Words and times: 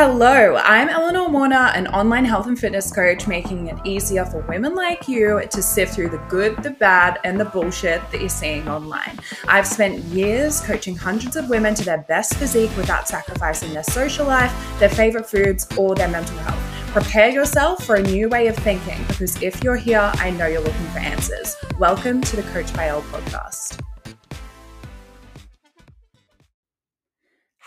Hello, 0.00 0.54
I'm 0.62 0.88
Eleanor 0.88 1.28
Warner, 1.28 1.72
an 1.74 1.88
online 1.88 2.24
health 2.24 2.46
and 2.46 2.56
fitness 2.56 2.92
coach, 2.92 3.26
making 3.26 3.66
it 3.66 3.76
easier 3.84 4.24
for 4.24 4.42
women 4.42 4.76
like 4.76 5.08
you 5.08 5.42
to 5.50 5.60
sift 5.60 5.92
through 5.92 6.10
the 6.10 6.24
good, 6.28 6.56
the 6.62 6.70
bad, 6.70 7.18
and 7.24 7.40
the 7.40 7.46
bullshit 7.46 8.00
that 8.12 8.20
you're 8.20 8.28
seeing 8.28 8.68
online. 8.68 9.18
I've 9.48 9.66
spent 9.66 9.98
years 10.04 10.60
coaching 10.60 10.94
hundreds 10.94 11.34
of 11.34 11.50
women 11.50 11.74
to 11.74 11.84
their 11.84 12.04
best 12.06 12.36
physique 12.36 12.70
without 12.76 13.08
sacrificing 13.08 13.72
their 13.72 13.82
social 13.82 14.24
life, 14.24 14.54
their 14.78 14.88
favorite 14.88 15.28
foods, 15.28 15.66
or 15.76 15.96
their 15.96 16.06
mental 16.06 16.38
health. 16.38 16.92
Prepare 16.92 17.30
yourself 17.30 17.84
for 17.84 17.96
a 17.96 18.02
new 18.02 18.28
way 18.28 18.46
of 18.46 18.54
thinking 18.54 19.04
because 19.08 19.42
if 19.42 19.64
you're 19.64 19.74
here, 19.74 20.12
I 20.14 20.30
know 20.30 20.46
you're 20.46 20.60
looking 20.60 20.86
for 20.90 21.00
answers. 21.00 21.56
Welcome 21.80 22.20
to 22.20 22.36
the 22.36 22.44
Coach 22.52 22.72
by 22.72 22.86
Elle 22.86 23.02
podcast. 23.02 23.87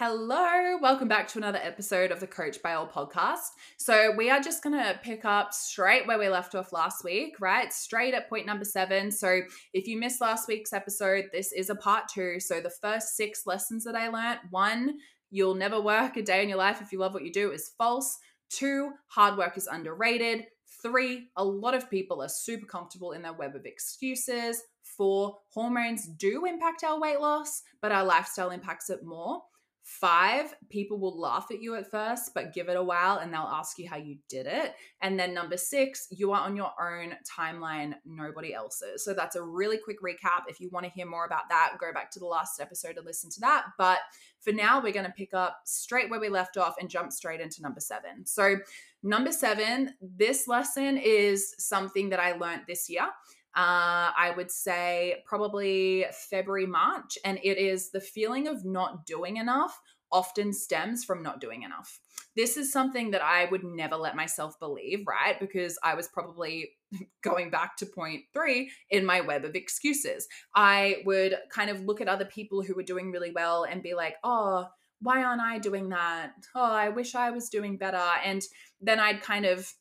Hello, 0.04 0.80
welcome 0.82 1.08
back 1.08 1.28
to 1.28 1.38
another 1.38 1.60
episode 1.62 2.10
of 2.10 2.20
the 2.20 2.26
Coach 2.26 2.60
by 2.64 2.72
Elle 2.72 2.88
podcast. 2.88 3.50
So, 3.78 4.12
we 4.18 4.32
are 4.32 4.40
just 4.40 4.64
going 4.64 4.74
to 4.74 5.00
pick 5.04 5.26
up 5.26 5.54
straight 5.54 6.08
where 6.08 6.18
we 6.18 6.28
left 6.28 6.56
off 6.56 6.74
last 6.74 7.04
week, 7.04 7.36
right? 7.40 7.72
Straight 7.72 8.16
at 8.16 8.28
point 8.28 8.48
number 8.48 8.66
seven. 8.66 9.12
So, 9.12 9.42
if 9.76 9.86
you 9.86 10.00
missed 10.00 10.20
last 10.20 10.48
week's 10.48 10.74
episode, 10.74 11.26
this 11.32 11.52
is 11.52 11.70
a 11.70 11.76
part 11.76 12.06
two. 12.12 12.40
So, 12.40 12.62
the 12.62 12.72
first 12.72 13.16
six 13.16 13.44
lessons 13.46 13.84
that 13.84 13.94
I 13.94 14.08
learned 14.08 14.40
one, 14.50 14.98
you'll 15.30 15.54
never 15.54 15.80
work 15.80 16.18
a 16.18 16.24
day 16.24 16.42
in 16.42 16.50
your 16.50 16.58
life 16.58 16.82
if 16.82 16.92
you 16.92 16.98
love 16.98 17.14
what 17.14 17.24
you 17.24 17.32
do 17.32 17.52
is 17.52 17.76
false. 17.78 18.18
Two, 18.50 18.94
hard 19.06 19.38
work 19.38 19.56
is 19.56 19.68
underrated. 19.68 20.46
Three, 20.82 21.28
a 21.38 21.46
lot 21.46 21.76
of 21.76 21.92
people 21.92 22.24
are 22.24 22.28
super 22.28 22.66
comfortable 22.66 23.12
in 23.12 23.22
their 23.22 23.34
web 23.34 23.56
of 23.56 23.68
excuses. 23.68 24.64
Four, 24.82 25.38
hormones 25.50 26.08
do 26.08 26.46
impact 26.48 26.84
our 26.84 27.00
weight 27.00 27.22
loss, 27.22 27.62
but 27.84 27.92
our 27.92 28.04
lifestyle 28.04 28.50
impacts 28.50 28.90
it 28.90 29.04
more. 29.04 29.44
Five, 29.84 30.54
people 30.70 31.00
will 31.00 31.20
laugh 31.20 31.48
at 31.50 31.62
you 31.62 31.76
at 31.76 31.90
first, 31.90 32.34
but 32.36 32.54
give 32.54 32.70
it 32.70 32.78
a 32.78 32.84
while 32.84 33.18
and 33.18 33.34
they'll 33.34 33.42
ask 33.42 33.80
you 33.80 33.90
how 33.90 33.98
you 33.98 34.18
did 34.30 34.46
it. 34.46 34.74
And 35.02 35.20
then 35.20 35.34
number 35.34 35.58
six, 35.58 36.08
you 36.12 36.32
are 36.34 36.42
on 36.42 36.56
your 36.56 36.72
own 36.80 37.16
timeline, 37.26 37.96
nobody 38.06 38.54
else's. 38.54 39.04
So 39.04 39.16
that's 39.16 39.36
a 39.36 39.44
really 39.44 39.78
quick 39.78 40.02
recap. 40.02 40.44
If 40.48 40.60
you 40.60 40.70
want 40.70 40.86
to 40.86 40.92
hear 40.92 41.08
more 41.08 41.26
about 41.26 41.50
that, 41.50 41.74
go 41.80 41.92
back 41.92 42.12
to 42.12 42.20
the 42.20 42.28
last 42.28 42.62
episode 42.62 42.98
and 42.98 43.06
listen 43.06 43.32
to 43.32 43.40
that. 43.42 43.66
But 43.80 44.00
for 44.40 44.52
now, 44.54 44.82
we're 44.82 44.94
going 44.94 45.06
to 45.06 45.12
pick 45.12 45.34
up 45.34 45.62
straight 45.66 46.10
where 46.12 46.20
we 46.20 46.30
left 46.30 46.58
off 46.58 46.76
and 46.80 46.90
jump 46.90 47.12
straight 47.12 47.42
into 47.42 47.62
number 47.62 47.80
seven. 47.80 48.26
So, 48.26 48.58
number 49.04 49.32
seven, 49.32 49.96
this 50.00 50.48
lesson 50.48 50.98
is 50.98 51.56
something 51.58 52.10
that 52.10 52.20
I 52.20 52.34
learned 52.34 52.64
this 52.68 52.90
year 52.90 53.08
uh, 53.56 54.16
I 54.18 54.34
would 54.36 54.52
say 54.52 55.24
probably 55.26 56.06
February, 56.30 56.66
March. 56.66 57.18
And 57.26 57.40
it 57.44 57.58
is 57.58 57.92
the 57.92 58.00
feeling 58.00 58.48
of 58.48 58.64
not 58.64 59.06
doing 59.06 59.38
enough 59.38 59.80
often 60.12 60.54
stems 60.54 61.04
from 61.04 61.24
not 61.24 61.40
doing 61.40 61.64
enough. 61.64 62.00
This 62.36 62.58
is 62.58 62.72
something 62.72 63.12
that 63.12 63.22
I 63.22 63.46
would 63.46 63.64
never 63.64 63.96
let 63.96 64.16
myself 64.16 64.58
believe, 64.60 65.06
right? 65.08 65.40
Because 65.40 65.78
I 65.84 65.96
was 65.96 66.08
probably 66.08 66.72
going 67.24 67.50
back 67.50 67.78
to 67.78 67.86
point 67.86 68.24
three 68.34 68.72
in 68.90 69.06
my 69.06 69.22
web 69.22 69.46
of 69.46 69.56
excuses. 69.56 70.28
I 70.56 70.98
would 71.06 71.36
kind 71.50 71.70
of 71.70 71.82
look 71.82 72.02
at 72.02 72.08
other 72.08 72.26
people 72.26 72.62
who 72.62 72.76
were 72.76 72.84
doing 72.84 73.12
really 73.12 73.32
well 73.32 73.64
and 73.64 73.84
be 73.84 73.94
like, 73.94 74.16
oh, 74.24 74.68
why 75.02 75.24
aren't 75.24 75.42
I 75.42 75.58
doing 75.58 75.90
that? 75.90 76.34
Oh, 76.56 76.72
I 76.72 76.90
wish 76.90 77.16
I 77.16 77.32
was 77.32 77.50
doing 77.50 77.78
better. 77.78 78.04
And 78.24 78.42
then 78.80 79.00
I'd 79.00 79.22
kind 79.22 79.46
of 79.46 79.74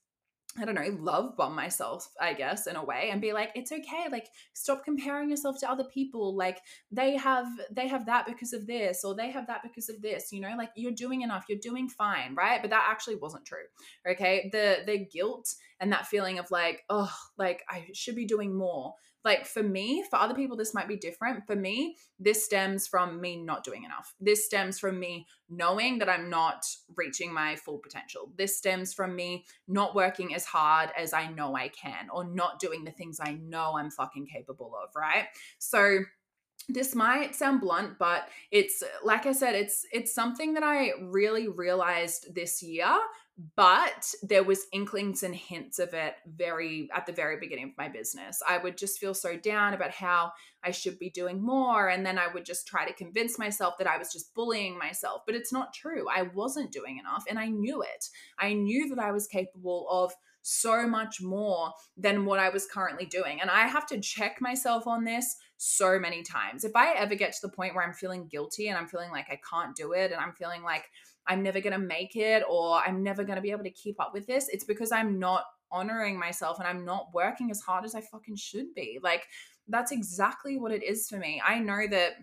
I 0.59 0.65
don't 0.65 0.75
know, 0.75 0.97
love 1.01 1.37
bomb 1.37 1.55
myself, 1.55 2.09
I 2.21 2.35
guess, 2.35 2.67
in 2.67 2.75
a 2.75 2.85
way, 2.85 3.11
and 3.13 3.21
be 3.21 3.33
like, 3.33 3.51
it's 3.55 3.71
okay. 3.71 4.07
Like, 4.11 4.27
stop 4.53 4.85
comparing 4.85 5.31
yourself 5.31 5.61
to 5.61 5.71
other 5.71 5.85
people. 5.85 6.37
Like, 6.37 6.59
they 6.91 7.17
have 7.17 7.47
they 7.71 7.87
have 7.87 8.07
that 8.07 8.27
because 8.27 8.53
of 8.53 8.67
this, 8.67 9.05
or 9.05 9.15
they 9.15 9.31
have 9.31 9.47
that 9.47 9.63
because 9.63 9.89
of 9.89 10.03
this. 10.03 10.33
You 10.33 10.41
know, 10.41 10.55
like 10.59 10.71
you're 10.75 10.91
doing 10.91 11.23
enough, 11.23 11.45
you're 11.49 11.59
doing 11.59 11.89
fine, 11.89 12.35
right? 12.35 12.61
But 12.61 12.71
that 12.71 12.89
actually 12.91 13.17
wasn't 13.17 13.47
true. 13.47 13.59
Okay, 14.09 14.51
the 14.51 14.79
the 14.85 14.99
guilt 14.99 15.55
and 15.79 15.93
that 15.93 16.07
feeling 16.07 16.41
of 16.41 16.51
like, 16.51 16.83
oh, 16.91 17.15
like 17.39 17.63
I 17.69 17.87
should 17.95 18.17
be 18.17 18.27
doing 18.27 18.57
more 18.57 18.95
like 19.25 19.47
for 19.47 19.63
me, 19.63 20.05
for 20.09 20.19
other 20.19 20.35
people, 20.35 20.57
this 20.57 20.73
might 20.73 20.89
be 20.89 20.97
different. 20.97 21.47
For 21.47 21.57
me, 21.57 21.97
this 22.19 22.45
stems 22.45 22.87
from 22.87 23.21
me 23.21 23.37
not 23.37 23.65
doing 23.65 23.85
enough. 23.85 24.15
This 24.21 24.47
stems 24.47 24.79
from 24.79 24.99
me 24.99 25.27
knowing 25.49 25.99
that 25.99 26.09
I'm 26.09 26.31
not 26.31 26.65
reaching 26.97 27.33
my 27.33 27.57
full 27.57 27.79
potential. 27.79 28.33
This 28.37 28.57
stems 28.57 28.95
from 28.95 29.15
me 29.15 29.45
not 29.69 29.95
working 29.95 30.35
as 30.35 30.45
hard 30.45 30.91
as 30.97 31.13
I 31.13 31.29
know 31.29 31.55
I 31.55 31.69
can 31.69 32.09
or 32.13 32.25
not 32.25 32.61
doing 32.61 32.85
the 32.85 32.91
things 32.93 33.19
I 33.21 33.33
know 33.33 33.77
I'm 33.77 33.91
fucking 33.91 34.27
capable 34.27 34.73
of, 34.83 34.91
right? 34.97 35.27
So, 35.59 36.01
this 36.69 36.95
might 36.95 37.35
sound 37.35 37.61
blunt 37.61 37.99
but 37.99 38.29
it's 38.51 38.85
like 39.03 39.27
i 39.27 39.33
said 39.33 39.55
it's 39.55 39.87
it's 39.93 40.15
something 40.15 40.55
that 40.55 40.63
i 40.63 40.91
really 41.01 41.49
realized 41.49 42.33
this 42.35 42.63
year 42.63 42.97
but 43.57 44.13
there 44.23 44.43
was 44.43 44.67
inklings 44.73 45.23
and 45.23 45.35
hints 45.35 45.79
of 45.79 45.95
it 45.95 46.15
very 46.27 46.89
at 46.95 47.07
the 47.07 47.13
very 47.13 47.39
beginning 47.39 47.65
of 47.65 47.79
my 47.79 47.89
business. 47.89 48.43
I 48.47 48.59
would 48.59 48.77
just 48.77 48.99
feel 48.99 49.15
so 49.15 49.37
down 49.37 49.75
about 49.75 49.93
how 49.93 50.33
i 50.63 50.71
should 50.71 50.99
be 50.99 51.11
doing 51.11 51.43
more 51.43 51.89
and 51.89 52.05
then 52.05 52.19
i 52.19 52.27
would 52.27 52.45
just 52.45 52.67
try 52.67 52.87
to 52.87 52.93
convince 52.93 53.39
myself 53.39 53.75
that 53.79 53.87
i 53.87 53.97
was 53.97 54.13
just 54.13 54.35
bullying 54.35 54.77
myself 54.77 55.23
but 55.25 55.35
it's 55.35 55.53
not 55.53 55.73
true. 55.73 56.07
I 56.13 56.23
wasn't 56.23 56.73
doing 56.73 56.99
enough 56.99 57.25
and 57.29 57.39
i 57.39 57.47
knew 57.47 57.83
it. 57.83 58.07
I 58.39 58.53
knew 58.53 58.89
that 58.91 59.03
i 59.03 59.13
was 59.13 59.27
capable 59.27 59.87
of 59.91 60.13
so 60.43 60.87
much 60.87 61.21
more 61.21 61.73
than 61.97 62.25
what 62.25 62.41
i 62.41 62.49
was 62.49 62.67
currently 62.67 63.07
doing 63.07 63.41
and 63.41 63.51
i 63.51 63.67
have 63.67 63.87
to 63.87 64.01
check 64.01 64.41
myself 64.41 64.87
on 64.87 65.05
this 65.05 65.37
so 65.63 65.99
many 65.99 66.23
times. 66.23 66.65
If 66.65 66.75
i 66.75 66.95
ever 66.95 67.15
get 67.15 67.33
to 67.33 67.39
the 67.43 67.53
point 67.53 67.75
where 67.75 67.87
i'm 67.87 67.93
feeling 67.95 68.27
guilty 68.27 68.69
and 68.69 68.79
i'm 68.79 68.89
feeling 68.89 69.11
like 69.11 69.27
i 69.31 69.39
can't 69.49 69.77
do 69.77 69.93
it 69.93 70.13
and 70.13 70.21
i'm 70.21 70.33
feeling 70.33 70.63
like 70.63 70.85
I'm 71.31 71.43
never 71.43 71.61
going 71.61 71.73
to 71.73 71.79
make 71.79 72.17
it 72.17 72.43
or 72.49 72.79
I'm 72.79 73.03
never 73.03 73.25
going 73.25 73.37
to 73.37 73.43
be 73.43 73.53
able 73.53 73.65
to 73.65 73.71
keep 73.71 74.01
up 74.01 74.13
with 74.13 74.27
this, 74.27 74.49
it's 74.49 74.65
because 74.65 74.93
I'm 74.93 75.19
not 75.19 75.45
honoring 75.73 76.19
myself 76.19 76.59
and 76.59 76.67
I'm 76.67 76.85
not 76.85 77.07
working 77.15 77.51
as 77.51 77.61
hard 77.61 77.85
as 77.85 77.95
I 77.95 78.01
fucking 78.01 78.37
should 78.37 78.75
be. 78.75 78.99
Like, 79.03 79.23
that's 79.69 79.93
exactly 79.93 80.59
what 80.59 80.73
it 80.73 80.83
is 80.83 81.09
for 81.09 81.17
me. 81.17 81.41
I 81.47 81.61
know 81.61 81.87
that 81.89 82.15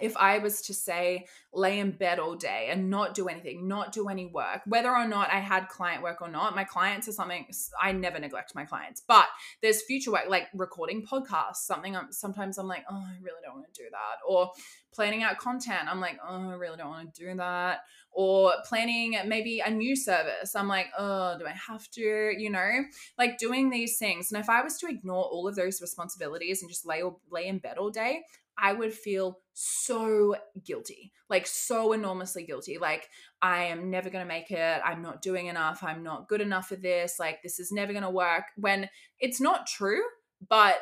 if 0.00 0.16
I 0.16 0.38
was 0.38 0.62
to 0.62 0.74
say 0.74 1.26
lay 1.52 1.80
in 1.80 1.90
bed 1.90 2.20
all 2.20 2.36
day 2.36 2.68
and 2.70 2.90
not 2.90 3.14
do 3.14 3.26
anything, 3.26 3.66
not 3.66 3.92
do 3.92 4.08
any 4.08 4.26
work, 4.26 4.60
whether 4.66 4.90
or 4.90 5.06
not 5.06 5.32
I 5.32 5.40
had 5.40 5.68
client 5.68 6.02
work 6.02 6.22
or 6.22 6.28
not, 6.28 6.54
my 6.54 6.62
clients 6.62 7.08
are 7.08 7.12
something 7.12 7.46
I 7.80 7.90
never 7.92 8.20
neglect 8.20 8.54
my 8.54 8.64
clients, 8.64 9.02
but 9.06 9.26
there's 9.62 9.82
future 9.82 10.12
work 10.12 10.26
like 10.28 10.46
recording 10.54 11.04
podcasts, 11.04 11.56
something 11.56 11.96
I'm 11.96 12.12
sometimes 12.12 12.56
I'm 12.56 12.68
like, 12.68 12.84
oh, 12.88 13.02
I 13.04 13.16
really 13.20 13.40
don't 13.44 13.56
want 13.56 13.72
to 13.72 13.82
do 13.82 13.88
that, 13.90 14.18
or 14.26 14.52
planning 14.92 15.24
out 15.24 15.38
content, 15.38 15.88
I'm 15.88 16.00
like, 16.00 16.18
oh, 16.26 16.50
I 16.50 16.54
really 16.54 16.76
don't 16.76 16.90
want 16.90 17.12
to 17.12 17.24
do 17.24 17.34
that, 17.36 17.80
or 18.12 18.52
planning 18.64 19.16
maybe 19.26 19.60
a 19.60 19.70
new 19.70 19.94
service, 19.96 20.54
I'm 20.54 20.68
like, 20.68 20.86
oh, 20.98 21.36
do 21.38 21.46
I 21.46 21.54
have 21.68 21.88
to, 21.92 22.32
you 22.36 22.50
know, 22.50 22.82
like 23.18 23.38
doing 23.38 23.70
these 23.70 23.98
things. 23.98 24.32
And 24.32 24.40
if 24.40 24.50
I 24.50 24.62
was 24.62 24.78
to 24.78 24.88
ignore 24.88 25.24
all 25.24 25.48
of 25.48 25.56
those 25.56 25.80
responsibilities 25.80 26.62
and 26.62 26.70
just 26.70 26.86
lay 26.86 27.02
lay 27.30 27.46
in 27.46 27.58
bed 27.58 27.78
all 27.78 27.90
day, 27.90 28.22
I 28.58 28.72
would 28.72 28.92
feel 28.92 29.38
so 29.54 30.36
guilty, 30.64 31.12
like 31.28 31.46
so 31.46 31.92
enormously 31.92 32.44
guilty. 32.44 32.78
Like, 32.78 33.08
I 33.40 33.64
am 33.64 33.90
never 33.90 34.10
going 34.10 34.24
to 34.24 34.28
make 34.28 34.50
it. 34.50 34.82
I'm 34.84 35.02
not 35.02 35.22
doing 35.22 35.46
enough. 35.46 35.82
I'm 35.82 36.02
not 36.02 36.28
good 36.28 36.40
enough 36.40 36.68
for 36.68 36.76
this. 36.76 37.16
Like, 37.18 37.42
this 37.42 37.58
is 37.58 37.72
never 37.72 37.92
going 37.92 38.02
to 38.02 38.10
work. 38.10 38.44
When 38.56 38.88
it's 39.18 39.40
not 39.40 39.66
true, 39.66 40.02
but 40.48 40.76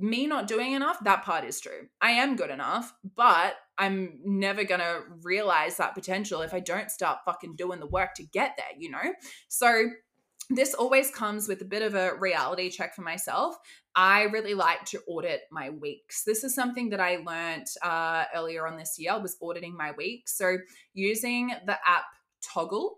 me 0.00 0.26
not 0.26 0.46
doing 0.46 0.72
enough, 0.72 0.98
that 1.04 1.24
part 1.24 1.44
is 1.44 1.60
true. 1.60 1.88
I 2.00 2.12
am 2.12 2.36
good 2.36 2.50
enough, 2.50 2.92
but 3.16 3.54
I'm 3.78 4.18
never 4.24 4.64
going 4.64 4.80
to 4.80 5.02
realize 5.22 5.76
that 5.76 5.94
potential 5.94 6.42
if 6.42 6.54
I 6.54 6.60
don't 6.60 6.90
start 6.90 7.18
fucking 7.24 7.56
doing 7.56 7.80
the 7.80 7.86
work 7.86 8.14
to 8.16 8.24
get 8.24 8.54
there, 8.56 8.78
you 8.78 8.90
know? 8.90 9.14
So, 9.48 9.88
this 10.50 10.74
always 10.74 11.10
comes 11.10 11.48
with 11.48 11.62
a 11.62 11.64
bit 11.64 11.82
of 11.82 11.94
a 11.94 12.14
reality 12.18 12.68
check 12.68 12.94
for 12.94 13.02
myself. 13.02 13.56
I 13.94 14.24
really 14.24 14.54
like 14.54 14.84
to 14.86 15.00
audit 15.06 15.42
my 15.50 15.70
weeks. 15.70 16.24
This 16.24 16.44
is 16.44 16.54
something 16.54 16.90
that 16.90 17.00
I 17.00 17.16
learned 17.16 17.66
uh, 17.82 18.24
earlier 18.34 18.66
on 18.66 18.76
this 18.76 18.96
year. 18.98 19.12
I 19.12 19.18
was 19.18 19.36
auditing 19.40 19.76
my 19.76 19.92
weeks. 19.92 20.36
So 20.36 20.58
using 20.94 21.52
the 21.66 21.78
app 21.86 22.04
Toggl, 22.42 22.90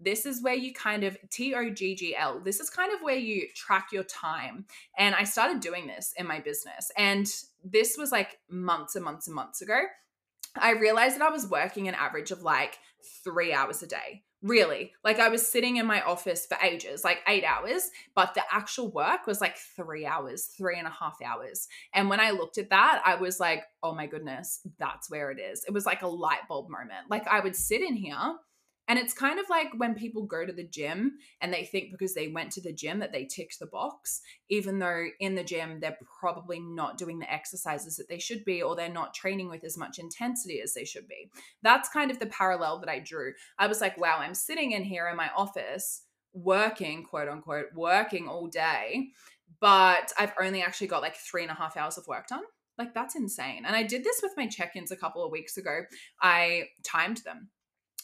this 0.00 0.26
is 0.26 0.42
where 0.42 0.54
you 0.54 0.72
kind 0.72 1.04
of 1.04 1.16
T 1.30 1.54
O 1.54 1.70
G 1.70 1.94
G 1.94 2.16
L. 2.16 2.40
This 2.40 2.60
is 2.60 2.70
kind 2.70 2.92
of 2.92 3.02
where 3.02 3.16
you 3.16 3.46
track 3.54 3.88
your 3.92 4.04
time. 4.04 4.64
And 4.98 5.14
I 5.14 5.24
started 5.24 5.60
doing 5.60 5.86
this 5.86 6.14
in 6.16 6.26
my 6.26 6.40
business. 6.40 6.90
And 6.96 7.26
this 7.64 7.96
was 7.98 8.10
like 8.10 8.38
months 8.48 8.96
and 8.96 9.04
months 9.04 9.26
and 9.26 9.36
months 9.36 9.62
ago. 9.62 9.80
I 10.56 10.72
realized 10.72 11.16
that 11.16 11.22
I 11.22 11.30
was 11.30 11.48
working 11.48 11.86
an 11.86 11.94
average 11.94 12.30
of 12.30 12.42
like 12.42 12.78
three 13.24 13.52
hours 13.52 13.82
a 13.82 13.86
day 13.86 14.22
really 14.42 14.92
like 15.04 15.18
i 15.18 15.28
was 15.28 15.46
sitting 15.46 15.76
in 15.76 15.84
my 15.84 16.00
office 16.00 16.46
for 16.46 16.56
ages 16.64 17.04
like 17.04 17.18
eight 17.28 17.44
hours 17.44 17.90
but 18.14 18.32
the 18.32 18.42
actual 18.50 18.90
work 18.90 19.26
was 19.26 19.40
like 19.40 19.56
three 19.76 20.06
hours 20.06 20.46
three 20.56 20.78
and 20.78 20.86
a 20.86 20.90
half 20.90 21.16
hours 21.22 21.68
and 21.92 22.08
when 22.08 22.20
i 22.20 22.30
looked 22.30 22.56
at 22.56 22.70
that 22.70 23.02
i 23.04 23.14
was 23.14 23.38
like 23.38 23.64
oh 23.82 23.94
my 23.94 24.06
goodness 24.06 24.60
that's 24.78 25.10
where 25.10 25.30
it 25.30 25.38
is 25.38 25.62
it 25.68 25.74
was 25.74 25.84
like 25.84 26.00
a 26.00 26.08
light 26.08 26.48
bulb 26.48 26.70
moment 26.70 27.10
like 27.10 27.28
i 27.28 27.38
would 27.38 27.54
sit 27.54 27.82
in 27.82 27.94
here 27.94 28.16
And 28.88 28.98
it's 28.98 29.14
kind 29.14 29.38
of 29.38 29.48
like 29.48 29.68
when 29.76 29.94
people 29.94 30.24
go 30.24 30.44
to 30.44 30.52
the 30.52 30.66
gym 30.66 31.18
and 31.40 31.52
they 31.52 31.64
think 31.64 31.92
because 31.92 32.14
they 32.14 32.26
went 32.26 32.50
to 32.52 32.60
the 32.60 32.72
gym 32.72 32.98
that 32.98 33.12
they 33.12 33.24
ticked 33.24 33.60
the 33.60 33.66
box, 33.66 34.20
even 34.48 34.80
though 34.80 35.06
in 35.20 35.36
the 35.36 35.44
gym 35.44 35.78
they're 35.78 35.98
probably 36.18 36.58
not 36.58 36.98
doing 36.98 37.20
the 37.20 37.32
exercises 37.32 37.96
that 37.96 38.08
they 38.08 38.18
should 38.18 38.44
be 38.44 38.62
or 38.62 38.74
they're 38.74 38.88
not 38.88 39.14
training 39.14 39.48
with 39.48 39.62
as 39.62 39.78
much 39.78 40.00
intensity 40.00 40.60
as 40.60 40.74
they 40.74 40.84
should 40.84 41.06
be. 41.06 41.30
That's 41.62 41.88
kind 41.88 42.10
of 42.10 42.18
the 42.18 42.26
parallel 42.26 42.80
that 42.80 42.88
I 42.88 42.98
drew. 42.98 43.34
I 43.58 43.68
was 43.68 43.80
like, 43.80 43.96
wow, 43.96 44.16
I'm 44.18 44.34
sitting 44.34 44.72
in 44.72 44.82
here 44.82 45.06
in 45.08 45.16
my 45.16 45.30
office 45.36 46.02
working, 46.32 47.04
quote 47.04 47.28
unquote, 47.28 47.66
working 47.74 48.28
all 48.28 48.48
day, 48.48 49.10
but 49.60 50.12
I've 50.18 50.32
only 50.40 50.62
actually 50.62 50.86
got 50.88 51.02
like 51.02 51.16
three 51.16 51.42
and 51.42 51.50
a 51.50 51.54
half 51.54 51.76
hours 51.76 51.98
of 51.98 52.06
work 52.06 52.26
done. 52.28 52.42
Like, 52.78 52.94
that's 52.94 53.14
insane. 53.14 53.64
And 53.66 53.76
I 53.76 53.82
did 53.82 54.04
this 54.04 54.20
with 54.22 54.32
my 54.36 54.46
check 54.46 54.74
ins 54.74 54.90
a 54.90 54.96
couple 54.96 55.24
of 55.24 55.30
weeks 55.30 55.58
ago. 55.58 55.82
I 56.22 56.64
timed 56.82 57.18
them. 57.18 57.50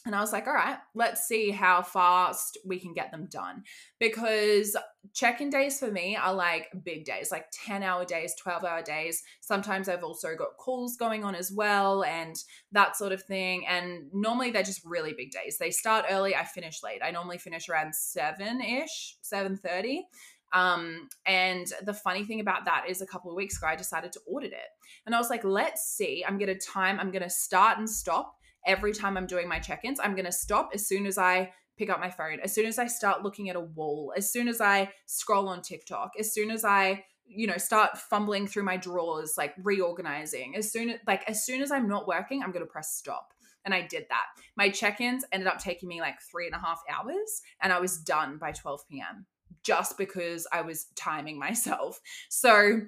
And 0.07 0.15
I 0.15 0.21
was 0.21 0.31
like, 0.31 0.47
all 0.47 0.53
right, 0.53 0.77
let's 0.95 1.27
see 1.27 1.51
how 1.51 1.81
fast 1.81 2.57
we 2.65 2.79
can 2.79 2.93
get 2.93 3.11
them 3.11 3.27
done. 3.29 3.63
Because 3.99 4.75
check 5.13 5.41
in 5.41 5.49
days 5.49 5.79
for 5.79 5.91
me 5.91 6.15
are 6.15 6.33
like 6.33 6.69
big 6.85 7.03
days, 7.03 7.29
like 7.29 7.47
10 7.65 7.83
hour 7.83 8.05
days, 8.05 8.33
12 8.41 8.63
hour 8.63 8.81
days. 8.81 9.21
Sometimes 9.41 9.89
I've 9.89 10.05
also 10.05 10.29
got 10.33 10.55
calls 10.57 10.95
going 10.95 11.25
on 11.25 11.35
as 11.35 11.51
well 11.51 12.05
and 12.05 12.37
that 12.71 12.95
sort 12.95 13.11
of 13.11 13.21
thing. 13.23 13.67
And 13.67 14.05
normally 14.13 14.49
they're 14.49 14.63
just 14.63 14.85
really 14.85 15.13
big 15.13 15.31
days. 15.31 15.57
They 15.59 15.71
start 15.71 16.05
early, 16.09 16.37
I 16.37 16.45
finish 16.45 16.81
late. 16.81 17.01
I 17.03 17.11
normally 17.11 17.37
finish 17.37 17.67
around 17.67 17.93
7 17.93 18.61
ish, 18.61 19.17
7 19.21 19.57
30. 19.57 20.05
Um, 20.53 21.09
and 21.25 21.67
the 21.83 21.93
funny 21.93 22.23
thing 22.23 22.39
about 22.39 22.63
that 22.63 22.85
is 22.87 23.01
a 23.01 23.05
couple 23.05 23.29
of 23.29 23.35
weeks 23.35 23.57
ago, 23.57 23.67
I 23.67 23.75
decided 23.75 24.13
to 24.13 24.21
audit 24.25 24.53
it. 24.53 24.69
And 25.05 25.13
I 25.13 25.17
was 25.17 25.29
like, 25.29 25.43
let's 25.43 25.83
see, 25.83 26.23
I'm 26.25 26.37
going 26.37 26.57
to 26.57 26.65
time, 26.65 26.97
I'm 26.97 27.11
going 27.11 27.23
to 27.23 27.29
start 27.29 27.77
and 27.77 27.89
stop 27.89 28.36
every 28.67 28.93
time 28.93 29.17
I'm 29.17 29.25
doing 29.25 29.47
my 29.47 29.59
check 29.59 29.83
ins. 29.83 29.99
I'm 29.99 30.13
going 30.13 30.25
to 30.25 30.31
stop 30.31 30.71
as 30.73 30.87
soon 30.87 31.07
as 31.07 31.17
I 31.17 31.51
pick 31.77 31.89
up 31.89 31.99
my 31.99 32.09
phone, 32.09 32.39
as 32.43 32.53
soon 32.53 32.65
as 32.65 32.77
I 32.77 32.87
start 32.87 33.23
looking 33.23 33.49
at 33.49 33.55
a 33.55 33.61
wall, 33.61 34.13
as 34.15 34.31
soon 34.31 34.47
as 34.47 34.61
I 34.61 34.91
scroll 35.05 35.47
on 35.47 35.61
TikTok, 35.61 36.11
as 36.19 36.33
soon 36.33 36.51
as 36.51 36.65
I 36.65 37.05
you 37.29 37.45
know 37.47 37.57
start 37.57 37.97
fumbling 37.97 38.47
through 38.47 38.63
my 38.63 38.77
drawers 38.77 39.33
like 39.37 39.53
reorganizing 39.61 40.55
as 40.55 40.71
soon 40.71 40.91
as 40.91 40.99
like 41.05 41.29
as 41.29 41.45
soon 41.45 41.61
as 41.61 41.71
i'm 41.71 41.87
not 41.87 42.07
working 42.07 42.41
i'm 42.41 42.51
going 42.51 42.65
to 42.65 42.71
press 42.71 42.95
stop 42.95 43.33
and 43.65 43.73
i 43.73 43.81
did 43.81 44.05
that 44.09 44.25
my 44.55 44.69
check-ins 44.69 45.25
ended 45.31 45.47
up 45.47 45.59
taking 45.59 45.89
me 45.89 45.99
like 45.99 46.21
three 46.21 46.45
and 46.45 46.55
a 46.55 46.59
half 46.59 46.81
hours 46.89 47.41
and 47.61 47.73
i 47.73 47.79
was 47.79 47.97
done 47.97 48.37
by 48.37 48.51
12 48.51 48.87
p.m 48.89 49.25
just 49.63 49.97
because 49.97 50.47
i 50.53 50.61
was 50.61 50.85
timing 50.95 51.37
myself 51.47 51.99
so 52.29 52.79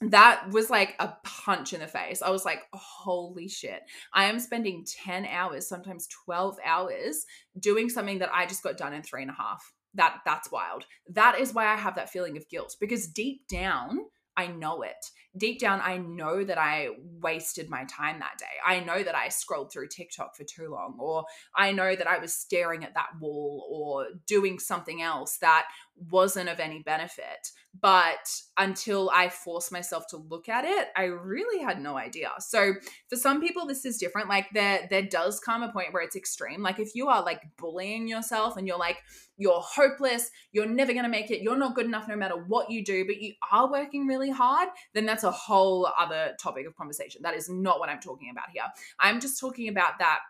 that 0.00 0.50
was 0.50 0.70
like 0.70 0.94
a 1.00 1.14
punch 1.24 1.72
in 1.72 1.80
the 1.80 1.86
face. 1.88 2.22
I 2.22 2.30
was 2.30 2.44
like, 2.44 2.60
holy 2.72 3.48
shit. 3.48 3.80
I 4.12 4.26
am 4.26 4.38
spending 4.38 4.86
10 5.04 5.26
hours, 5.26 5.68
sometimes 5.68 6.08
12 6.24 6.58
hours 6.64 7.26
doing 7.58 7.88
something 7.88 8.18
that 8.18 8.32
I 8.32 8.46
just 8.46 8.62
got 8.62 8.76
done 8.76 8.92
in 8.92 9.02
three 9.02 9.22
and 9.22 9.30
a 9.30 9.34
half. 9.34 9.72
That 9.94 10.18
that's 10.24 10.52
wild. 10.52 10.84
That 11.08 11.40
is 11.40 11.52
why 11.52 11.66
I 11.66 11.76
have 11.76 11.96
that 11.96 12.10
feeling 12.10 12.36
of 12.36 12.48
guilt 12.48 12.76
because 12.78 13.08
deep 13.08 13.48
down, 13.48 13.98
I 14.36 14.46
know 14.46 14.82
it. 14.82 15.10
Deep 15.36 15.58
down, 15.58 15.80
I 15.82 15.98
know 15.98 16.44
that 16.44 16.58
I 16.58 16.90
wasted 17.20 17.68
my 17.68 17.84
time 17.86 18.20
that 18.20 18.38
day. 18.38 18.46
I 18.64 18.78
know 18.78 19.02
that 19.02 19.16
I 19.16 19.30
scrolled 19.30 19.72
through 19.72 19.88
TikTok 19.88 20.36
for 20.36 20.44
too 20.44 20.68
long, 20.70 20.96
or 21.00 21.24
I 21.56 21.72
know 21.72 21.96
that 21.96 22.06
I 22.06 22.18
was 22.18 22.34
staring 22.34 22.84
at 22.84 22.94
that 22.94 23.18
wall 23.20 23.66
or 23.68 24.06
doing 24.28 24.60
something 24.60 25.02
else 25.02 25.38
that 25.38 25.66
wasn't 26.10 26.48
of 26.48 26.60
any 26.60 26.82
benefit. 26.82 27.52
But 27.80 28.28
until 28.56 29.10
I 29.10 29.28
forced 29.28 29.70
myself 29.70 30.06
to 30.08 30.16
look 30.16 30.48
at 30.48 30.64
it, 30.64 30.88
I 30.96 31.04
really 31.04 31.62
had 31.62 31.80
no 31.80 31.96
idea. 31.96 32.30
So 32.40 32.74
for 33.08 33.16
some 33.16 33.40
people, 33.40 33.66
this 33.66 33.84
is 33.84 33.98
different. 33.98 34.28
Like 34.28 34.46
there, 34.52 34.86
there 34.90 35.02
does 35.02 35.38
come 35.38 35.62
a 35.62 35.70
point 35.72 35.92
where 35.92 36.02
it's 36.02 36.16
extreme. 36.16 36.62
Like 36.62 36.78
if 36.78 36.94
you 36.94 37.08
are 37.08 37.22
like 37.22 37.42
bullying 37.56 38.08
yourself 38.08 38.56
and 38.56 38.66
you're 38.66 38.78
like, 38.78 38.98
you're 39.36 39.60
hopeless, 39.60 40.30
you're 40.50 40.66
never 40.66 40.92
gonna 40.92 41.08
make 41.08 41.30
it, 41.30 41.42
you're 41.42 41.56
not 41.56 41.74
good 41.74 41.86
enough 41.86 42.08
no 42.08 42.16
matter 42.16 42.36
what 42.36 42.70
you 42.70 42.84
do, 42.84 43.04
but 43.04 43.20
you 43.20 43.34
are 43.52 43.70
working 43.70 44.06
really 44.06 44.30
hard, 44.30 44.68
then 44.94 45.06
that's 45.06 45.24
a 45.24 45.30
whole 45.30 45.88
other 45.98 46.34
topic 46.40 46.66
of 46.66 46.74
conversation. 46.74 47.22
That 47.22 47.36
is 47.36 47.48
not 47.48 47.78
what 47.78 47.88
I'm 47.88 48.00
talking 48.00 48.30
about 48.30 48.50
here. 48.52 48.64
I'm 48.98 49.20
just 49.20 49.38
talking 49.38 49.68
about 49.68 49.98
that 50.00 50.20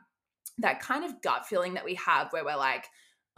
that 0.59 0.81
kind 0.81 1.05
of 1.05 1.23
gut 1.23 1.47
feeling 1.47 1.75
that 1.75 1.85
we 1.85 1.95
have 1.95 2.33
where 2.33 2.45
we're 2.45 2.57
like, 2.57 2.87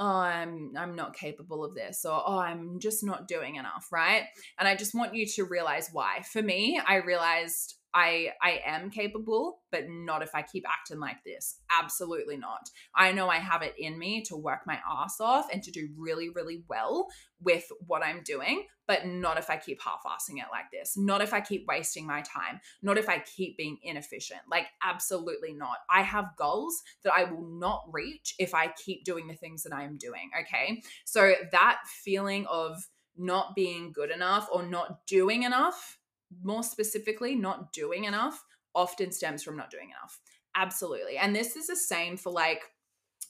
oh 0.01 0.07
i'm 0.07 0.73
i'm 0.77 0.97
not 0.97 1.15
capable 1.15 1.65
of 1.65 1.75
this 1.75 2.05
or 2.05 2.23
oh 2.27 2.39
i'm 2.39 2.81
just 2.81 3.05
not 3.05 3.29
doing 3.29 3.57
enough 3.57 3.87
right? 3.93 4.25
And 4.59 4.67
i 4.67 4.75
just 4.75 4.95
want 4.95 5.15
you 5.15 5.27
to 5.27 5.45
realize 5.45 5.91
why. 5.93 6.23
For 6.33 6.43
me 6.43 6.81
i 6.85 6.97
realized 6.97 7.77
I 7.95 8.31
I 8.43 8.61
am 8.65 8.91
capable, 8.91 9.61
but 9.71 9.89
not 9.89 10.23
if 10.23 10.35
I 10.35 10.43
keep 10.43 10.65
acting 10.69 11.01
like 11.01 11.23
this. 11.25 11.57
Absolutely 11.71 12.37
not. 12.37 12.71
I 12.95 13.13
know 13.13 13.29
I 13.29 13.37
have 13.37 13.63
it 13.63 13.75
in 13.79 13.99
me 13.99 14.23
to 14.25 14.37
work 14.37 14.61
my 14.67 14.79
ass 14.89 15.21
off 15.21 15.49
and 15.53 15.63
to 15.63 15.71
do 15.71 15.89
really 15.97 16.29
really 16.31 16.65
well 16.69 17.09
with 17.41 17.71
what 17.87 18.05
I'm 18.05 18.23
doing, 18.23 18.67
but 18.87 19.07
not 19.07 19.39
if 19.39 19.49
I 19.49 19.57
keep 19.57 19.81
half-assing 19.83 20.37
it 20.39 20.49
like 20.53 20.71
this. 20.71 20.97
Not 20.97 21.23
if 21.23 21.33
I 21.33 21.41
keep 21.41 21.67
wasting 21.67 22.07
my 22.07 22.21
time. 22.21 22.61
Not 22.83 22.99
if 22.99 23.09
I 23.09 23.21
keep 23.21 23.57
being 23.57 23.79
inefficient. 23.83 24.41
Like 24.51 24.67
absolutely 24.83 25.55
not. 25.55 25.79
I 25.89 26.03
have 26.03 26.37
goals 26.37 26.83
that 27.03 27.15
I 27.15 27.25
will 27.25 27.47
not 27.47 27.85
reach 27.91 28.35
if 28.39 28.55
I 28.55 28.69
keep 28.69 29.05
doing 29.05 29.27
the 29.27 29.35
things 29.35 29.63
that 29.63 29.73
I 29.73 29.85
am 29.85 29.97
doing, 29.97 30.31
okay? 30.41 30.83
So 31.05 31.33
that 31.53 31.79
feeling 31.87 32.47
of 32.47 32.89
not 33.17 33.55
being 33.55 33.93
good 33.93 34.11
enough 34.11 34.49
or 34.53 34.63
not 34.63 35.07
doing 35.07 35.43
enough 35.43 35.99
more 36.43 36.63
specifically, 36.63 37.35
not 37.35 37.73
doing 37.73 38.05
enough 38.05 38.45
often 38.75 39.11
stems 39.13 39.43
from 39.43 39.57
not 39.57 39.71
doing 39.71 39.91
enough. 39.91 40.21
Absolutely. 40.57 41.17
And 41.17 41.35
this 41.35 41.57
is 41.57 41.67
the 41.67 41.77
same 41.77 42.17
for 42.17 42.31
like, 42.33 42.63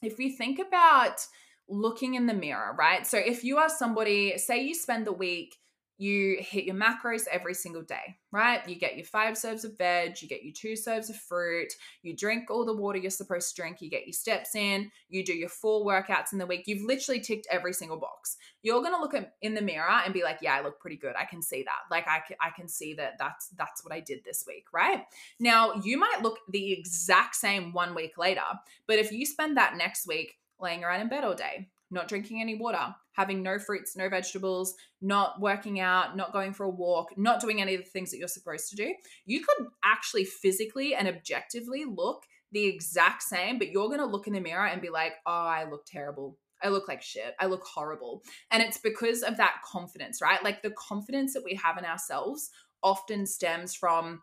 if 0.02 0.18
we 0.18 0.36
think 0.36 0.58
about 0.58 1.20
looking 1.68 2.14
in 2.14 2.26
the 2.26 2.34
mirror, 2.34 2.74
right? 2.78 3.06
So 3.06 3.18
if 3.18 3.44
you 3.44 3.58
are 3.58 3.68
somebody, 3.68 4.36
say 4.38 4.62
you 4.62 4.74
spend 4.74 5.06
the 5.06 5.12
week 5.12 5.56
you 6.00 6.38
hit 6.40 6.64
your 6.64 6.74
macros 6.74 7.26
every 7.30 7.52
single 7.52 7.82
day, 7.82 8.16
right? 8.32 8.66
You 8.66 8.74
get 8.74 8.96
your 8.96 9.04
five 9.04 9.36
serves 9.36 9.64
of 9.64 9.76
veg, 9.76 10.22
you 10.22 10.28
get 10.28 10.42
your 10.42 10.54
two 10.54 10.74
serves 10.74 11.10
of 11.10 11.16
fruit, 11.16 11.74
you 12.02 12.16
drink 12.16 12.50
all 12.50 12.64
the 12.64 12.74
water 12.74 12.98
you're 12.98 13.10
supposed 13.10 13.50
to 13.50 13.60
drink, 13.60 13.82
you 13.82 13.90
get 13.90 14.06
your 14.06 14.14
steps 14.14 14.54
in, 14.54 14.90
you 15.10 15.22
do 15.22 15.34
your 15.34 15.50
four 15.50 15.84
workouts 15.84 16.32
in 16.32 16.38
the 16.38 16.46
week. 16.46 16.64
You've 16.66 16.86
literally 16.86 17.20
ticked 17.20 17.46
every 17.50 17.74
single 17.74 17.98
box. 17.98 18.38
You're 18.62 18.80
going 18.80 18.94
to 18.94 19.00
look 19.00 19.14
in 19.42 19.54
the 19.54 19.60
mirror 19.60 20.00
and 20.04 20.14
be 20.14 20.22
like, 20.22 20.38
"Yeah, 20.40 20.54
I 20.54 20.62
look 20.62 20.80
pretty 20.80 20.96
good. 20.96 21.14
I 21.18 21.26
can 21.26 21.42
see 21.42 21.64
that. 21.64 21.90
Like 21.90 22.08
I 22.08 22.20
can, 22.26 22.36
I 22.40 22.48
can 22.50 22.66
see 22.66 22.94
that 22.94 23.18
that's 23.18 23.48
that's 23.48 23.84
what 23.84 23.92
I 23.92 24.00
did 24.00 24.24
this 24.24 24.44
week, 24.46 24.66
right?" 24.72 25.04
Now, 25.38 25.74
you 25.82 25.98
might 25.98 26.22
look 26.22 26.38
the 26.48 26.72
exact 26.72 27.36
same 27.36 27.72
1 27.72 27.94
week 27.94 28.16
later, 28.16 28.40
but 28.86 28.98
if 28.98 29.12
you 29.12 29.26
spend 29.26 29.56
that 29.58 29.76
next 29.76 30.06
week 30.06 30.38
laying 30.58 30.82
around 30.82 31.02
in 31.02 31.08
bed 31.08 31.24
all 31.24 31.34
day, 31.34 31.68
not 31.90 32.08
drinking 32.08 32.40
any 32.40 32.54
water, 32.54 32.94
having 33.12 33.42
no 33.42 33.58
fruits, 33.58 33.96
no 33.96 34.08
vegetables, 34.08 34.74
not 35.00 35.40
working 35.40 35.80
out, 35.80 36.16
not 36.16 36.32
going 36.32 36.52
for 36.52 36.64
a 36.64 36.70
walk, 36.70 37.08
not 37.16 37.40
doing 37.40 37.60
any 37.60 37.74
of 37.74 37.84
the 37.84 37.90
things 37.90 38.10
that 38.10 38.18
you're 38.18 38.28
supposed 38.28 38.70
to 38.70 38.76
do, 38.76 38.94
you 39.26 39.44
could 39.44 39.66
actually 39.84 40.24
physically 40.24 40.94
and 40.94 41.08
objectively 41.08 41.84
look 41.84 42.22
the 42.52 42.66
exact 42.66 43.22
same, 43.22 43.58
but 43.58 43.70
you're 43.70 43.88
going 43.88 43.98
to 43.98 44.06
look 44.06 44.26
in 44.26 44.32
the 44.32 44.40
mirror 44.40 44.66
and 44.66 44.82
be 44.82 44.90
like, 44.90 45.12
oh, 45.26 45.30
I 45.30 45.68
look 45.70 45.84
terrible. 45.86 46.36
I 46.62 46.68
look 46.68 46.88
like 46.88 47.02
shit. 47.02 47.34
I 47.40 47.46
look 47.46 47.64
horrible. 47.64 48.22
And 48.50 48.62
it's 48.62 48.78
because 48.78 49.22
of 49.22 49.36
that 49.38 49.62
confidence, 49.64 50.20
right? 50.20 50.42
Like 50.42 50.62
the 50.62 50.72
confidence 50.72 51.32
that 51.34 51.44
we 51.44 51.54
have 51.54 51.78
in 51.78 51.84
ourselves 51.84 52.50
often 52.82 53.26
stems 53.26 53.74
from 53.74 54.20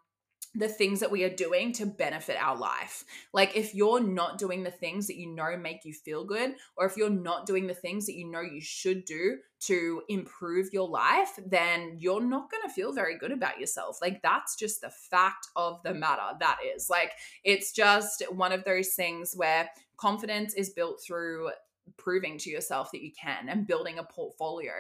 the 0.58 0.68
things 0.68 1.00
that 1.00 1.12
we 1.12 1.24
are 1.24 1.30
doing 1.30 1.72
to 1.72 1.86
benefit 1.86 2.36
our 2.42 2.58
life. 2.58 3.06
Like 3.32 3.56
if 3.56 3.76
you're 3.76 4.02
not 4.02 4.40
doing 4.40 4.64
the 4.64 4.72
things 4.72 5.06
that 5.08 5.16
you 5.16 5.28
know 5.28 5.56
make 5.56 5.86
you 5.86 5.94
feel 5.94 6.26
good, 6.26 6.56
or 6.76 6.88
if 6.88 6.98
you're 6.98 7.10
not 7.12 7.46
doing 7.46 7.68
the 7.68 7.76
things 7.76 8.08
that 8.08 8.16
you 8.16 8.30
know 8.30 8.42
you 8.42 8.60
should 8.60 9.06
do 9.06 9.38
to 9.60 10.02
improve 10.10 10.70
your 10.74 10.90
life, 10.90 11.40
then 11.46 11.98
you're 12.00 12.24
not 12.24 12.50
going 12.50 12.64
to 12.68 12.74
feel 12.74 12.92
very 12.92 13.18
good 13.18 13.32
about 13.32 13.60
yourself. 13.60 14.00
Like 14.02 14.22
that's 14.24 14.56
just 14.56 14.82
the 14.82 14.90
fact 14.90 15.48
of 15.56 15.82
the 15.84 15.94
matter. 15.94 16.36
That 16.40 16.58
is 16.76 16.90
like, 16.90 17.12
it's 17.44 17.72
just 17.72 18.24
one 18.32 18.52
of 18.52 18.64
those 18.64 18.94
things 18.94 19.34
where 19.36 19.70
confidence 19.98 20.56
is 20.56 20.72
built 20.72 21.02
through 21.06 21.52
proving 21.98 22.38
to 22.38 22.50
yourself 22.50 22.92
that 22.92 23.02
you 23.02 23.12
can 23.20 23.48
and 23.48 23.68
building 23.68 23.98
a 24.00 24.04
portfolio 24.04 24.74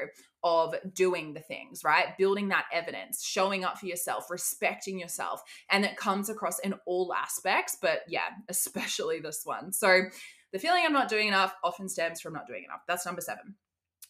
of 0.47 0.75
doing 0.93 1.33
the 1.33 1.41
things, 1.41 1.83
right? 1.83 2.17
Building 2.17 2.47
that 2.49 2.65
evidence, 2.71 3.23
showing 3.23 3.65
up 3.65 3.77
for 3.77 3.85
yourself, 3.85 4.29
respecting 4.29 4.97
yourself. 4.97 5.41
And 5.69 5.83
it 5.83 5.97
comes 5.97 6.29
across 6.29 6.59
in 6.59 6.73
all 6.85 7.13
aspects, 7.13 7.77
but 7.81 8.01
yeah, 8.07 8.29
especially 8.49 9.19
this 9.19 9.41
one. 9.43 9.73
So 9.73 10.03
the 10.53 10.59
feeling 10.59 10.83
I'm 10.85 10.93
not 10.93 11.09
doing 11.09 11.27
enough 11.27 11.53
often 11.63 11.89
stems 11.89 12.21
from 12.21 12.33
not 12.33 12.47
doing 12.47 12.63
enough. 12.63 12.81
That's 12.87 13.05
number 13.05 13.21
seven. 13.21 13.55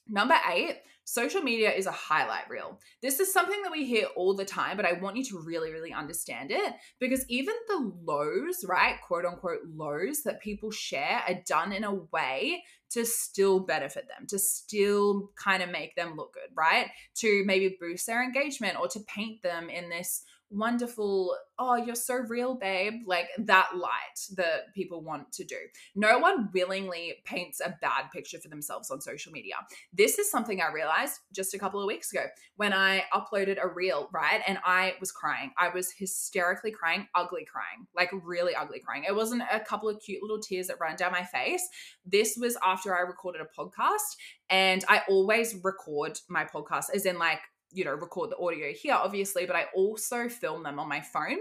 Number 0.10 0.36
eight, 0.52 0.78
social 1.08 1.42
media 1.42 1.72
is 1.72 1.86
a 1.86 1.92
highlight 1.92 2.50
reel. 2.50 2.80
This 3.02 3.20
is 3.20 3.32
something 3.32 3.62
that 3.64 3.72
we 3.72 3.86
hear 3.86 4.08
all 4.16 4.36
the 4.36 4.46
time, 4.46 4.76
but 4.76 4.86
I 4.86 4.94
want 4.94 5.16
you 5.16 5.24
to 5.26 5.40
really, 5.40 5.72
really 5.72 5.94
understand 5.94 6.52
it 6.52 6.74
because 7.00 7.26
even 7.30 7.56
the 7.68 7.94
lows, 8.04 8.66
right, 8.68 8.96
quote 9.08 9.26
unquote 9.26 9.62
lows 9.74 10.24
that 10.24 10.42
people 10.42 10.70
share 10.70 11.24
are 11.28 11.42
done 11.46 11.72
in 11.72 11.86
a 11.86 11.94
way 11.94 12.64
to 12.90 13.06
still 13.06 13.62
benefit 13.62 14.08
them, 14.08 14.28
to 14.28 14.40
still 14.40 15.32
kind 15.42 15.64
of 15.64 15.70
make 15.70 15.96
them 15.96 16.16
look 16.16 16.34
good, 16.34 16.50
right? 16.56 16.88
To 17.16 17.44
maybe 17.46 17.78
boost 17.80 18.06
their 18.06 18.24
engagement 18.24 18.78
or 18.80 18.88
to 18.90 19.00
paint 19.02 19.42
them 19.42 19.70
in 19.70 19.90
this 19.90 20.24
wonderful, 20.50 21.36
oh, 21.60 21.76
you're 21.76 21.96
so 21.96 22.16
real, 22.16 22.56
babe, 22.56 23.02
like 23.06 23.28
that 23.38 23.76
light 23.76 24.20
that 24.36 24.74
people 24.74 25.02
want 25.02 25.32
to 25.34 25.44
do. 25.44 25.58
No 25.96 26.20
one 26.20 26.50
willingly 26.54 27.16
paints 27.26 27.60
a 27.60 27.76
bad 27.82 28.06
picture 28.14 28.40
for 28.40 28.48
themselves 28.48 28.90
on 28.90 29.02
social 29.02 29.32
media. 29.32 29.56
This 29.94 30.20
is 30.20 30.32
something 30.32 30.62
I 30.62 30.72
realized 30.72 31.20
just 31.34 31.54
a 31.54 31.60
couple 31.60 31.82
of 31.82 31.88
weeks 31.88 32.12
ago 32.12 32.26
when 32.56 32.74
I 32.74 33.04
uploaded 33.14 33.62
a 33.62 33.68
reel, 33.68 34.10
right? 34.14 34.42
And 34.48 34.60
I 34.64 34.94
was 35.00 35.12
crying. 35.12 35.52
I 35.58 35.70
was 35.70 35.92
hysterically 35.92 36.72
crying, 36.72 37.08
ugly 37.16 37.46
crying, 37.46 37.88
like 37.96 38.12
really 38.24 38.56
ugly 38.56 38.80
crying. 38.80 39.04
It 39.08 39.16
wasn't 39.16 39.44
a 39.52 39.60
couple 39.60 39.90
of 39.90 40.00
cute 40.00 40.22
little 40.22 40.40
tears 40.40 40.68
that 40.68 40.80
ran 40.80 40.96
down 40.96 41.12
my 41.12 41.24
face. 41.24 41.68
This 42.06 42.38
was 42.40 42.58
after 42.64 42.96
I 42.96 43.02
recorded 43.02 43.42
a 43.42 43.62
podcast 43.62 44.16
and 44.50 44.84
I 44.88 45.02
always 45.10 45.56
record 45.64 46.20
my 46.30 46.46
podcast 46.46 46.86
as 46.94 47.06
in 47.06 47.18
like 47.18 47.40
you 47.72 47.86
know, 47.86 47.92
record 47.92 48.32
the 48.32 48.38
audio 48.38 48.72
here, 48.74 48.96
obviously, 48.96 49.46
but 49.46 49.56
I 49.56 49.66
also 49.76 50.30
film 50.30 50.64
them 50.64 50.80
on 50.80 50.90
my 50.90 51.02
phone 51.02 51.38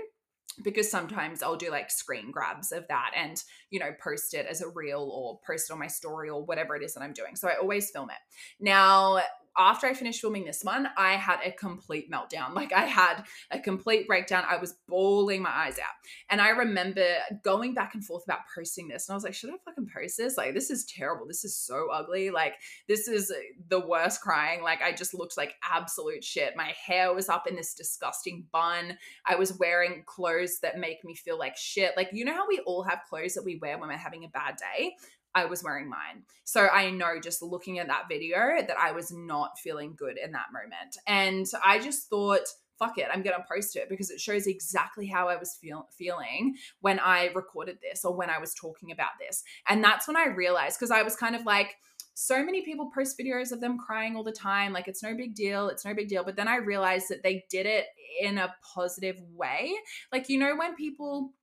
because 0.63 0.91
sometimes 0.91 1.43
I'll 1.43 1.57
do 1.57 1.71
like 1.71 1.91
screen 1.91 2.31
grabs 2.31 2.73
of 2.73 2.87
that 2.89 3.13
and, 3.15 3.43
you 3.71 3.79
know, 3.79 3.91
post 4.03 4.35
it 4.35 4.47
as 4.47 4.63
a 4.63 4.69
reel 4.69 5.11
or 5.13 5.39
post 5.47 5.71
it 5.71 5.73
on 5.73 5.79
my 5.79 5.87
story 5.87 6.31
or 6.31 6.45
whatever 6.45 6.77
it 6.77 6.83
is 6.83 6.95
that 6.95 7.03
I'm 7.03 7.13
doing. 7.13 7.37
So 7.37 7.49
I 7.49 7.57
always 7.61 7.91
film 7.91 8.11
it. 8.11 8.17
Now, 8.59 9.21
after 9.59 9.87
I 9.87 9.95
finished 9.95 10.21
filming 10.21 10.45
this 10.45 10.63
one, 10.63 10.89
I 10.97 11.13
had 11.13 11.39
a 11.45 11.53
complete 11.53 12.11
meltdown. 12.11 12.55
Like 12.57 12.73
I 12.73 12.87
had 12.87 13.25
a 13.51 13.59
complete 13.59 14.07
breakdown. 14.07 14.45
I 14.49 14.57
was 14.57 14.77
bawling 14.89 15.43
my 15.43 15.51
eyes 15.51 15.79
out. 15.79 15.93
And 16.31 16.41
I 16.41 16.51
remember 16.51 17.05
going 17.45 17.75
back 17.75 17.95
and 17.95 18.03
forth 18.03 18.25
about 18.25 18.41
posting 18.55 18.89
this. 18.89 19.09
And 19.09 19.13
I 19.13 19.17
was 19.17 19.25
like, 19.25 19.35
should 19.35 19.51
I 19.51 19.59
fucking 19.65 19.89
post 19.95 20.17
this? 20.17 20.39
Like, 20.39 20.55
this 20.55 20.71
is 20.71 20.87
terrible. 20.87 21.27
This 21.27 21.45
is 21.45 21.55
so 21.55 21.89
ugly. 21.93 22.31
Like, 22.31 22.55
this 22.89 23.09
is 23.09 23.31
the 23.69 23.81
worst 23.81 24.23
crying. 24.23 24.63
Like, 24.63 24.81
I 24.81 24.93
just 24.93 25.13
looked 25.13 25.37
like 25.37 25.55
absolute 25.71 26.25
shit. 26.25 26.57
My 26.57 26.73
hair 26.87 27.13
was 27.13 27.29
up 27.29 27.47
in 27.47 27.57
this 27.57 27.75
disgusting 27.75 28.47
bun. 28.53 28.97
I 29.27 29.37
was 29.37 29.59
wearing 29.59 30.03
clothes 30.07 30.61
that 30.61 30.79
make 30.79 31.05
me 31.05 31.15
feel 31.15 31.39
like 31.39 31.57
shit. 31.57 31.93
Like, 31.97 32.09
you 32.13 32.25
know 32.25 32.35
how 32.35 32.49
we 32.49 32.61
all 32.61 32.85
have 32.85 33.01
clothes 33.09 33.35
that 33.35 33.45
we 33.45 33.57
wear 33.57 33.79
when 33.79 33.89
we're 33.89 33.97
having 33.97 34.25
a 34.25 34.29
bad 34.29 34.57
day? 34.57 34.95
I 35.37 35.45
was 35.45 35.63
wearing 35.63 35.89
mine. 35.89 36.25
So 36.45 36.67
I 36.67 36.91
know 36.91 37.21
just 37.23 37.43
looking 37.43 37.79
at 37.79 37.87
that 37.87 38.09
video 38.09 38.39
that 38.67 38.77
I 38.77 38.91
was 38.91 39.13
not 39.13 39.59
feeling 39.59 39.95
good 39.97 40.17
in 40.19 40.33
that 40.33 40.47
moment. 40.53 40.97
And 41.07 41.47
I 41.65 41.79
just 41.79 42.09
thought, 42.09 42.49
fuck 42.79 42.99
it, 42.99 43.07
I'm 43.13 43.23
going 43.23 43.37
to 43.37 43.45
post 43.49 43.77
it 43.77 43.89
because 43.89 44.11
it 44.11 44.21
shows 44.21 44.47
exactly 44.47 45.07
how 45.07 45.29
I 45.29 45.37
was 45.37 45.57
feel- 45.61 45.89
feeling 45.97 46.57
when 46.81 46.99
I 46.99 47.31
recorded 47.35 47.79
this 47.81 48.05
or 48.05 48.17
when 48.17 48.31
I 48.31 48.39
was 48.39 48.55
talking 48.55 48.91
about 48.91 49.13
this. 49.21 49.45
And 49.69 49.85
that's 49.85 50.09
when 50.09 50.17
I 50.17 50.27
realized, 50.27 50.79
because 50.79 50.91
I 50.91 51.03
was 51.03 51.15
kind 51.15 51.37
of 51.37 51.45
like, 51.45 51.77
so 52.19 52.43
many 52.43 52.63
people 52.63 52.91
post 52.95 53.19
videos 53.19 53.53
of 53.53 53.61
them 53.61 53.77
crying 53.77 54.17
all 54.17 54.25
the 54.25 54.33
time. 54.33 54.73
Like, 54.73 54.89
it's 54.89 55.03
no 55.03 55.15
big 55.15 55.35
deal. 55.35 55.69
It's 55.69 55.85
no 55.85 55.93
big 55.93 56.09
deal. 56.09 56.25
But 56.25 56.35
then 56.35 56.49
I 56.49 56.57
realized 56.57 57.11
that 57.11 57.23
they 57.23 57.45
did 57.51 57.67
it 57.67 57.85
in 58.23 58.39
a 58.39 58.55
positive 58.75 59.21
way. 59.35 59.75
Like, 60.11 60.31
you 60.31 60.39
know, 60.39 60.57
when 60.57 60.75
people 60.77 61.35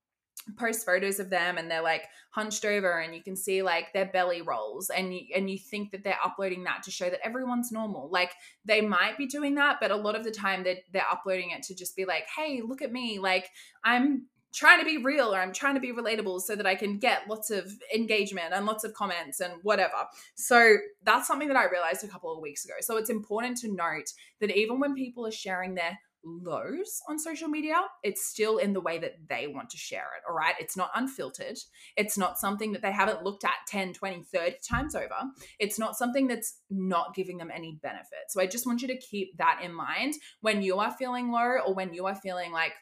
post 0.57 0.85
photos 0.85 1.19
of 1.19 1.29
them 1.29 1.57
and 1.57 1.69
they're 1.69 1.81
like 1.81 2.07
hunched 2.31 2.65
over 2.65 3.00
and 3.00 3.15
you 3.15 3.23
can 3.23 3.35
see 3.35 3.62
like 3.62 3.93
their 3.93 4.05
belly 4.07 4.41
rolls 4.41 4.89
and 4.89 5.13
you 5.13 5.21
and 5.35 5.50
you 5.50 5.57
think 5.57 5.91
that 5.91 6.03
they're 6.03 6.17
uploading 6.23 6.63
that 6.63 6.83
to 6.83 6.91
show 6.91 7.09
that 7.09 7.25
everyone's 7.25 7.71
normal. 7.71 8.09
Like 8.12 8.33
they 8.65 8.81
might 8.81 9.17
be 9.17 9.27
doing 9.27 9.55
that 9.55 9.77
but 9.79 9.91
a 9.91 9.95
lot 9.95 10.15
of 10.15 10.23
the 10.23 10.31
time 10.31 10.63
they're, 10.63 10.77
they're 10.91 11.05
uploading 11.12 11.51
it 11.51 11.63
to 11.63 11.75
just 11.75 11.95
be 11.95 12.05
like 12.05 12.25
hey 12.35 12.62
look 12.65 12.81
at 12.81 12.91
me. 12.91 13.19
Like 13.19 13.50
i'm 13.83 14.27
trying 14.53 14.79
to 14.79 14.85
be 14.85 14.97
real 14.97 15.33
or 15.33 15.39
i'm 15.39 15.51
trying 15.51 15.73
to 15.73 15.81
be 15.81 15.91
relatable 15.91 16.39
so 16.39 16.55
that 16.55 16.67
i 16.67 16.75
can 16.75 17.00
get 17.00 17.27
lots 17.27 17.50
of 17.50 17.71
engagement 17.93 18.53
and 18.53 18.67
lots 18.67 18.83
of 18.83 18.93
comments 18.93 19.39
and 19.39 19.53
whatever. 19.63 19.93
So 20.35 20.75
that's 21.03 21.27
something 21.27 21.47
that 21.47 21.57
i 21.57 21.65
realized 21.65 22.03
a 22.03 22.07
couple 22.07 22.33
of 22.33 22.41
weeks 22.41 22.65
ago. 22.65 22.75
So 22.81 22.97
it's 22.97 23.09
important 23.09 23.57
to 23.57 23.73
note 23.73 24.12
that 24.41 24.55
even 24.55 24.79
when 24.79 24.93
people 24.95 25.25
are 25.25 25.31
sharing 25.31 25.75
their 25.75 25.97
lows 26.24 27.01
on 27.10 27.20
social 27.20 27.48
media, 27.48 27.75
it's 28.03 28.25
still 28.25 28.58
in 28.58 28.74
the 28.74 28.82
way 28.82 28.98
that 29.00 29.27
they 29.30 29.48
want 29.48 29.70
to 29.72 29.77
share 29.77 30.10
it. 30.18 30.24
All 30.27 30.36
right. 30.36 30.56
It's 30.60 30.77
not 30.77 30.92
unfiltered. 30.96 31.58
It's 31.98 32.18
not 32.18 32.39
something 32.39 32.72
that 32.74 32.82
they 32.82 32.92
haven't 32.92 33.24
looked 33.24 33.44
at 33.44 33.51
10, 33.68 33.94
20, 33.94 34.24
30 34.24 34.56
times 34.68 34.96
over. 34.96 35.15
It's 35.60 35.77
not 35.77 35.98
something 35.98 36.27
that's 36.27 36.60
not 36.70 37.15
giving 37.15 37.38
them 37.38 37.51
any 37.53 37.80
benefit. 37.82 38.30
So 38.30 38.42
I 38.42 38.48
just 38.48 38.65
want 38.65 38.82
you 38.82 38.88
to 38.89 38.98
keep 38.98 39.38
that 39.38 39.60
in 39.63 39.74
mind 39.74 40.15
when 40.42 40.62
you 40.62 40.80
are 40.80 40.92
feeling 40.92 41.32
low 41.32 41.58
or 41.65 41.74
when 41.74 41.94
you 41.94 42.06
are 42.06 42.15
feeling 42.15 42.51
like, 42.51 42.74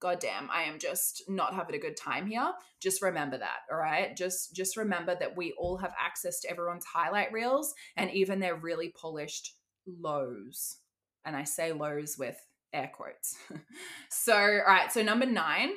God 0.00 0.18
damn, 0.18 0.50
I 0.50 0.62
am 0.62 0.78
just 0.78 1.22
not 1.28 1.54
having 1.54 1.76
a 1.76 1.78
good 1.78 1.96
time 1.96 2.26
here. 2.26 2.52
Just 2.80 3.02
remember 3.02 3.38
that, 3.38 3.60
all 3.70 3.76
right? 3.76 4.16
Just 4.16 4.54
just 4.54 4.76
remember 4.76 5.14
that 5.14 5.36
we 5.36 5.52
all 5.58 5.76
have 5.76 5.92
access 5.98 6.40
to 6.40 6.50
everyone's 6.50 6.86
highlight 6.86 7.32
reels 7.32 7.74
and 7.96 8.10
even 8.10 8.40
their 8.40 8.56
really 8.56 8.92
polished 9.00 9.54
lows. 9.86 10.78
And 11.24 11.36
I 11.36 11.44
say 11.44 11.72
lows 11.72 12.16
with 12.18 12.36
air 12.72 12.90
quotes. 12.94 13.36
so, 14.10 14.34
all 14.34 14.64
right, 14.66 14.92
so 14.92 15.02
number 15.02 15.26
nine, 15.26 15.70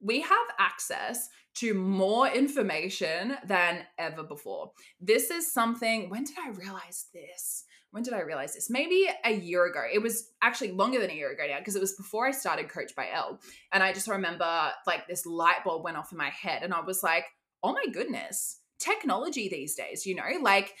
we 0.00 0.20
have 0.20 0.46
access 0.58 1.28
to 1.54 1.74
more 1.74 2.28
information 2.28 3.36
than 3.46 3.84
ever 3.98 4.22
before. 4.22 4.72
This 5.00 5.30
is 5.30 5.52
something, 5.52 6.08
when 6.08 6.24
did 6.24 6.36
I 6.38 6.50
realize 6.50 7.06
this? 7.12 7.64
When 7.90 8.02
did 8.02 8.14
I 8.14 8.20
realize 8.20 8.54
this? 8.54 8.70
Maybe 8.70 9.06
a 9.24 9.32
year 9.32 9.66
ago. 9.66 9.82
It 9.92 10.00
was 10.00 10.30
actually 10.40 10.72
longer 10.72 10.98
than 10.98 11.10
a 11.10 11.14
year 11.14 11.30
ago 11.30 11.44
now 11.46 11.58
because 11.58 11.76
it 11.76 11.80
was 11.80 11.92
before 11.92 12.26
I 12.26 12.30
started 12.30 12.70
Coach 12.70 12.94
by 12.96 13.08
Elle. 13.12 13.38
And 13.70 13.82
I 13.82 13.92
just 13.92 14.08
remember 14.08 14.72
like 14.86 15.06
this 15.06 15.26
light 15.26 15.62
bulb 15.64 15.84
went 15.84 15.98
off 15.98 16.10
in 16.10 16.18
my 16.18 16.30
head 16.30 16.62
and 16.62 16.72
I 16.72 16.80
was 16.80 17.02
like, 17.02 17.26
oh 17.62 17.72
my 17.72 17.92
goodness, 17.92 18.60
technology 18.78 19.48
these 19.48 19.74
days, 19.74 20.06
you 20.06 20.14
know, 20.14 20.24
like 20.40 20.74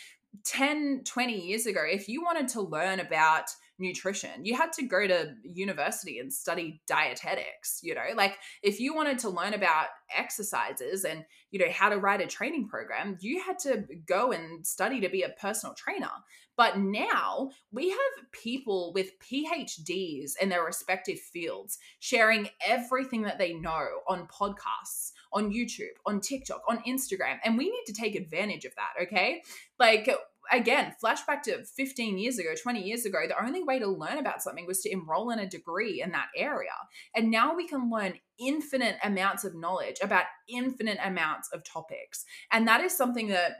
10, 0.44 1.02
20 1.04 1.46
years 1.46 1.66
ago, 1.66 1.82
if 1.86 2.08
you 2.08 2.22
wanted 2.22 2.48
to 2.48 2.62
learn 2.62 2.98
about 2.98 3.50
nutrition. 3.78 4.44
You 4.44 4.56
had 4.56 4.72
to 4.74 4.86
go 4.86 5.06
to 5.06 5.34
university 5.42 6.18
and 6.18 6.32
study 6.32 6.80
dietetics, 6.86 7.80
you 7.82 7.94
know? 7.94 8.14
Like 8.14 8.38
if 8.62 8.80
you 8.80 8.94
wanted 8.94 9.18
to 9.20 9.30
learn 9.30 9.54
about 9.54 9.86
exercises 10.16 11.04
and, 11.04 11.24
you 11.50 11.58
know, 11.58 11.70
how 11.72 11.88
to 11.88 11.98
write 11.98 12.20
a 12.20 12.26
training 12.26 12.68
program, 12.68 13.16
you 13.20 13.42
had 13.42 13.58
to 13.60 13.84
go 14.06 14.32
and 14.32 14.66
study 14.66 15.00
to 15.00 15.08
be 15.08 15.22
a 15.22 15.30
personal 15.30 15.74
trainer. 15.74 16.10
But 16.56 16.78
now 16.78 17.50
we 17.72 17.90
have 17.90 18.30
people 18.30 18.92
with 18.94 19.18
PhDs 19.20 20.32
in 20.40 20.50
their 20.50 20.62
respective 20.62 21.18
fields 21.18 21.78
sharing 21.98 22.50
everything 22.66 23.22
that 23.22 23.38
they 23.38 23.54
know 23.54 23.86
on 24.06 24.28
podcasts, 24.28 25.12
on 25.32 25.50
YouTube, 25.50 25.96
on 26.04 26.20
TikTok, 26.20 26.62
on 26.68 26.82
Instagram. 26.86 27.38
And 27.42 27.56
we 27.56 27.70
need 27.70 27.84
to 27.86 27.94
take 27.94 28.14
advantage 28.14 28.66
of 28.66 28.74
that, 28.74 29.02
okay? 29.04 29.42
Like 29.78 30.10
again, 30.50 30.94
flashback 31.02 31.42
to 31.42 31.64
15 31.64 32.18
years 32.18 32.38
ago, 32.38 32.50
20 32.60 32.82
years 32.82 33.04
ago, 33.04 33.18
the 33.26 33.44
only 33.44 33.62
way 33.62 33.78
to 33.78 33.86
learn 33.86 34.18
about 34.18 34.42
something 34.42 34.66
was 34.66 34.80
to 34.80 34.90
enroll 34.90 35.30
in 35.30 35.38
a 35.38 35.48
degree 35.48 36.02
in 36.02 36.12
that 36.12 36.28
area. 36.36 36.70
And 37.14 37.30
now 37.30 37.54
we 37.54 37.66
can 37.66 37.90
learn 37.90 38.14
infinite 38.38 38.96
amounts 39.04 39.44
of 39.44 39.54
knowledge 39.54 39.96
about 40.02 40.24
infinite 40.48 40.98
amounts 41.02 41.48
of 41.52 41.64
topics. 41.64 42.24
And 42.50 42.66
that 42.68 42.80
is 42.80 42.96
something 42.96 43.28
that 43.28 43.52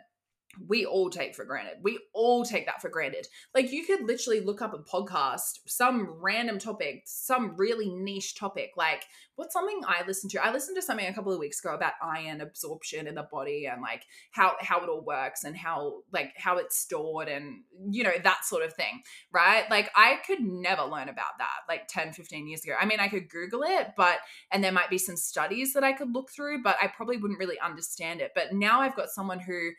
we 0.68 0.85
all 0.85 1.11
take 1.11 1.35
for 1.35 1.44
granted. 1.44 1.78
We 1.82 1.99
all 2.12 2.44
take 2.44 2.66
that 2.66 2.80
for 2.80 2.88
granted. 2.88 3.26
Like 3.54 3.73
you 3.73 3.85
could 3.85 4.02
literally 4.02 4.40
look 4.40 4.61
up 4.61 4.75
a 4.75 4.78
podcast, 4.78 5.61
some 5.66 6.09
random 6.21 6.59
topic, 6.59 7.02
some 7.06 7.56
really 7.56 7.90
niche 7.90 8.35
topic. 8.35 8.73
Like 8.76 9.04
what's 9.37 9.54
something 9.54 9.80
I 9.87 10.06
listened 10.06 10.30
to? 10.32 10.44
I 10.44 10.52
listened 10.52 10.76
to 10.76 10.82
something 10.82 11.06
a 11.06 11.14
couple 11.14 11.32
of 11.32 11.38
weeks 11.38 11.61
ago 11.61 11.75
about 11.75 11.94
iron 12.02 12.40
absorption 12.40 13.06
in 13.06 13.14
the 13.14 13.26
body 13.30 13.66
and 13.66 13.80
like 13.80 14.04
how 14.30 14.56
how 14.61 14.82
it 14.82 14.88
all 14.88 15.02
works 15.02 15.44
and 15.44 15.56
how 15.56 16.02
like 16.12 16.32
how 16.37 16.59
it's 16.59 16.78
stored 16.78 17.28
and 17.28 17.62
you 17.90 18.04
know 18.04 18.12
that 18.23 18.44
sort 18.44 18.62
of 18.62 18.75
thing, 18.75 19.02
right? 19.32 19.68
Like 19.71 19.90
I 19.97 20.18
could 20.26 20.40
never 20.40 20.82
learn 20.82 21.09
about 21.09 21.38
that 21.38 21.61
like 21.68 21.88
10, 21.88 22.12
15 22.12 22.47
years 22.47 22.64
ago. 22.64 22.75
I 22.78 22.85
mean, 22.85 23.00
I 23.00 23.09
could 23.09 23.28
google 23.30 23.62
it, 23.62 23.88
but 23.97 24.18
and 24.50 24.62
there 24.62 24.73
might 24.73 24.90
be 24.90 24.99
some 24.99 25.16
studies 25.16 25.73
that 25.73 25.85
I 25.85 25.92
could 25.92 26.12
look 26.12 26.30
through, 26.30 26.62
but 26.62 26.76
I 26.80 26.88
probably 26.88 27.16
wouldn't 27.16 27.40
really 27.40 27.59
understand 27.61 28.21
it. 28.21 28.32
But 28.35 28.52
now 28.52 28.80
I've 28.80 28.97
got 28.97 29.09
someone 29.09 29.40
who 29.40 29.71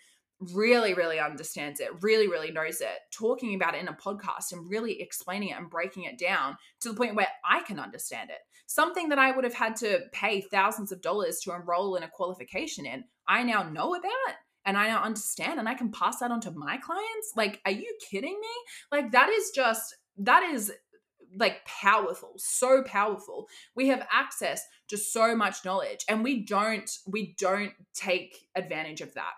really, 0.53 0.93
really 0.93 1.19
understands 1.19 1.79
it, 1.79 1.89
really, 2.01 2.27
really 2.27 2.51
knows 2.51 2.81
it, 2.81 3.00
talking 3.12 3.55
about 3.55 3.75
it 3.75 3.81
in 3.81 3.88
a 3.88 3.93
podcast 3.93 4.51
and 4.51 4.69
really 4.69 5.01
explaining 5.01 5.50
it 5.50 5.57
and 5.57 5.69
breaking 5.69 6.03
it 6.03 6.17
down 6.17 6.57
to 6.81 6.89
the 6.89 6.95
point 6.95 7.15
where 7.15 7.27
I 7.50 7.62
can 7.62 7.79
understand 7.79 8.29
it. 8.29 8.39
Something 8.65 9.09
that 9.09 9.19
I 9.19 9.31
would 9.31 9.43
have 9.43 9.53
had 9.53 9.75
to 9.77 10.01
pay 10.12 10.41
thousands 10.41 10.91
of 10.91 11.01
dollars 11.01 11.39
to 11.41 11.53
enroll 11.53 11.95
in 11.95 12.03
a 12.03 12.09
qualification 12.09 12.85
in, 12.85 13.03
I 13.27 13.43
now 13.43 13.63
know 13.63 13.95
about 13.95 14.35
and 14.65 14.77
I 14.77 14.88
now 14.88 15.03
understand 15.03 15.59
and 15.59 15.67
I 15.67 15.73
can 15.73 15.91
pass 15.91 16.19
that 16.19 16.31
on 16.31 16.41
to 16.41 16.51
my 16.51 16.77
clients. 16.77 17.33
Like, 17.35 17.59
are 17.65 17.71
you 17.71 17.95
kidding 18.09 18.39
me? 18.39 18.47
Like, 18.91 19.12
that 19.12 19.29
is 19.29 19.51
just, 19.53 19.95
that 20.17 20.43
is 20.43 20.71
like 21.38 21.65
powerful 21.65 22.33
so 22.38 22.83
powerful 22.83 23.47
we 23.75 23.88
have 23.88 24.05
access 24.12 24.63
to 24.88 24.97
so 24.97 25.35
much 25.35 25.65
knowledge 25.65 26.05
and 26.07 26.23
we 26.23 26.45
don't 26.45 26.89
we 27.07 27.35
don't 27.39 27.73
take 27.93 28.38
advantage 28.55 29.01
of 29.01 29.13
that 29.15 29.31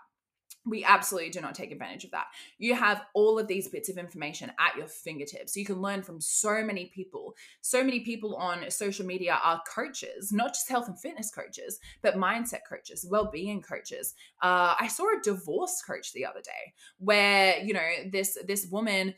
we 0.66 0.84
absolutely 0.84 1.30
do 1.30 1.42
not 1.42 1.56
take 1.56 1.72
advantage 1.72 2.04
of 2.04 2.12
that. 2.12 2.26
You 2.58 2.76
have 2.76 3.04
all 3.14 3.38
of 3.38 3.48
these 3.48 3.68
bits 3.68 3.90
of 3.90 3.98
information 3.98 4.52
at 4.60 4.76
your 4.76 4.88
fingertips. 4.88 5.56
You 5.56 5.66
can 5.66 5.82
learn 5.82 6.02
from 6.02 6.20
so 6.20 6.64
many 6.64 6.86
people. 6.94 7.36
So 7.62 7.84
many 7.84 8.00
people 8.02 8.36
on 8.36 8.70
social 8.72 9.06
media 9.06 9.40
are 9.44 9.62
coaches, 9.74 10.32
not 10.32 10.50
just 10.50 10.70
health 10.70 10.88
and 10.88 11.00
fitness 11.00 11.32
coaches, 11.32 11.80
but 12.02 12.16
mindset 12.16 12.62
coaches, 12.68 13.06
well-being 13.10 13.62
coaches. 13.62 14.16
Uh, 14.42 14.76
I 14.80 14.88
saw 14.88 15.06
a 15.06 15.22
divorce 15.22 15.82
coach 15.86 16.14
the 16.14 16.26
other 16.26 16.42
day 16.42 16.74
where 16.98 17.60
you 17.60 17.74
know 17.74 17.90
this 18.12 18.38
this 18.48 18.68
woman 18.68 19.14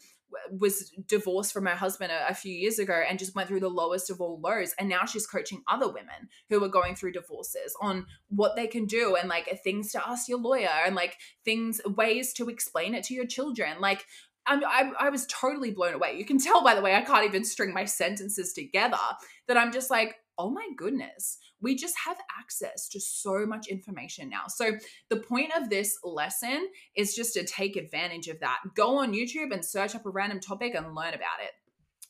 was 0.52 0.92
divorced 1.08 1.54
from 1.54 1.66
her 1.66 1.76
husband 1.76 2.12
a, 2.12 2.30
a, 2.30 2.34
few 2.34 2.54
years 2.54 2.80
ago 2.80 3.02
and 3.08 3.20
just 3.20 3.36
went 3.36 3.48
through 3.48 3.60
the 3.60 3.70
lowest 3.70 4.10
of 4.10 4.22
all 4.22 4.40
lows 4.40 4.74
and 4.78 4.90
now 4.90 5.06
she's 5.06 5.28
coaching 5.28 5.62
other 5.68 5.88
women 5.88 6.30
who 6.50 6.64
are 6.64 6.70
going 6.70 6.96
through 6.96 7.12
divorces 7.12 7.76
on 7.82 8.06
what 8.30 8.56
they 8.56 8.68
can 8.68 8.86
do 8.86 9.16
and 9.16 9.30
like 9.30 9.48
things 9.64 9.92
to 9.92 10.08
ask 10.08 10.28
your 10.28 10.40
lawyer 10.40 10.70
and 10.86 10.96
like 10.96 11.18
things 11.46 11.82
ways 11.86 12.34
to 12.34 12.50
explain 12.50 12.94
it 12.94 13.04
to 13.04 13.14
your 13.14 13.26
children 13.26 13.80
like 13.80 14.06
I'm, 14.48 14.64
I, 14.64 14.92
I 15.00 15.10
was 15.10 15.28
totally 15.28 15.72
blown 15.72 15.94
away. 15.94 16.16
You 16.18 16.24
can 16.24 16.40
tell 16.40 16.64
by 16.64 16.74
the 16.74 16.82
way 16.82 16.96
I 16.96 17.02
can't 17.02 17.26
even 17.26 17.44
string 17.44 17.74
my 17.74 17.84
sentences 17.84 18.54
together 18.54 18.98
that 19.48 19.58
I'm 19.58 19.74
just 19.74 19.92
like, 19.92 20.16
oh 20.38 20.50
my 20.50 20.68
goodness, 20.78 21.38
we 21.62 21.76
just 21.76 21.96
have 22.06 22.18
access 22.40 22.88
to 22.90 23.00
so 23.00 23.46
much 23.46 23.68
information 23.68 24.30
now. 24.30 24.44
So, 24.48 24.78
the 25.10 25.18
point 25.18 25.52
of 25.56 25.70
this 25.70 25.98
lesson 26.04 26.68
is 26.96 27.16
just 27.16 27.34
to 27.34 27.46
take 27.46 27.76
advantage 27.76 28.28
of 28.28 28.40
that. 28.40 28.60
Go 28.76 29.00
on 29.00 29.14
YouTube 29.14 29.52
and 29.52 29.64
search 29.64 29.96
up 29.96 30.06
a 30.06 30.10
random 30.10 30.40
topic 30.40 30.76
and 30.76 30.96
learn 30.96 31.14
about 31.14 31.40
it. 31.42 31.52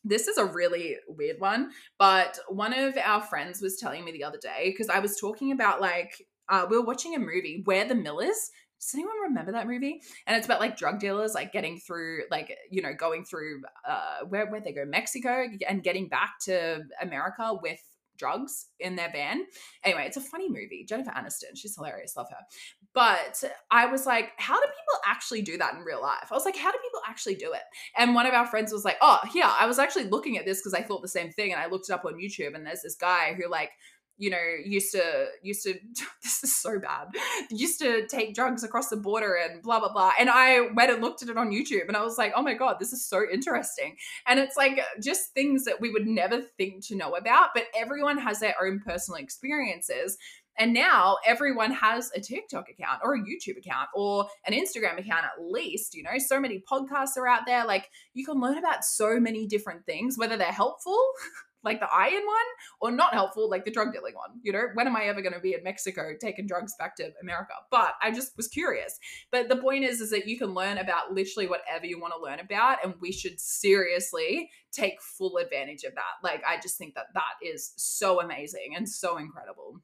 This 0.04 0.28
is 0.28 0.38
a 0.38 0.46
really 0.46 0.98
weird 1.08 1.40
one, 1.40 1.72
but 1.98 2.38
one 2.50 2.74
of 2.74 2.98
our 2.98 3.22
friends 3.22 3.62
was 3.62 3.78
telling 3.78 4.06
me 4.06 4.12
the 4.12 4.24
other 4.24 4.40
day 4.42 4.70
because 4.70 4.90
I 4.90 5.00
was 5.00 5.20
talking 5.20 5.52
about 5.52 5.82
like, 5.82 6.14
uh, 6.50 6.66
we 6.70 6.78
were 6.78 6.86
watching 6.86 7.16
a 7.16 7.20
movie, 7.20 7.64
We're 7.66 7.88
the 7.88 7.96
Millers. 7.96 8.52
Does 8.80 8.94
anyone 8.94 9.16
remember 9.24 9.52
that 9.54 9.68
movie? 9.68 10.02
And 10.28 10.38
it's 10.38 10.46
about 10.46 10.60
like 10.60 10.78
drug 10.78 11.00
dealers 11.00 11.34
like 11.34 11.52
getting 11.52 11.80
through 11.80 12.24
like 12.30 12.56
you 12.70 12.82
know 12.84 12.94
going 12.94 13.26
through 13.26 13.62
uh 13.88 14.20
where 14.30 14.46
where 14.52 14.62
they 14.62 14.72
go 14.72 14.86
Mexico 14.86 15.48
and 15.68 15.84
getting 15.84 16.08
back 16.08 16.36
to 16.44 16.84
America 17.02 17.58
with 17.62 17.80
drugs 18.18 18.68
in 18.80 18.96
their 18.96 19.12
van. 19.12 19.46
Anyway, 19.84 20.06
it's 20.06 20.18
a 20.18 20.22
funny 20.22 20.50
movie. 20.50 20.86
Jennifer 20.88 21.12
Aniston, 21.12 21.56
she's 21.56 21.76
hilarious, 21.76 22.16
love 22.16 22.28
her. 22.30 22.46
But 22.94 23.44
I 23.72 23.86
was 23.86 24.06
like, 24.06 24.32
how 24.38 24.56
do 24.56 24.66
people 24.66 25.02
actually 25.06 25.42
do 25.42 25.58
that 25.58 25.76
in 25.76 25.82
real 25.82 26.02
life? 26.02 26.28
I 26.32 26.34
was 26.34 26.46
like, 26.46 26.56
how 26.56 26.72
do 26.72 26.78
people 26.82 27.02
actually 27.08 27.36
do 27.36 27.54
it? 27.54 27.62
And 27.98 28.16
one 28.16 28.26
of 28.26 28.34
our 28.34 28.48
friends 28.48 28.72
was 28.72 28.86
like, 28.86 28.98
oh, 29.02 29.20
yeah, 29.34 29.54
I 29.60 29.68
was 29.68 29.80
actually 29.80 30.06
looking 30.06 30.38
at 30.38 30.46
this 30.46 30.60
because 30.60 30.74
I 30.74 30.82
thought 30.82 31.02
the 31.02 31.08
same 31.08 31.32
thing. 31.32 31.52
And 31.52 31.62
I 31.62 31.68
looked 31.68 31.90
it 31.90 31.94
up 31.94 32.06
on 32.06 32.16
YouTube, 32.16 32.56
and 32.56 32.66
there's 32.66 32.82
this 32.82 32.96
guy 32.96 33.34
who 33.34 33.50
like 33.50 33.72
you 34.18 34.30
know 34.30 34.38
used 34.66 34.92
to 34.92 35.28
used 35.42 35.64
to 35.64 35.74
this 36.24 36.44
is 36.44 36.56
so 36.56 36.80
bad 36.80 37.08
used 37.50 37.80
to 37.80 38.08
take 38.08 38.34
drugs 38.34 38.64
across 38.64 38.90
the 38.90 38.98
border 38.98 39.36
and 39.36 39.62
blah 39.62 39.80
blah 39.80 39.92
blah 39.92 40.12
and 40.20 40.30
i 40.30 40.62
went 40.76 40.92
and 40.92 41.02
looked 41.02 41.22
at 41.22 41.30
it 41.30 41.38
on 41.38 41.52
youtube 41.52 41.88
and 41.88 41.96
i 41.96 42.04
was 42.04 42.18
like 42.18 42.34
oh 42.36 42.42
my 42.42 42.54
god 42.54 42.78
this 42.80 42.94
is 42.94 43.06
so 43.06 43.22
interesting 43.32 43.96
and 44.26 44.40
it's 44.40 44.58
like 44.58 44.80
just 45.02 45.34
things 45.34 45.66
that 45.66 45.80
we 45.80 45.92
would 45.92 46.08
never 46.08 46.42
think 46.58 46.86
to 46.86 46.96
know 46.96 47.16
about 47.16 47.50
but 47.54 47.66
everyone 47.76 48.18
has 48.18 48.40
their 48.40 48.56
own 48.62 48.80
personal 48.80 49.20
experiences 49.20 50.18
and 50.60 50.74
now 50.74 51.18
everyone 51.26 51.72
has 51.72 52.12
a 52.16 52.20
TikTok 52.20 52.68
account 52.70 53.02
or 53.04 53.14
a 53.14 53.20
YouTube 53.20 53.58
account 53.58 53.90
or 53.94 54.28
an 54.46 54.54
Instagram 54.54 55.00
account 55.00 55.26
at 55.26 55.40
least. 55.40 55.94
You 55.94 56.04
know, 56.04 56.18
so 56.18 56.40
many 56.40 56.64
podcasts 56.70 57.16
are 57.18 57.28
out 57.28 57.42
there. 57.46 57.66
Like 57.66 57.90
you 58.14 58.26
can 58.26 58.42
learn 58.42 58.58
about 58.58 58.84
so 58.84 59.20
many 59.20 59.46
different 59.46 59.86
things, 59.86 60.18
whether 60.18 60.36
they're 60.36 60.48
helpful 60.48 61.00
like 61.68 61.80
the 61.80 61.94
iron 61.94 62.24
one 62.26 62.48
or 62.82 62.92
not 62.92 63.14
helpful 63.14 63.50
like 63.50 63.66
the 63.66 63.72
drug 63.72 63.94
dealing 63.94 64.16
one 64.16 64.40
you 64.42 64.52
know? 64.52 64.68
When 64.74 64.88
am 64.88 64.96
i 64.96 65.04
ever 65.04 65.22
going 65.22 65.34
to 65.34 65.40
be 65.40 65.54
in 65.54 65.64
mexico 65.64 66.14
taking 66.20 66.48
drugs 66.48 66.74
back 66.80 66.96
to 66.98 67.12
america? 67.22 67.54
But 67.70 67.94
i 68.02 68.12
just 68.12 68.36
was 68.38 68.48
curious. 68.48 69.00
But 69.32 69.50
the 69.50 69.58
point 69.58 69.84
is 69.84 70.02
is 70.02 70.10
that 70.12 70.28
you 70.28 70.38
can 70.38 70.54
learn 70.54 70.78
about 70.78 71.14
literally 71.14 71.48
whatever 71.48 71.86
you 71.86 72.00
want 72.00 72.14
to 72.16 72.22
learn 72.22 72.40
about 72.40 72.84
and 72.84 72.94
we 73.00 73.12
should 73.12 73.40
seriously 73.40 74.50
take 74.72 75.02
full 75.02 75.38
advantage 75.38 75.84
of 75.84 75.96
that. 75.96 76.24
Like 76.24 76.44
i 76.48 76.60
just 76.62 76.78
think 76.78 76.96
that 76.96 77.14
that 77.14 77.36
is 77.44 77.74
so 77.76 78.22
amazing 78.22 78.74
and 78.76 78.88
so 78.88 79.18
incredible. 79.18 79.82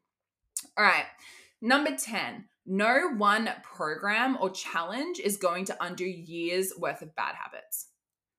All 0.77 0.85
right 0.85 1.05
number 1.63 1.95
10 1.95 2.45
no 2.65 3.09
one 3.15 3.49
program 3.63 4.37
or 4.39 4.49
challenge 4.49 5.19
is 5.19 5.37
going 5.37 5.63
to 5.63 5.77
undo 5.79 6.05
years 6.05 6.73
worth 6.77 7.01
of 7.01 7.15
bad 7.15 7.35
habits 7.35 7.87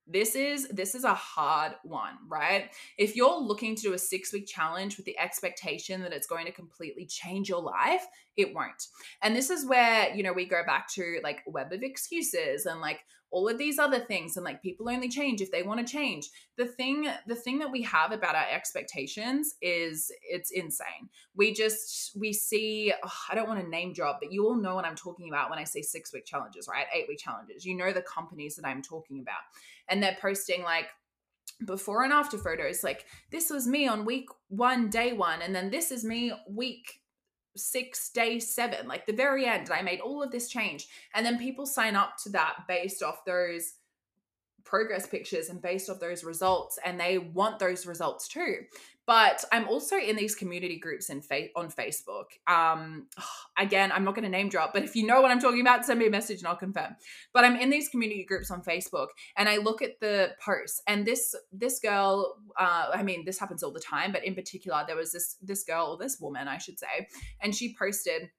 this 0.06 0.34
is 0.34 0.68
this 0.68 0.94
is 0.94 1.04
a 1.04 1.14
hard 1.14 1.72
one 1.82 2.14
right? 2.28 2.70
If 2.98 3.16
you're 3.16 3.38
looking 3.38 3.74
to 3.76 3.82
do 3.82 3.92
a 3.94 3.98
six 3.98 4.32
week 4.32 4.46
challenge 4.46 4.96
with 4.96 5.06
the 5.06 5.18
expectation 5.18 6.02
that 6.02 6.12
it's 6.12 6.26
going 6.26 6.46
to 6.46 6.52
completely 6.52 7.06
change 7.06 7.48
your 7.48 7.62
life 7.62 8.06
it 8.36 8.54
won't. 8.54 8.88
And 9.22 9.34
this 9.36 9.50
is 9.50 9.66
where 9.66 10.14
you 10.14 10.22
know 10.22 10.32
we 10.32 10.46
go 10.46 10.62
back 10.66 10.88
to 10.94 11.20
like 11.22 11.42
web 11.46 11.72
of 11.72 11.82
excuses 11.82 12.66
and 12.66 12.80
like 12.80 13.00
all 13.30 13.48
of 13.48 13.58
these 13.58 13.80
other 13.80 13.98
things 13.98 14.36
and 14.36 14.44
like 14.44 14.62
people 14.62 14.88
only 14.88 15.08
change 15.08 15.40
if 15.40 15.50
they 15.50 15.64
want 15.64 15.84
to 15.84 15.92
change. 15.92 16.30
The 16.56 16.66
thing 16.66 17.08
the 17.26 17.34
thing 17.34 17.58
that 17.58 17.72
we 17.72 17.82
have 17.82 18.12
about 18.12 18.36
our 18.36 18.46
expectations 18.50 19.54
is 19.60 20.10
it's 20.22 20.50
insane. 20.52 21.08
We 21.34 21.52
just 21.52 22.16
we 22.16 22.32
see 22.32 22.92
oh, 23.04 23.12
i 23.30 23.34
don't 23.34 23.48
want 23.48 23.60
to 23.60 23.68
name 23.68 23.92
drop 23.92 24.18
but 24.20 24.32
you 24.32 24.46
all 24.46 24.54
know 24.54 24.74
what 24.74 24.84
i'm 24.84 24.94
talking 24.94 25.28
about 25.28 25.50
when 25.50 25.58
i 25.58 25.64
say 25.64 25.82
six 25.82 26.12
week 26.12 26.24
challenges 26.24 26.68
right? 26.68 26.86
Eight 26.94 27.06
week 27.08 27.18
challenges. 27.18 27.64
You 27.64 27.76
know 27.76 27.92
the 27.92 28.02
companies 28.02 28.56
that 28.56 28.66
i'm 28.66 28.82
talking 28.82 29.20
about 29.20 29.42
and 29.88 30.02
they're 30.02 30.16
posting 30.20 30.62
like 30.62 30.86
before 31.64 32.02
and 32.02 32.12
after 32.12 32.36
photos 32.36 32.82
like 32.82 33.04
this 33.30 33.48
was 33.48 33.66
me 33.66 33.86
on 33.86 34.04
week 34.04 34.26
one 34.48 34.90
day 34.90 35.12
one 35.12 35.40
and 35.40 35.54
then 35.54 35.70
this 35.70 35.90
is 35.90 36.04
me 36.04 36.32
week 36.50 37.00
six, 37.56 38.10
day 38.10 38.38
seven, 38.38 38.88
like 38.88 39.06
the 39.06 39.12
very 39.12 39.46
end. 39.46 39.70
I 39.70 39.82
made 39.82 40.00
all 40.00 40.22
of 40.22 40.30
this 40.30 40.48
change. 40.48 40.88
And 41.14 41.24
then 41.24 41.38
people 41.38 41.66
sign 41.66 41.96
up 41.96 42.16
to 42.24 42.30
that 42.30 42.64
based 42.68 43.02
off 43.02 43.24
those 43.24 43.74
progress 44.64 45.06
pictures 45.06 45.50
and 45.50 45.60
based 45.60 45.90
off 45.90 46.00
those 46.00 46.24
results 46.24 46.78
and 46.84 46.98
they 46.98 47.18
want 47.18 47.58
those 47.58 47.84
results 47.84 48.26
too 48.26 48.60
but 49.06 49.44
i'm 49.52 49.68
also 49.68 49.96
in 49.96 50.16
these 50.16 50.34
community 50.34 50.78
groups 50.78 51.10
in 51.10 51.20
fa- 51.20 51.48
on 51.56 51.70
facebook. 51.70 52.26
Um 52.46 53.06
again 53.58 53.92
i'm 53.92 54.04
not 54.04 54.14
going 54.14 54.24
to 54.24 54.30
name 54.30 54.48
drop 54.48 54.72
but 54.72 54.82
if 54.82 54.96
you 54.96 55.06
know 55.06 55.20
what 55.20 55.30
i'm 55.30 55.40
talking 55.40 55.60
about 55.60 55.84
send 55.84 55.98
me 56.00 56.06
a 56.06 56.10
message 56.10 56.38
and 56.38 56.48
i'll 56.48 56.56
confirm. 56.56 56.96
But 57.32 57.44
i'm 57.44 57.56
in 57.56 57.70
these 57.70 57.88
community 57.88 58.24
groups 58.24 58.50
on 58.50 58.62
facebook 58.62 59.08
and 59.36 59.48
i 59.48 59.58
look 59.58 59.82
at 59.82 60.00
the 60.00 60.32
posts 60.44 60.82
and 60.86 61.06
this 61.06 61.34
this 61.52 61.78
girl 61.80 62.36
uh 62.58 62.90
i 62.92 63.02
mean 63.02 63.24
this 63.24 63.38
happens 63.38 63.62
all 63.62 63.72
the 63.72 63.80
time 63.80 64.12
but 64.12 64.24
in 64.24 64.34
particular 64.34 64.84
there 64.86 64.96
was 64.96 65.12
this 65.12 65.36
this 65.42 65.64
girl 65.64 65.86
or 65.86 65.96
this 65.96 66.18
woman 66.20 66.48
i 66.48 66.58
should 66.58 66.78
say 66.78 67.08
and 67.40 67.54
she 67.54 67.74
posted 67.78 68.30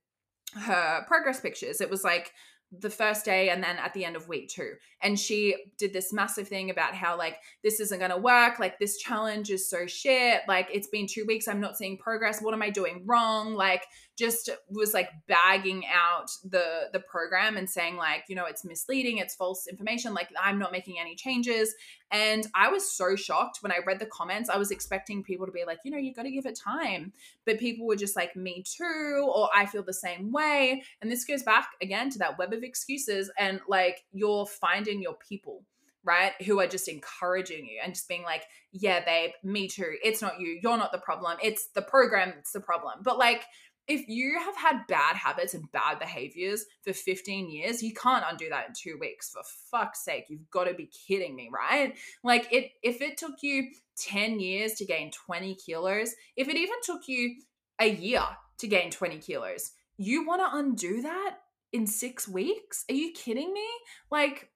her 0.54 1.04
progress 1.08 1.40
pictures. 1.40 1.82
It 1.82 1.90
was 1.90 2.04
like 2.04 2.32
the 2.72 2.90
first 2.90 3.26
day 3.26 3.50
and 3.50 3.64
then 3.64 3.78
at 3.78 3.94
the 3.94 4.04
end 4.04 4.16
of 4.16 4.28
week 4.28 4.50
two. 4.50 4.74
And 5.02 5.20
she 5.20 5.56
did 5.78 5.94
this 5.94 6.12
massive 6.12 6.48
thing 6.48 6.70
about 6.70 6.94
how, 6.94 7.18
like, 7.18 7.38
this 7.64 7.80
isn't 7.80 8.00
going 8.00 8.12
to 8.12 8.18
work. 8.18 8.60
Like, 8.60 8.80
this 8.80 8.98
challenge 8.98 9.50
is 9.50 9.70
so 9.70 9.86
shit. 9.88 10.42
Like, 10.48 10.70
it's 10.74 10.88
been 10.88 11.08
two 11.08 11.26
weeks. 11.26 11.48
I'm 11.48 11.62
not 11.62 11.78
seeing 11.78 11.98
progress. 11.98 12.42
What 12.42 12.54
am 12.54 12.62
I 12.62 12.70
doing 12.70 13.04
wrong? 13.06 13.54
Like, 13.54 13.86
just 14.16 14.50
was 14.70 14.94
like 14.94 15.10
bagging 15.28 15.84
out 15.94 16.32
the 16.44 16.90
the 16.94 17.00
program 17.00 17.58
and 17.58 17.70
saying 17.70 17.98
like 17.98 18.24
you 18.28 18.36
know 18.36 18.46
it's 18.46 18.64
misleading 18.64 19.18
it's 19.18 19.36
false 19.36 19.68
information 19.68 20.14
like 20.14 20.30
i'm 20.42 20.58
not 20.58 20.72
making 20.72 20.98
any 21.00 21.16
changes 21.16 21.76
and 22.12 22.48
i 22.56 22.70
was 22.70 22.90
so 22.90 23.16
shocked 23.16 23.60
when 23.62 23.72
i 23.72 23.80
read 23.86 24.00
the 24.00 24.06
comments 24.06 24.50
i 24.50 24.58
was 24.58 24.72
expecting 24.72 25.24
people 25.24 25.46
to 25.46 25.52
be 25.52 25.66
like 25.66 25.80
you 25.84 25.92
know 25.92 25.98
you've 25.98 26.16
got 26.16 26.24
to 26.24 26.32
give 26.32 26.46
it 26.46 26.58
time 26.58 27.12
but 27.46 27.60
people 27.60 27.86
were 27.86 27.96
just 27.96 28.16
like 28.16 28.36
me 28.36 28.64
too 28.64 29.32
or 29.34 29.50
i 29.54 29.66
feel 29.66 29.84
the 29.84 29.94
same 29.94 30.32
way 30.32 30.82
and 31.02 31.12
this 31.12 31.26
goes 31.26 31.44
back 31.44 31.70
again 31.82 32.10
to 32.10 32.18
that 32.18 32.38
web 32.38 32.54
of 32.54 32.64
excuses 32.64 33.30
and 33.38 33.60
like 33.68 34.04
you're 34.12 34.46
finding 34.46 35.02
your 35.02 35.16
people 35.16 35.64
right? 36.06 36.40
Who 36.44 36.60
are 36.60 36.68
just 36.68 36.88
encouraging 36.88 37.66
you 37.66 37.80
and 37.84 37.94
just 37.94 38.08
being 38.08 38.22
like, 38.22 38.44
yeah, 38.72 39.04
babe, 39.04 39.32
me 39.44 39.68
too. 39.68 39.96
It's 40.04 40.22
not 40.22 40.40
you. 40.40 40.60
You're 40.62 40.78
not 40.78 40.92
the 40.92 41.00
problem. 41.00 41.38
It's 41.42 41.70
the 41.70 41.82
program 41.82 42.32
that's 42.36 42.52
the 42.52 42.62
problem. 42.62 43.00
But 43.02 43.18
like, 43.18 43.44
if 43.88 44.08
you 44.08 44.40
have 44.40 44.56
had 44.56 44.88
bad 44.88 45.16
habits 45.16 45.54
and 45.54 45.72
bad 45.72 46.00
behaviors 46.00 46.66
for 46.82 46.94
15 46.94 47.50
years, 47.50 47.84
you 47.84 47.94
can't 47.94 48.26
undo 48.30 48.50
that 48.50 48.68
in 48.68 48.74
two 48.74 48.98
weeks. 49.00 49.30
For 49.30 49.42
fuck's 49.70 50.04
sake, 50.04 50.26
you've 50.30 50.50
got 50.50 50.66
to 50.66 50.74
be 50.74 50.90
kidding 51.08 51.36
me, 51.36 51.50
right? 51.54 51.96
Like 52.24 52.52
it 52.52 52.72
if 52.82 53.02
it 53.02 53.18
took 53.18 53.42
you 53.42 53.70
10 53.98 54.40
years 54.40 54.74
to 54.76 54.86
gain 54.86 55.12
20 55.12 55.56
kilos, 55.56 56.14
if 56.36 56.48
it 56.48 56.58
even 56.58 56.76
took 56.84 57.08
you 57.08 57.36
a 57.80 57.90
year 57.90 58.24
to 58.58 58.68
gain 58.68 58.90
20 58.90 59.20
kilos, 59.20 59.72
you 59.98 60.26
want 60.26 60.42
to 60.42 60.58
undo 60.58 61.02
that 61.02 61.38
in 61.72 61.86
six 61.86 62.28
weeks? 62.28 62.86
Are 62.90 62.96
you 62.96 63.12
kidding 63.12 63.54
me? 63.54 63.68
Like, 64.10 64.50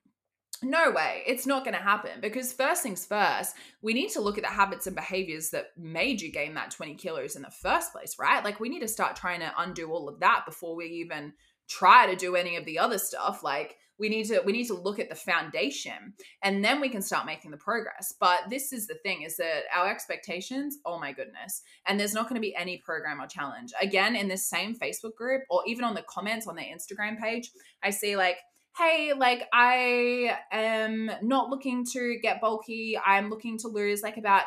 no 0.61 0.91
way 0.91 1.23
it's 1.25 1.47
not 1.47 1.63
going 1.63 1.75
to 1.75 1.81
happen 1.81 2.11
because 2.21 2.53
first 2.53 2.83
things 2.83 3.05
first 3.05 3.55
we 3.81 3.93
need 3.93 4.09
to 4.09 4.21
look 4.21 4.37
at 4.37 4.43
the 4.43 4.49
habits 4.49 4.87
and 4.87 4.95
behaviors 4.95 5.49
that 5.49 5.67
made 5.77 6.21
you 6.21 6.31
gain 6.31 6.53
that 6.53 6.71
20 6.71 6.95
kilos 6.95 7.35
in 7.35 7.41
the 7.41 7.51
first 7.61 7.91
place 7.91 8.15
right? 8.19 8.43
Like 8.43 8.59
we 8.59 8.69
need 8.69 8.81
to 8.81 8.87
start 8.87 9.15
trying 9.15 9.39
to 9.39 9.51
undo 9.57 9.91
all 9.91 10.09
of 10.09 10.19
that 10.19 10.43
before 10.45 10.75
we 10.75 10.85
even 10.85 11.33
try 11.67 12.07
to 12.07 12.15
do 12.15 12.35
any 12.35 12.55
of 12.55 12.65
the 12.65 12.79
other 12.79 12.97
stuff 12.97 13.43
like 13.43 13.77
we 13.99 14.09
need 14.09 14.23
to 14.25 14.41
we 14.45 14.53
need 14.53 14.67
to 14.67 14.73
look 14.73 14.97
at 14.97 15.09
the 15.09 15.15
foundation 15.15 16.13
and 16.41 16.63
then 16.63 16.79
we 16.79 16.89
can 16.89 17.01
start 17.01 17.25
making 17.25 17.51
the 17.51 17.57
progress. 17.57 18.13
But 18.19 18.49
this 18.49 18.71
is 18.71 18.87
the 18.87 18.95
thing 19.03 19.23
is 19.23 19.37
that 19.37 19.63
our 19.75 19.89
expectations 19.89 20.77
oh 20.85 20.99
my 20.99 21.11
goodness 21.11 21.61
and 21.87 21.99
there's 21.99 22.13
not 22.13 22.23
going 22.23 22.35
to 22.35 22.41
be 22.41 22.55
any 22.55 22.81
program 22.83 23.21
or 23.21 23.27
challenge. 23.27 23.71
Again 23.81 24.15
in 24.15 24.27
this 24.27 24.49
same 24.49 24.75
facebook 24.75 25.15
group 25.15 25.43
or 25.49 25.61
even 25.67 25.83
on 25.83 25.93
the 25.93 26.03
comments 26.09 26.47
on 26.47 26.55
their 26.55 26.65
instagram 26.65 27.19
page 27.19 27.51
i 27.83 27.89
see 27.89 28.15
like 28.15 28.37
hey, 28.77 29.13
like 29.17 29.43
I 29.51 30.37
am 30.51 31.11
not 31.21 31.49
looking 31.49 31.85
to 31.93 32.17
get 32.21 32.41
bulky. 32.41 32.97
I'm 33.03 33.29
looking 33.29 33.57
to 33.59 33.67
lose 33.67 34.01
like 34.01 34.17
about 34.17 34.43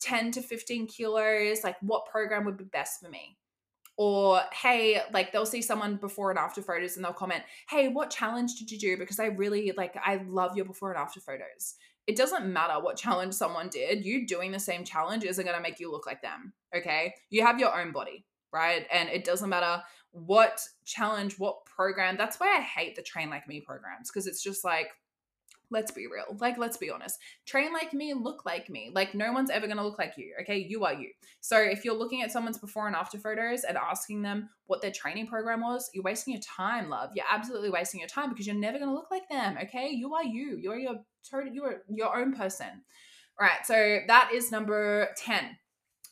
10 0.00 0.32
to 0.32 0.42
15 0.42 0.86
kilos. 0.86 1.64
Like, 1.64 1.76
what 1.80 2.06
program 2.06 2.44
would 2.44 2.56
be 2.56 2.64
best 2.64 3.00
for 3.00 3.08
me? 3.08 3.36
Or, 3.96 4.40
hey, 4.52 5.02
like 5.12 5.32
they'll 5.32 5.44
see 5.44 5.60
someone 5.60 5.96
before 5.96 6.30
and 6.30 6.38
after 6.38 6.62
photos 6.62 6.96
and 6.96 7.04
they'll 7.04 7.12
comment, 7.12 7.42
hey, 7.68 7.88
what 7.88 8.08
challenge 8.10 8.54
did 8.54 8.70
you 8.70 8.78
do? 8.78 8.96
Because 8.96 9.20
I 9.20 9.26
really 9.26 9.72
like, 9.76 9.94
I 10.02 10.22
love 10.26 10.56
your 10.56 10.64
before 10.64 10.90
and 10.90 10.98
after 10.98 11.20
photos. 11.20 11.74
it 12.10 12.16
doesn't 12.16 12.52
matter 12.52 12.82
what 12.82 12.96
challenge 12.96 13.34
someone 13.34 13.68
did, 13.68 14.04
you 14.04 14.26
doing 14.26 14.50
the 14.50 14.58
same 14.58 14.84
challenge 14.84 15.24
isn't 15.24 15.44
going 15.44 15.56
to 15.56 15.62
make 15.62 15.78
you 15.78 15.90
look 15.92 16.06
like 16.06 16.22
them. 16.22 16.52
Okay. 16.76 17.14
You 17.30 17.44
have 17.44 17.60
your 17.60 17.78
own 17.78 17.92
body, 17.92 18.24
right? 18.52 18.84
And 18.92 19.08
it 19.08 19.24
doesn't 19.24 19.48
matter 19.48 19.82
what 20.12 20.60
challenge, 20.84 21.38
what 21.38 21.64
program. 21.64 22.16
That's 22.16 22.38
why 22.38 22.56
I 22.56 22.60
hate 22.60 22.96
the 22.96 23.02
train 23.02 23.30
like 23.30 23.46
me 23.48 23.60
programs 23.60 24.10
because 24.10 24.26
it's 24.26 24.42
just 24.42 24.64
like, 24.64 24.88
let's 25.70 25.92
be 25.92 26.06
real. 26.06 26.36
Like, 26.38 26.58
let's 26.58 26.76
be 26.76 26.90
honest. 26.90 27.18
Train 27.46 27.72
like 27.72 27.92
me, 27.94 28.12
look 28.12 28.44
like 28.44 28.68
me. 28.68 28.90
Like, 28.92 29.14
no 29.14 29.32
one's 29.32 29.50
ever 29.50 29.66
going 29.66 29.78
to 29.78 29.84
look 29.84 29.98
like 29.98 30.14
you. 30.16 30.34
Okay. 30.42 30.58
You 30.58 30.84
are 30.84 30.94
you. 30.94 31.10
So, 31.40 31.58
if 31.58 31.84
you're 31.84 31.94
looking 31.94 32.22
at 32.22 32.32
someone's 32.32 32.58
before 32.58 32.86
and 32.86 32.96
after 32.96 33.18
photos 33.18 33.64
and 33.64 33.78
asking 33.78 34.22
them 34.22 34.50
what 34.66 34.82
their 34.82 34.90
training 34.90 35.28
program 35.28 35.60
was, 35.60 35.88
you're 35.94 36.04
wasting 36.04 36.34
your 36.34 36.42
time, 36.42 36.90
love. 36.90 37.10
You're 37.14 37.26
absolutely 37.30 37.70
wasting 37.70 38.00
your 38.00 38.08
time 38.08 38.30
because 38.30 38.46
you're 38.46 38.56
never 38.56 38.78
going 38.78 38.90
to 38.90 38.94
look 38.94 39.10
like 39.10 39.28
them. 39.28 39.56
Okay. 39.62 39.90
You 39.90 40.14
are 40.14 40.24
you. 40.24 40.58
You're 40.60 40.78
your 40.78 40.96
you're 41.52 41.82
your 41.88 42.16
own 42.16 42.34
person. 42.34 42.82
All 43.40 43.46
right. 43.46 43.64
So, 43.64 44.00
that 44.06 44.30
is 44.34 44.50
number 44.50 45.08
10. 45.16 45.56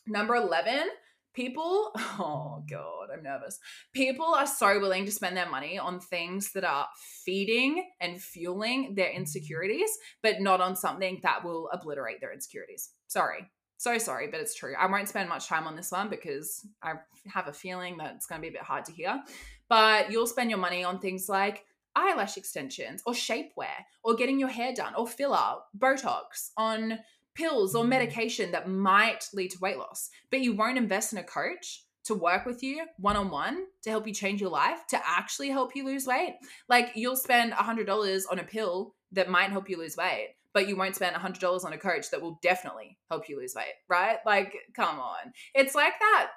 Number 0.07 0.35
11 0.35 0.89
people 1.33 1.91
oh 2.19 2.63
god 2.69 3.09
i'm 3.13 3.23
nervous. 3.23 3.59
People 3.93 4.25
are 4.25 4.47
so 4.47 4.79
willing 4.79 5.05
to 5.05 5.11
spend 5.11 5.35
their 5.35 5.49
money 5.49 5.77
on 5.77 5.99
things 5.99 6.51
that 6.53 6.63
are 6.63 6.87
feeding 7.25 7.89
and 7.99 8.21
fueling 8.21 8.95
their 8.95 9.11
insecurities 9.11 9.89
but 10.21 10.41
not 10.41 10.61
on 10.61 10.75
something 10.75 11.19
that 11.23 11.43
will 11.43 11.69
obliterate 11.71 12.21
their 12.21 12.33
insecurities. 12.33 12.91
Sorry. 13.07 13.49
So 13.77 13.97
sorry 13.97 14.27
but 14.27 14.39
it's 14.39 14.55
true. 14.55 14.73
I 14.77 14.87
won't 14.87 15.09
spend 15.09 15.29
much 15.29 15.47
time 15.47 15.67
on 15.67 15.75
this 15.75 15.91
one 15.91 16.09
because 16.09 16.65
i 16.83 16.93
have 17.27 17.47
a 17.47 17.53
feeling 17.53 17.97
that 17.97 18.15
it's 18.15 18.25
going 18.25 18.41
to 18.41 18.43
be 18.43 18.49
a 18.49 18.57
bit 18.59 18.63
hard 18.63 18.85
to 18.85 18.91
hear. 18.91 19.21
But 19.69 20.11
you'll 20.11 20.27
spend 20.27 20.49
your 20.49 20.59
money 20.59 20.83
on 20.83 20.99
things 20.99 21.29
like 21.29 21.65
eyelash 21.95 22.37
extensions 22.37 23.01
or 23.05 23.13
shapewear 23.13 23.85
or 24.03 24.15
getting 24.15 24.39
your 24.39 24.49
hair 24.49 24.73
done 24.73 24.93
or 24.95 25.07
filler 25.07 25.57
botox 25.77 26.51
on 26.57 26.99
pills 27.35 27.75
or 27.75 27.83
medication 27.83 28.51
that 28.51 28.69
might 28.69 29.27
lead 29.33 29.51
to 29.51 29.59
weight 29.59 29.77
loss, 29.77 30.09
but 30.31 30.41
you 30.41 30.53
won't 30.53 30.77
invest 30.77 31.13
in 31.13 31.19
a 31.19 31.23
coach 31.23 31.83
to 32.05 32.15
work 32.15 32.45
with 32.45 32.63
you 32.63 32.85
one 32.97 33.15
on 33.15 33.29
one 33.29 33.65
to 33.83 33.89
help 33.89 34.07
you 34.07 34.13
change 34.13 34.41
your 34.41 34.49
life, 34.49 34.79
to 34.89 34.99
actually 35.05 35.49
help 35.49 35.75
you 35.75 35.85
lose 35.85 36.07
weight. 36.07 36.35
Like 36.67 36.91
you'll 36.95 37.15
spend 37.15 37.53
$100 37.53 38.23
on 38.31 38.39
a 38.39 38.43
pill 38.43 38.95
that 39.11 39.29
might 39.29 39.51
help 39.51 39.69
you 39.69 39.77
lose 39.77 39.97
weight, 39.97 40.29
but 40.53 40.67
you 40.67 40.75
won't 40.75 40.95
spend 40.95 41.15
$100 41.15 41.65
on 41.65 41.73
a 41.73 41.77
coach 41.77 42.09
that 42.11 42.21
will 42.21 42.39
definitely 42.41 42.97
help 43.09 43.29
you 43.29 43.37
lose 43.37 43.53
weight, 43.55 43.73
right? 43.87 44.17
Like, 44.25 44.55
come 44.75 44.99
on. 44.99 45.33
It's 45.53 45.75
like 45.75 45.93
that 45.99 46.29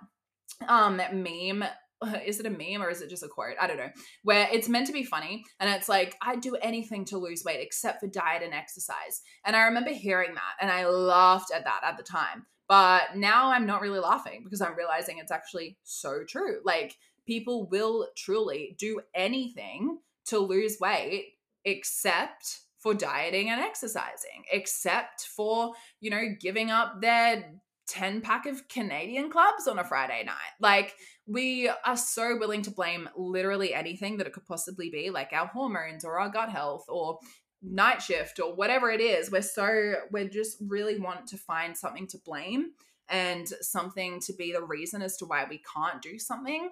um 0.68 1.00
meme 1.12 1.64
is 2.26 2.40
it 2.40 2.46
a 2.46 2.50
meme 2.50 2.82
or 2.82 2.90
is 2.90 3.00
it 3.00 3.10
just 3.10 3.22
a 3.22 3.28
quote? 3.28 3.56
I 3.60 3.66
don't 3.66 3.76
know. 3.76 3.90
Where 4.22 4.48
it's 4.52 4.68
meant 4.68 4.86
to 4.86 4.92
be 4.92 5.04
funny 5.04 5.44
and 5.60 5.70
it's 5.70 5.88
like, 5.88 6.16
I'd 6.22 6.40
do 6.40 6.56
anything 6.56 7.04
to 7.06 7.18
lose 7.18 7.44
weight 7.44 7.60
except 7.60 8.00
for 8.00 8.06
diet 8.06 8.42
and 8.42 8.54
exercise. 8.54 9.22
And 9.44 9.56
I 9.56 9.62
remember 9.62 9.90
hearing 9.90 10.34
that 10.34 10.54
and 10.60 10.70
I 10.70 10.86
laughed 10.86 11.52
at 11.54 11.64
that 11.64 11.80
at 11.84 11.96
the 11.96 12.02
time. 12.02 12.46
But 12.68 13.16
now 13.16 13.50
I'm 13.50 13.66
not 13.66 13.82
really 13.82 13.98
laughing 13.98 14.42
because 14.44 14.62
I'm 14.62 14.76
realizing 14.76 15.18
it's 15.18 15.32
actually 15.32 15.76
so 15.82 16.22
true. 16.26 16.60
Like, 16.64 16.96
people 17.26 17.68
will 17.68 18.08
truly 18.16 18.76
do 18.78 19.00
anything 19.14 19.98
to 20.26 20.38
lose 20.38 20.78
weight 20.80 21.34
except 21.64 22.60
for 22.78 22.94
dieting 22.94 23.48
and 23.48 23.60
exercising, 23.60 24.44
except 24.50 25.22
for, 25.22 25.72
you 26.00 26.10
know, 26.10 26.34
giving 26.40 26.70
up 26.70 27.00
their 27.00 27.52
10 27.92 28.22
pack 28.22 28.46
of 28.46 28.66
Canadian 28.68 29.30
clubs 29.30 29.68
on 29.68 29.78
a 29.78 29.84
Friday 29.84 30.24
night. 30.24 30.34
Like, 30.58 30.94
we 31.26 31.70
are 31.84 31.96
so 31.96 32.38
willing 32.38 32.62
to 32.62 32.70
blame 32.70 33.06
literally 33.14 33.74
anything 33.74 34.16
that 34.16 34.26
it 34.26 34.32
could 34.32 34.46
possibly 34.46 34.88
be, 34.88 35.10
like 35.10 35.32
our 35.32 35.46
hormones 35.46 36.02
or 36.02 36.18
our 36.18 36.30
gut 36.30 36.48
health 36.48 36.86
or 36.88 37.18
night 37.62 38.00
shift 38.00 38.40
or 38.40 38.56
whatever 38.56 38.90
it 38.90 39.02
is. 39.02 39.30
We're 39.30 39.42
so, 39.42 39.94
we're 40.10 40.28
just 40.28 40.56
really 40.66 40.98
want 40.98 41.26
to 41.28 41.36
find 41.36 41.76
something 41.76 42.06
to 42.08 42.18
blame 42.24 42.70
and 43.10 43.46
something 43.60 44.20
to 44.20 44.32
be 44.32 44.52
the 44.52 44.64
reason 44.64 45.02
as 45.02 45.18
to 45.18 45.26
why 45.26 45.44
we 45.48 45.60
can't 45.74 46.00
do 46.00 46.18
something. 46.18 46.70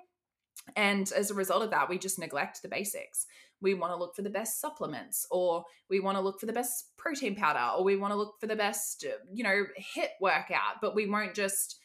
And 0.74 1.12
as 1.12 1.30
a 1.30 1.34
result 1.34 1.62
of 1.62 1.70
that, 1.70 1.90
we 1.90 1.98
just 1.98 2.18
neglect 2.18 2.62
the 2.62 2.68
basics. 2.68 3.26
We 3.60 3.74
want 3.74 3.92
to 3.92 3.96
look 3.96 4.14
for 4.16 4.22
the 4.22 4.30
best 4.30 4.60
supplements, 4.60 5.26
or 5.30 5.64
we 5.88 6.00
want 6.00 6.16
to 6.16 6.22
look 6.22 6.40
for 6.40 6.46
the 6.46 6.52
best 6.52 6.96
protein 6.96 7.36
powder, 7.36 7.76
or 7.76 7.84
we 7.84 7.96
want 7.96 8.12
to 8.12 8.16
look 8.16 8.34
for 8.40 8.46
the 8.46 8.56
best, 8.56 9.04
uh, 9.08 9.16
you 9.32 9.44
know, 9.44 9.64
HIIT 9.96 10.08
workout, 10.20 10.80
but 10.80 10.94
we 10.94 11.06
won't 11.06 11.34
just 11.34 11.76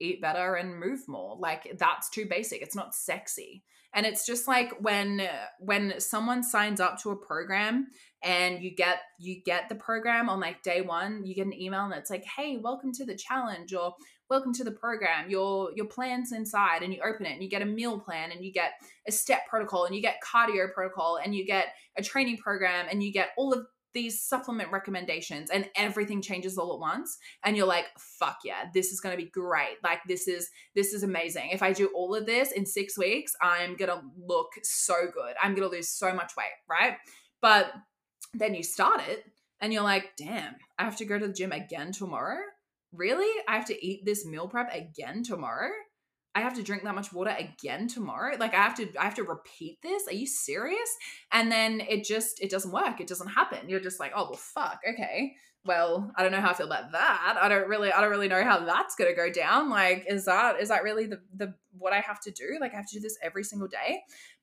eat 0.00 0.20
better 0.20 0.54
and 0.54 0.78
move 0.78 1.06
more. 1.08 1.36
Like 1.38 1.76
that's 1.78 2.10
too 2.10 2.26
basic 2.26 2.62
it's 2.62 2.76
not 2.76 2.94
sexy. 2.94 3.64
And 3.94 4.06
it's 4.06 4.24
just 4.24 4.48
like 4.48 4.72
when 4.80 5.20
uh, 5.20 5.46
when 5.58 6.00
someone 6.00 6.42
signs 6.42 6.80
up 6.80 7.00
to 7.02 7.10
a 7.10 7.16
program 7.16 7.88
and 8.22 8.62
you 8.62 8.74
get 8.74 8.98
you 9.18 9.42
get 9.44 9.68
the 9.68 9.74
program 9.74 10.28
on 10.28 10.40
like 10.40 10.62
day 10.62 10.80
one 10.80 11.24
you 11.24 11.34
get 11.34 11.46
an 11.46 11.60
email 11.60 11.84
and 11.84 11.94
it's 11.94 12.10
like 12.10 12.24
hey 12.36 12.56
welcome 12.56 12.92
to 12.92 13.04
the 13.04 13.16
challenge 13.16 13.74
or 13.74 13.94
welcome 14.32 14.54
to 14.54 14.64
the 14.64 14.70
program. 14.70 15.28
Your 15.28 15.70
your 15.76 15.84
plans 15.84 16.32
inside 16.32 16.82
and 16.82 16.94
you 16.94 17.00
open 17.04 17.26
it 17.26 17.32
and 17.32 17.42
you 17.42 17.50
get 17.50 17.60
a 17.60 17.66
meal 17.66 18.00
plan 18.00 18.32
and 18.32 18.42
you 18.42 18.50
get 18.50 18.72
a 19.06 19.12
step 19.12 19.40
protocol 19.46 19.84
and 19.84 19.94
you 19.94 20.00
get 20.00 20.22
cardio 20.24 20.72
protocol 20.72 21.18
and 21.22 21.34
you 21.34 21.44
get 21.44 21.66
a 21.98 22.02
training 22.02 22.38
program 22.38 22.86
and 22.90 23.02
you 23.02 23.12
get 23.12 23.28
all 23.36 23.52
of 23.52 23.66
these 23.92 24.22
supplement 24.22 24.72
recommendations 24.72 25.50
and 25.50 25.68
everything 25.76 26.22
changes 26.22 26.56
all 26.56 26.72
at 26.72 26.80
once. 26.80 27.18
And 27.44 27.58
you're 27.58 27.66
like 27.66 27.84
fuck 27.98 28.38
yeah 28.42 28.70
this 28.72 28.90
is 28.90 29.00
going 29.00 29.14
to 29.14 29.22
be 29.22 29.28
great. 29.30 29.76
Like 29.84 30.00
this 30.08 30.26
is 30.26 30.48
this 30.74 30.94
is 30.94 31.02
amazing. 31.02 31.50
If 31.52 31.62
i 31.62 31.74
do 31.74 31.90
all 31.94 32.14
of 32.14 32.24
this 32.24 32.52
in 32.52 32.64
6 32.64 32.96
weeks 32.96 33.34
i'm 33.42 33.76
going 33.76 33.90
to 33.90 34.00
look 34.16 34.52
so 34.62 34.94
good. 35.12 35.34
I'm 35.42 35.54
going 35.54 35.68
to 35.68 35.76
lose 35.76 35.90
so 35.90 36.14
much 36.14 36.32
weight 36.38 36.56
right? 36.66 36.94
But 37.42 37.70
then 38.32 38.54
you 38.54 38.62
start 38.62 39.02
it 39.10 39.26
and 39.60 39.74
you're 39.74 39.82
like 39.82 40.16
damn 40.16 40.54
i 40.78 40.84
have 40.84 40.96
to 40.96 41.04
go 41.04 41.18
to 41.18 41.26
the 41.26 41.32
gym 41.34 41.52
again 41.52 41.92
tomorrow 41.92 42.40
really 42.92 43.30
i 43.48 43.56
have 43.56 43.66
to 43.66 43.86
eat 43.86 44.04
this 44.04 44.26
meal 44.26 44.48
prep 44.48 44.72
again 44.74 45.22
tomorrow 45.22 45.70
I 46.34 46.40
have 46.40 46.54
to 46.54 46.62
drink 46.62 46.82
that 46.84 46.94
much 46.94 47.12
water 47.12 47.34
again 47.38 47.88
tomorrow. 47.88 48.36
Like 48.38 48.54
I 48.54 48.58
have 48.58 48.74
to 48.76 48.88
I 48.98 49.04
have 49.04 49.14
to 49.16 49.24
repeat 49.24 49.82
this. 49.82 50.08
Are 50.08 50.14
you 50.14 50.26
serious? 50.26 50.96
And 51.30 51.52
then 51.52 51.80
it 51.80 52.04
just 52.04 52.40
it 52.40 52.50
doesn't 52.50 52.72
work. 52.72 53.00
It 53.00 53.06
doesn't 53.06 53.28
happen. 53.28 53.68
You're 53.68 53.80
just 53.80 54.00
like, 54.00 54.12
"Oh, 54.14 54.30
well 54.30 54.38
fuck. 54.38 54.80
Okay. 54.88 55.34
Well, 55.64 56.10
I 56.16 56.22
don't 56.22 56.32
know 56.32 56.40
how 56.40 56.50
I 56.50 56.54
feel 56.54 56.66
about 56.66 56.92
that. 56.92 57.38
I 57.40 57.48
don't 57.48 57.68
really 57.68 57.92
I 57.92 58.00
don't 58.00 58.10
really 58.10 58.28
know 58.28 58.42
how 58.42 58.64
that's 58.64 58.96
going 58.96 59.10
to 59.10 59.16
go 59.16 59.30
down. 59.30 59.68
Like 59.70 60.06
is 60.08 60.24
that 60.24 60.60
is 60.60 60.70
that 60.70 60.82
really 60.82 61.06
the 61.06 61.20
the 61.36 61.54
what 61.76 61.92
I 61.92 62.00
have 62.00 62.20
to 62.22 62.30
do? 62.30 62.58
Like 62.60 62.72
I 62.72 62.76
have 62.76 62.88
to 62.88 62.96
do 62.96 63.00
this 63.00 63.18
every 63.22 63.44
single 63.44 63.68
day? 63.68 64.02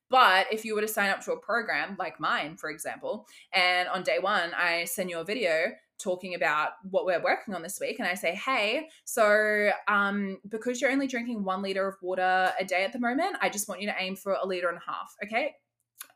But 0.10 0.48
if 0.52 0.66
you 0.66 0.76
were 0.76 0.82
to 0.82 0.88
sign 0.88 1.10
up 1.10 1.22
to 1.26 1.34
a 1.34 1.40
program 1.40 1.96
like 2.00 2.20
mine, 2.20 2.58
for 2.58 2.70
example, 2.70 3.28
and 3.54 3.88
on 3.90 4.02
day 4.04 4.18
1 4.20 4.52
I 4.56 4.86
send 4.86 5.10
you 5.10 5.20
a 5.20 5.24
video 5.24 5.72
talking 6.00 6.34
about 6.36 6.72
what 6.90 7.06
we're 7.06 7.22
working 7.22 7.54
on 7.54 7.62
this 7.62 7.80
week 7.80 8.00
and 8.00 8.08
I 8.08 8.14
say, 8.14 8.34
hey, 8.34 8.90
so 9.06 9.72
um, 9.88 10.40
because 10.48 10.82
you're 10.82 10.92
only 10.92 11.08
drinking 11.08 11.44
one 11.44 11.62
liter 11.62 11.88
of 11.88 11.96
water 12.02 12.52
a 12.60 12.66
day 12.66 12.84
at 12.84 12.94
the 12.94 13.00
moment, 13.00 13.36
I 13.42 13.50
just 13.50 13.68
want 13.68 13.82
you 13.82 13.88
to 13.88 13.96
aim 14.00 14.16
for 14.16 14.34
a 14.34 14.46
liter 14.46 14.70
and 14.70 14.78
a 14.78 14.92
half. 14.92 15.16
Okay. 15.24 15.56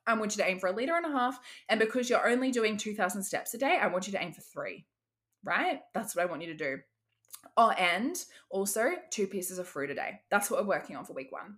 I 0.06 0.14
want 0.16 0.36
you 0.36 0.44
to 0.44 0.50
aim 0.50 0.60
for 0.60 0.68
a 0.68 0.74
liter 0.74 0.96
and 0.96 1.06
a 1.06 1.18
half. 1.18 1.40
And 1.70 1.80
because 1.80 2.10
you're 2.10 2.28
only 2.28 2.52
doing 2.52 2.78
2,000 2.78 3.24
steps 3.24 3.54
a 3.54 3.58
day, 3.58 3.78
I 3.82 3.88
want 3.88 4.08
you 4.08 4.14
to 4.14 4.22
aim 4.22 4.34
for 4.34 4.42
three, 4.42 4.86
right? 5.44 5.80
That's 5.94 6.16
what 6.16 6.24
I 6.24 6.26
want 6.26 6.42
you 6.42 6.50
to 6.50 6.56
do. 6.56 6.78
Oh, 7.58 7.70
and 7.72 8.16
also 8.50 8.92
two 9.12 9.28
pieces 9.28 9.60
of 9.60 9.68
fruit 9.68 9.92
a 9.92 9.96
day. 9.96 10.22
That's 10.30 10.50
what 10.50 10.62
we're 10.62 10.76
working 10.76 10.96
on 10.96 11.06
for 11.06 11.14
week 11.14 11.32
one. 11.32 11.58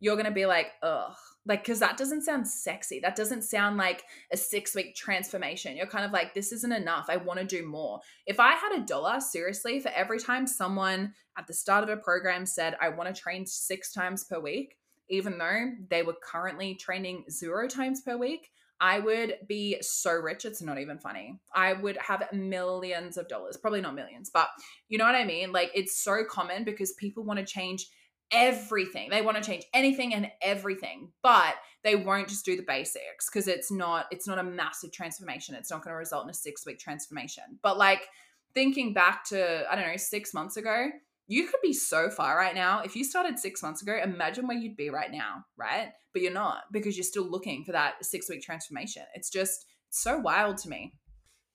You're 0.00 0.16
going 0.16 0.26
to 0.26 0.32
be 0.32 0.46
like, 0.46 0.72
ugh, 0.82 1.14
like 1.46 1.62
because 1.62 1.80
that 1.80 1.96
doesn't 1.96 2.22
sound 2.22 2.46
sexy. 2.48 3.00
That 3.00 3.16
doesn't 3.16 3.42
sound 3.42 3.76
like 3.76 4.04
a 4.32 4.36
six 4.36 4.74
week 4.74 4.94
transformation. 4.94 5.76
You're 5.76 5.86
kind 5.86 6.04
of 6.04 6.12
like 6.12 6.34
this 6.34 6.52
isn't 6.52 6.72
enough. 6.72 7.06
I 7.08 7.16
want 7.16 7.40
to 7.40 7.46
do 7.46 7.66
more. 7.66 8.00
If 8.26 8.40
i 8.40 8.52
had 8.52 8.72
a 8.76 8.84
dollar 8.84 9.20
seriously 9.20 9.80
for 9.80 9.90
every 9.94 10.18
time 10.18 10.46
someone 10.46 11.12
at 11.38 11.46
the 11.46 11.52
start 11.52 11.84
of 11.84 11.90
a 11.90 11.96
program 11.96 12.46
said 12.46 12.76
i 12.80 12.88
want 12.88 13.14
to 13.14 13.20
train 13.20 13.46
six 13.46 13.92
times 13.92 14.24
per 14.24 14.40
week 14.40 14.76
even 15.08 15.38
though 15.38 15.70
they 15.90 16.02
were 16.02 16.16
currently 16.22 16.74
training 16.74 17.24
zero 17.30 17.68
times 17.68 18.00
per 18.00 18.16
week 18.16 18.50
I 18.78 18.98
would 18.98 19.36
be 19.48 19.78
so 19.80 20.12
rich, 20.12 20.44
it's 20.44 20.60
not 20.60 20.78
even 20.78 20.98
funny. 20.98 21.40
I 21.54 21.72
would 21.72 21.96
have 21.96 22.30
millions 22.34 23.16
of 23.16 23.26
dollars, 23.26 23.56
probably 23.56 23.80
not 23.80 23.94
millions, 23.94 24.30
but 24.32 24.48
you 24.90 24.98
know 24.98 25.06
what 25.06 25.14
I 25.14 25.24
mean? 25.24 25.50
Like, 25.50 25.70
it's 25.74 25.98
so 25.98 26.24
common 26.28 26.62
because 26.62 26.92
people 26.92 27.24
want 27.24 27.38
to 27.38 27.46
change 27.46 27.86
everything. 28.30 29.10
They 29.10 29.22
want 29.22 29.36
to 29.36 29.42
change 29.42 29.64
anything 29.72 30.14
and 30.14 30.30
everything, 30.42 31.12
but 31.22 31.54
they 31.84 31.94
won't 31.94 32.28
just 32.28 32.44
do 32.44 32.56
the 32.56 32.64
basics 32.66 33.30
because 33.30 33.46
it's 33.46 33.70
not 33.70 34.06
it's 34.10 34.26
not 34.26 34.38
a 34.38 34.42
massive 34.42 34.92
transformation. 34.92 35.54
It's 35.54 35.70
not 35.70 35.82
going 35.82 35.92
to 35.92 35.98
result 35.98 36.24
in 36.24 36.30
a 36.30 36.32
6-week 36.32 36.78
transformation. 36.78 37.44
But 37.62 37.78
like 37.78 38.08
thinking 38.54 38.92
back 38.92 39.24
to 39.26 39.70
I 39.70 39.76
don't 39.76 39.86
know, 39.86 39.96
6 39.96 40.34
months 40.34 40.56
ago, 40.56 40.88
you 41.28 41.46
could 41.46 41.60
be 41.62 41.72
so 41.72 42.10
far 42.10 42.36
right 42.36 42.54
now. 42.54 42.80
If 42.80 42.96
you 42.96 43.04
started 43.04 43.38
6 43.38 43.62
months 43.62 43.82
ago, 43.82 43.98
imagine 44.02 44.46
where 44.46 44.58
you'd 44.58 44.76
be 44.76 44.90
right 44.90 45.12
now, 45.12 45.44
right? 45.56 45.90
But 46.12 46.22
you're 46.22 46.32
not 46.32 46.64
because 46.72 46.96
you're 46.96 47.04
still 47.04 47.30
looking 47.30 47.64
for 47.64 47.72
that 47.72 47.94
6-week 48.02 48.42
transformation. 48.42 49.04
It's 49.14 49.30
just 49.30 49.66
so 49.90 50.18
wild 50.18 50.58
to 50.58 50.68
me. 50.68 50.94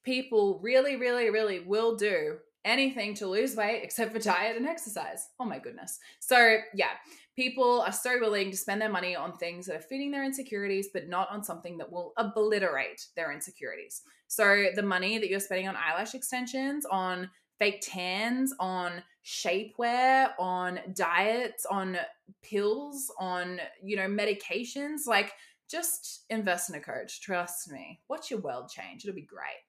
People 0.03 0.59
really 0.63 0.95
really 0.95 1.29
really 1.29 1.59
will 1.59 1.95
do 1.95 2.37
anything 2.65 3.13
to 3.15 3.27
lose 3.27 3.55
weight 3.55 3.81
except 3.83 4.13
for 4.13 4.19
diet 4.19 4.57
and 4.57 4.67
exercise. 4.67 5.29
Oh 5.39 5.45
my 5.45 5.59
goodness. 5.59 5.99
So, 6.19 6.57
yeah, 6.73 6.91
People 7.35 7.81
are 7.81 7.93
so 7.93 8.19
willing 8.19 8.51
to 8.51 8.57
spend 8.57 8.81
their 8.81 8.89
money 8.89 9.15
on 9.15 9.37
things 9.37 9.65
that 9.65 9.77
are 9.77 9.81
feeding 9.81 10.11
their 10.11 10.25
insecurities, 10.25 10.89
but 10.93 11.07
not 11.07 11.29
on 11.31 11.43
something 11.43 11.77
that 11.77 11.89
will 11.89 12.13
obliterate 12.17 13.07
their 13.15 13.31
insecurities. 13.31 14.01
So 14.27 14.65
the 14.75 14.83
money 14.83 15.17
that 15.17 15.29
you're 15.29 15.39
spending 15.39 15.67
on 15.69 15.77
eyelash 15.77 16.13
extensions, 16.13 16.85
on 16.85 17.29
fake 17.57 17.81
tans, 17.81 18.53
on 18.59 19.01
shapewear, 19.25 20.31
on 20.39 20.81
diets, 20.93 21.65
on 21.65 21.97
pills, 22.43 23.09
on, 23.17 23.61
you 23.81 23.95
know, 23.95 24.07
medications, 24.07 25.07
like 25.07 25.31
just 25.69 26.25
invest 26.29 26.69
in 26.69 26.75
a 26.75 26.81
coach. 26.81 27.21
Trust 27.21 27.71
me. 27.71 28.01
Watch 28.09 28.29
your 28.29 28.41
world 28.41 28.69
change. 28.69 29.05
It'll 29.05 29.15
be 29.15 29.21
great. 29.21 29.63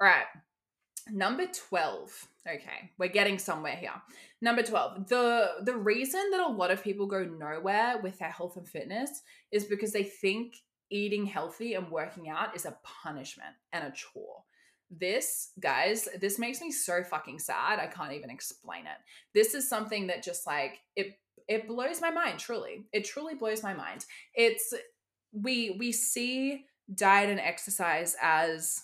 All 0.00 0.08
right. 0.08 0.26
Number 1.10 1.46
12. 1.46 2.28
Okay, 2.46 2.90
we're 2.98 3.08
getting 3.08 3.38
somewhere 3.38 3.76
here. 3.76 3.94
Number 4.40 4.62
12. 4.62 5.08
The 5.08 5.48
the 5.62 5.76
reason 5.76 6.22
that 6.30 6.40
a 6.40 6.52
lot 6.52 6.70
of 6.70 6.82
people 6.82 7.06
go 7.06 7.24
nowhere 7.24 7.98
with 8.02 8.18
their 8.18 8.30
health 8.30 8.56
and 8.56 8.68
fitness 8.68 9.22
is 9.50 9.64
because 9.64 9.92
they 9.92 10.04
think 10.04 10.56
eating 10.90 11.26
healthy 11.26 11.74
and 11.74 11.90
working 11.90 12.28
out 12.28 12.54
is 12.54 12.66
a 12.66 12.76
punishment 12.82 13.54
and 13.72 13.84
a 13.84 13.92
chore. 13.92 14.42
This, 14.90 15.50
guys, 15.58 16.08
this 16.20 16.38
makes 16.38 16.60
me 16.60 16.70
so 16.70 17.02
fucking 17.02 17.38
sad. 17.38 17.80
I 17.80 17.86
can't 17.86 18.12
even 18.12 18.30
explain 18.30 18.82
it. 18.82 18.98
This 19.34 19.54
is 19.54 19.68
something 19.68 20.06
that 20.08 20.22
just 20.22 20.46
like 20.46 20.78
it 20.96 21.18
it 21.48 21.68
blows 21.68 22.00
my 22.00 22.10
mind, 22.10 22.38
truly. 22.38 22.86
It 22.92 23.04
truly 23.04 23.34
blows 23.34 23.62
my 23.62 23.74
mind. 23.74 24.06
It's 24.34 24.72
we 25.32 25.76
we 25.78 25.92
see 25.92 26.64
diet 26.94 27.30
and 27.30 27.40
exercise 27.40 28.16
as 28.22 28.83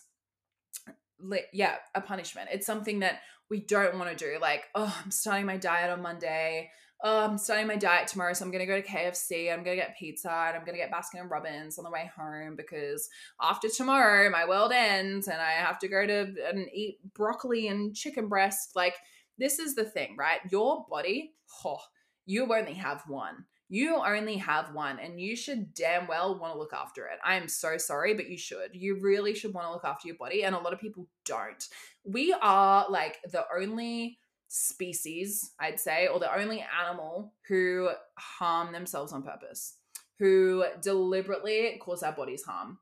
yeah, 1.52 1.76
a 1.94 2.00
punishment. 2.00 2.48
It's 2.52 2.66
something 2.66 3.00
that 3.00 3.20
we 3.50 3.60
don't 3.60 3.98
want 3.98 4.16
to 4.16 4.16
do. 4.16 4.38
Like, 4.40 4.64
oh, 4.74 4.94
I'm 5.04 5.10
starting 5.10 5.46
my 5.46 5.56
diet 5.56 5.90
on 5.90 6.02
Monday. 6.02 6.70
Oh, 7.02 7.24
I'm 7.24 7.38
starting 7.38 7.66
my 7.66 7.76
diet 7.76 8.08
tomorrow, 8.08 8.34
so 8.34 8.44
I'm 8.44 8.50
gonna 8.50 8.66
go 8.66 8.80
to 8.80 8.86
KFC. 8.86 9.50
I'm 9.50 9.64
gonna 9.64 9.76
get 9.76 9.96
pizza, 9.98 10.30
and 10.30 10.56
I'm 10.56 10.64
gonna 10.64 10.76
get 10.76 10.92
Baskin 10.92 11.20
and 11.20 11.30
Robbins 11.30 11.78
on 11.78 11.84
the 11.84 11.90
way 11.90 12.10
home 12.14 12.56
because 12.56 13.08
after 13.40 13.68
tomorrow 13.68 14.28
my 14.28 14.46
world 14.46 14.70
ends, 14.72 15.26
and 15.26 15.40
I 15.40 15.52
have 15.52 15.78
to 15.78 15.88
go 15.88 16.06
to 16.06 16.34
and 16.48 16.68
eat 16.72 16.98
broccoli 17.14 17.68
and 17.68 17.94
chicken 17.94 18.28
breast. 18.28 18.72
Like, 18.76 18.96
this 19.38 19.58
is 19.58 19.74
the 19.74 19.84
thing, 19.84 20.14
right? 20.18 20.40
Your 20.50 20.84
body, 20.90 21.32
oh, 21.64 21.78
you 22.26 22.42
only 22.54 22.74
have 22.74 23.02
one. 23.06 23.46
You 23.72 24.02
only 24.04 24.36
have 24.38 24.74
one, 24.74 24.98
and 24.98 25.20
you 25.20 25.36
should 25.36 25.74
damn 25.74 26.08
well 26.08 26.36
want 26.36 26.52
to 26.52 26.58
look 26.58 26.72
after 26.72 27.06
it. 27.06 27.20
I 27.24 27.36
am 27.36 27.46
so 27.46 27.78
sorry, 27.78 28.14
but 28.14 28.28
you 28.28 28.36
should. 28.36 28.70
You 28.74 28.98
really 29.00 29.32
should 29.32 29.54
want 29.54 29.68
to 29.68 29.72
look 29.72 29.84
after 29.84 30.08
your 30.08 30.16
body, 30.16 30.42
and 30.42 30.56
a 30.56 30.58
lot 30.58 30.72
of 30.72 30.80
people 30.80 31.06
don't. 31.24 31.68
We 32.04 32.34
are 32.42 32.86
like 32.90 33.18
the 33.30 33.44
only 33.56 34.18
species, 34.48 35.52
I'd 35.60 35.78
say, 35.78 36.08
or 36.08 36.18
the 36.18 36.36
only 36.36 36.66
animal 36.84 37.32
who 37.46 37.90
harm 38.18 38.72
themselves 38.72 39.12
on 39.12 39.22
purpose, 39.22 39.76
who 40.18 40.64
deliberately 40.82 41.80
cause 41.80 42.02
our 42.02 42.12
bodies 42.12 42.42
harm. 42.42 42.80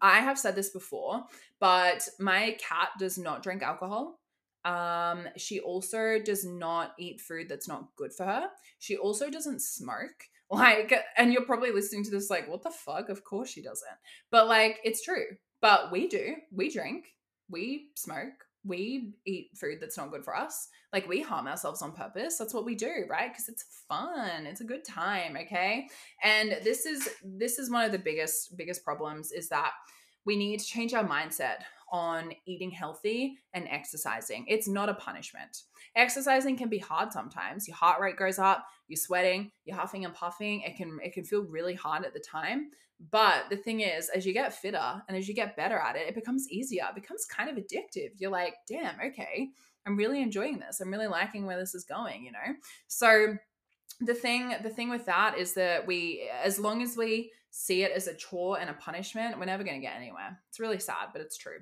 I 0.00 0.20
have 0.20 0.38
said 0.38 0.54
this 0.54 0.70
before, 0.70 1.24
but 1.58 2.08
my 2.20 2.56
cat 2.60 2.90
does 2.96 3.18
not 3.18 3.42
drink 3.42 3.62
alcohol. 3.64 4.20
Um, 4.64 5.26
she 5.36 5.60
also 5.60 6.18
does 6.24 6.44
not 6.44 6.92
eat 6.98 7.20
food 7.20 7.48
that's 7.48 7.68
not 7.68 7.88
good 7.96 8.12
for 8.12 8.24
her. 8.24 8.48
She 8.78 8.96
also 8.96 9.30
doesn't 9.30 9.62
smoke. 9.62 9.98
Like, 10.52 10.92
and 11.16 11.32
you're 11.32 11.46
probably 11.46 11.70
listening 11.70 12.04
to 12.04 12.10
this 12.10 12.28
like, 12.28 12.46
what 12.46 12.62
the 12.62 12.68
fuck? 12.68 13.08
Of 13.08 13.24
course 13.24 13.48
she 13.48 13.62
doesn't. 13.62 13.88
But 14.30 14.48
like, 14.48 14.80
it's 14.84 15.02
true. 15.02 15.24
But 15.62 15.90
we 15.90 16.08
do. 16.08 16.34
We 16.52 16.68
drink. 16.68 17.06
We 17.48 17.88
smoke. 17.94 18.34
We 18.62 19.14
eat 19.24 19.52
food 19.56 19.78
that's 19.80 19.96
not 19.96 20.10
good 20.10 20.26
for 20.26 20.36
us. 20.36 20.68
Like 20.92 21.08
we 21.08 21.22
harm 21.22 21.48
ourselves 21.48 21.80
on 21.80 21.92
purpose. 21.92 22.36
That's 22.36 22.52
what 22.52 22.66
we 22.66 22.74
do, 22.74 23.06
right? 23.08 23.32
Because 23.32 23.48
it's 23.48 23.64
fun. 23.88 24.44
It's 24.44 24.60
a 24.60 24.64
good 24.64 24.84
time, 24.84 25.38
okay? 25.40 25.88
And 26.22 26.58
this 26.62 26.84
is 26.84 27.08
this 27.24 27.58
is 27.58 27.70
one 27.70 27.86
of 27.86 27.92
the 27.92 27.98
biggest 27.98 28.54
biggest 28.56 28.84
problems 28.84 29.32
is 29.32 29.48
that 29.48 29.72
we 30.26 30.36
need 30.36 30.60
to 30.60 30.66
change 30.66 30.92
our 30.92 31.06
mindset 31.06 31.62
on 31.92 32.32
eating 32.46 32.70
healthy 32.70 33.36
and 33.52 33.68
exercising. 33.68 34.46
It's 34.48 34.66
not 34.66 34.88
a 34.88 34.94
punishment. 34.94 35.64
Exercising 35.94 36.56
can 36.56 36.70
be 36.70 36.78
hard 36.78 37.12
sometimes. 37.12 37.68
Your 37.68 37.76
heart 37.76 38.00
rate 38.00 38.16
goes 38.16 38.38
up, 38.38 38.66
you're 38.88 38.96
sweating, 38.96 39.52
you're 39.66 39.76
huffing 39.76 40.06
and 40.06 40.14
puffing. 40.14 40.62
It 40.62 40.76
can 40.76 40.98
it 41.04 41.12
can 41.12 41.24
feel 41.24 41.44
really 41.44 41.74
hard 41.74 42.04
at 42.04 42.14
the 42.14 42.20
time. 42.20 42.70
But 43.10 43.50
the 43.50 43.56
thing 43.56 43.80
is, 43.80 44.08
as 44.08 44.24
you 44.24 44.32
get 44.32 44.54
fitter 44.54 45.02
and 45.06 45.16
as 45.16 45.28
you 45.28 45.34
get 45.34 45.56
better 45.56 45.76
at 45.76 45.96
it, 45.96 46.08
it 46.08 46.14
becomes 46.14 46.48
easier. 46.50 46.84
It 46.88 46.94
becomes 46.94 47.26
kind 47.26 47.50
of 47.50 47.56
addictive. 47.56 48.10
You're 48.18 48.30
like, 48.30 48.54
damn, 48.68 48.94
okay, 49.06 49.48
I'm 49.86 49.96
really 49.96 50.22
enjoying 50.22 50.60
this. 50.60 50.80
I'm 50.80 50.90
really 50.90 51.08
liking 51.08 51.44
where 51.44 51.58
this 51.58 51.74
is 51.74 51.84
going, 51.84 52.24
you 52.24 52.32
know? 52.32 52.54
So 52.86 53.36
the 54.00 54.14
thing 54.14 54.54
the 54.62 54.70
thing 54.70 54.88
with 54.88 55.04
that 55.06 55.36
is 55.36 55.52
that 55.54 55.86
we 55.86 56.30
as 56.42 56.58
long 56.58 56.82
as 56.82 56.96
we 56.96 57.30
see 57.50 57.82
it 57.82 57.92
as 57.92 58.06
a 58.06 58.14
chore 58.14 58.58
and 58.58 58.70
a 58.70 58.74
punishment, 58.74 59.38
we're 59.38 59.44
never 59.44 59.62
going 59.62 59.78
to 59.78 59.86
get 59.86 59.96
anywhere. 59.96 60.40
It's 60.48 60.58
really 60.58 60.78
sad, 60.78 61.08
but 61.12 61.20
it's 61.20 61.36
true. 61.36 61.58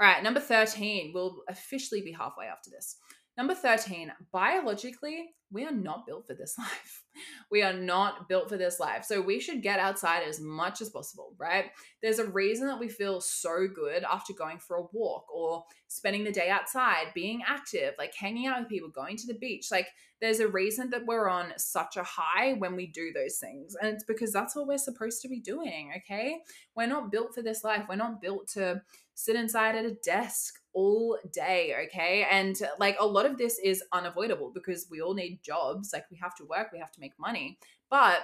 All 0.00 0.06
right, 0.06 0.22
number 0.22 0.40
13. 0.40 1.12
We'll 1.14 1.42
officially 1.48 2.02
be 2.02 2.12
halfway 2.12 2.46
after 2.46 2.70
this. 2.70 2.96
Number 3.36 3.54
13, 3.54 4.12
biologically, 4.32 5.30
we 5.50 5.64
are 5.64 5.72
not 5.72 6.06
built 6.06 6.26
for 6.26 6.34
this 6.34 6.56
life. 6.58 7.02
We 7.50 7.62
are 7.62 7.72
not 7.72 8.28
built 8.28 8.48
for 8.48 8.56
this 8.56 8.80
life. 8.80 9.04
So 9.04 9.20
we 9.20 9.38
should 9.40 9.62
get 9.62 9.78
outside 9.78 10.22
as 10.26 10.40
much 10.40 10.80
as 10.80 10.90
possible, 10.90 11.34
right? 11.38 11.66
There's 12.02 12.18
a 12.18 12.30
reason 12.30 12.66
that 12.66 12.78
we 12.78 12.88
feel 12.88 13.20
so 13.20 13.68
good 13.72 14.04
after 14.04 14.32
going 14.32 14.58
for 14.58 14.76
a 14.76 14.86
walk 14.92 15.26
or 15.32 15.64
spending 15.88 16.24
the 16.24 16.32
day 16.32 16.48
outside, 16.48 17.12
being 17.14 17.42
active, 17.46 17.94
like 17.98 18.14
hanging 18.16 18.48
out 18.48 18.60
with 18.60 18.68
people, 18.68 18.88
going 18.88 19.16
to 19.16 19.26
the 19.28 19.38
beach. 19.38 19.66
Like 19.70 19.88
there's 20.20 20.40
a 20.40 20.48
reason 20.48 20.90
that 20.90 21.06
we're 21.06 21.28
on 21.28 21.52
such 21.56 21.96
a 21.96 22.04
high 22.04 22.54
when 22.54 22.74
we 22.74 22.88
do 22.88 23.12
those 23.12 23.38
things. 23.38 23.76
And 23.80 23.92
it's 23.92 24.04
because 24.04 24.32
that's 24.32 24.56
what 24.56 24.66
we're 24.66 24.78
supposed 24.78 25.22
to 25.22 25.28
be 25.28 25.40
doing, 25.40 25.92
okay? 25.98 26.38
We're 26.76 26.86
not 26.86 27.12
built 27.12 27.34
for 27.34 27.42
this 27.42 27.62
life. 27.62 27.84
We're 27.88 27.96
not 27.96 28.20
built 28.20 28.48
to 28.54 28.82
sit 29.14 29.36
inside 29.36 29.76
at 29.76 29.84
a 29.84 29.94
desk 30.04 30.54
all 30.72 31.18
day, 31.32 31.74
okay? 31.86 32.26
And 32.30 32.60
like 32.78 32.96
a 32.98 33.06
lot 33.06 33.26
of 33.26 33.38
this 33.38 33.58
is 33.62 33.82
unavoidable 33.92 34.50
because 34.52 34.86
we 34.90 35.00
all 35.00 35.14
need 35.14 35.40
jobs, 35.42 35.90
like 35.92 36.04
we 36.10 36.18
have 36.18 36.34
to 36.36 36.44
work, 36.44 36.70
we 36.72 36.80
have 36.80 36.92
to 36.92 37.00
make 37.00 37.18
money. 37.18 37.58
But 37.90 38.20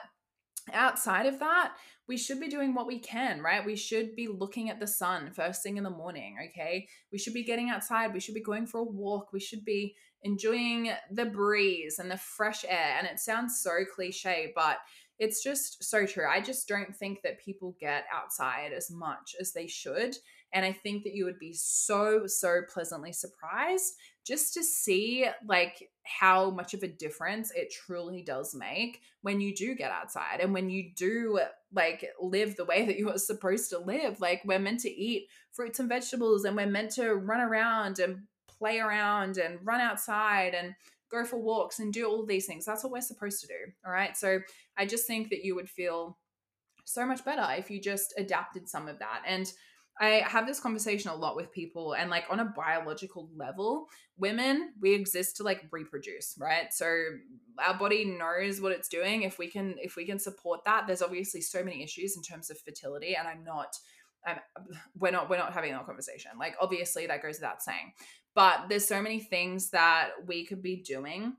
outside 0.73 1.27
of 1.27 1.39
that, 1.39 1.75
we 2.09 2.17
should 2.17 2.41
be 2.41 2.49
doing 2.49 2.75
what 2.75 2.89
we 2.89 2.99
can, 2.99 3.41
right? 3.41 3.65
We 3.65 3.77
should 3.77 4.17
be 4.17 4.27
looking 4.27 4.69
at 4.69 4.81
the 4.81 4.87
sun 4.87 5.31
first 5.33 5.63
thing 5.63 5.77
in 5.77 5.85
the 5.85 5.91
morning, 5.91 6.37
okay? 6.49 6.89
We 7.13 7.19
should 7.19 7.35
be 7.35 7.45
getting 7.45 7.71
outside, 7.71 8.13
we 8.13 8.21
should 8.21 8.35
be 8.35 8.43
going 8.43 8.67
for 8.67 8.79
a 8.79 8.85
walk, 8.85 9.33
we 9.33 9.41
should 9.41 9.65
be 9.65 9.95
enjoying 10.23 10.91
the 11.11 11.27
breeze 11.27 11.99
and 11.99 12.11
the 12.11 12.17
fresh 12.17 12.65
air. 12.69 12.97
And 12.99 13.07
it 13.07 13.21
sounds 13.21 13.61
so 13.61 13.71
cliche, 13.95 14.53
but 14.57 14.79
it's 15.19 15.43
just 15.43 15.85
so 15.85 16.07
true. 16.07 16.27
I 16.29 16.41
just 16.41 16.67
don't 16.67 16.97
think 16.97 17.23
that 17.23 17.41
people 17.41 17.77
get 17.79 18.05
outside 18.13 18.73
as 18.73 18.91
much 18.91 19.37
as 19.39 19.53
they 19.53 19.67
should. 19.67 20.17
And 20.53 20.65
I 20.65 20.73
think 20.73 21.05
that 21.05 21.15
you 21.15 21.25
would 21.25 21.39
be 21.39 21.53
so, 21.53 22.27
so 22.27 22.63
pleasantly 22.73 23.13
surprised 23.13 23.95
just 24.27 24.55
to 24.55 24.63
see 24.63 25.27
like 25.47 25.89
how 26.03 26.51
much 26.51 26.75
of 26.75 26.83
a 26.83 26.89
difference 26.89 27.53
it 27.55 27.73
truly 27.73 28.23
does 28.23 28.55
make 28.55 29.01
when 29.23 29.41
you 29.41 29.55
do 29.55 29.75
get 29.75 29.91
outside 29.91 30.41
and 30.41 30.53
when 30.53 30.69
you 30.69 30.91
do 30.97 31.41
like 31.73 32.05
live 32.21 32.57
the 32.57 32.65
way 32.65 32.85
that 32.85 32.99
you 32.99 33.11
are 33.11 33.19
supposed 33.19 33.71
to 33.71 33.79
live. 33.79 34.21
Like 34.21 34.43
we're 34.45 34.59
meant 34.59 34.81
to 34.81 34.91
eat 34.91 35.29
fruits 35.53 35.79
and 35.79 35.89
vegetables 35.89 36.45
and 36.45 36.57
we're 36.57 36.67
meant 36.67 36.93
to 36.93 37.15
run 37.15 37.41
around 37.41 37.99
and 37.99 38.23
play 38.47 38.79
around 38.79 39.39
and 39.39 39.59
run 39.63 39.81
outside 39.81 40.55
and 40.55 40.75
go 41.11 41.25
for 41.25 41.39
walks 41.39 41.79
and 41.79 41.93
do 41.93 42.07
all 42.07 42.25
these 42.25 42.47
things. 42.47 42.65
That's 42.65 42.85
what 42.85 42.93
we're 42.93 43.01
supposed 43.01 43.41
to 43.41 43.47
do. 43.47 43.73
All 43.85 43.93
right. 43.93 44.17
So 44.17 44.41
I 44.77 44.87
just 44.87 45.07
think 45.07 45.31
that 45.31 45.45
you 45.45 45.55
would 45.55 45.69
feel 45.69 46.19
so 46.85 47.07
much 47.07 47.25
better 47.25 47.47
if 47.57 47.71
you 47.71 47.81
just 47.81 48.15
adapted 48.17 48.69
some 48.69 48.89
of 48.89 48.99
that. 48.99 49.23
And 49.27 49.53
I 50.01 50.25
have 50.27 50.47
this 50.47 50.61
conversation 50.61 51.11
a 51.11 51.15
lot 51.15 51.37
with 51.37 51.53
people, 51.53 51.93
and 51.93 52.09
like 52.09 52.25
on 52.31 52.41
a 52.41 52.47
biological 52.57 53.29
level, 53.37 53.87
women, 54.17 54.73
we 54.81 54.95
exist 54.95 55.37
to 55.37 55.43
like 55.43 55.63
reproduce, 55.71 56.37
right? 56.41 56.73
So 56.73 56.87
our 57.59 57.75
body 57.75 58.07
knows 58.07 58.61
what 58.61 58.73
it's 58.73 58.89
doing. 58.89 59.23
If 59.23 59.39
we 59.39 59.49
can, 59.49 59.75
if 59.79 59.97
we 59.97 60.07
can 60.07 60.19
support 60.19 60.61
that, 60.65 60.87
there's 60.87 61.03
obviously 61.03 61.43
so 61.43 61.63
many 61.63 61.83
issues 61.83 62.17
in 62.17 62.23
terms 62.23 62.51
of 62.51 62.59
fertility, 62.59 63.15
and 63.15 63.29
I'm 63.29 63.45
not. 63.45 63.77
I'm, 64.27 64.37
we're 64.99 65.13
not 65.13 65.31
we're 65.31 65.39
not 65.39 65.55
having 65.55 65.73
that 65.73 65.87
conversation. 65.87 66.33
Like 66.39 66.55
obviously 66.61 67.07
that 67.07 67.23
goes 67.23 67.37
without 67.39 67.63
saying. 67.63 67.93
But 68.35 68.69
there's 68.69 68.87
so 68.87 69.01
many 69.03 69.19
things 69.19 69.71
that 69.71 70.11
we 70.27 70.45
could 70.45 70.63
be 70.63 70.77
doing 70.77 71.35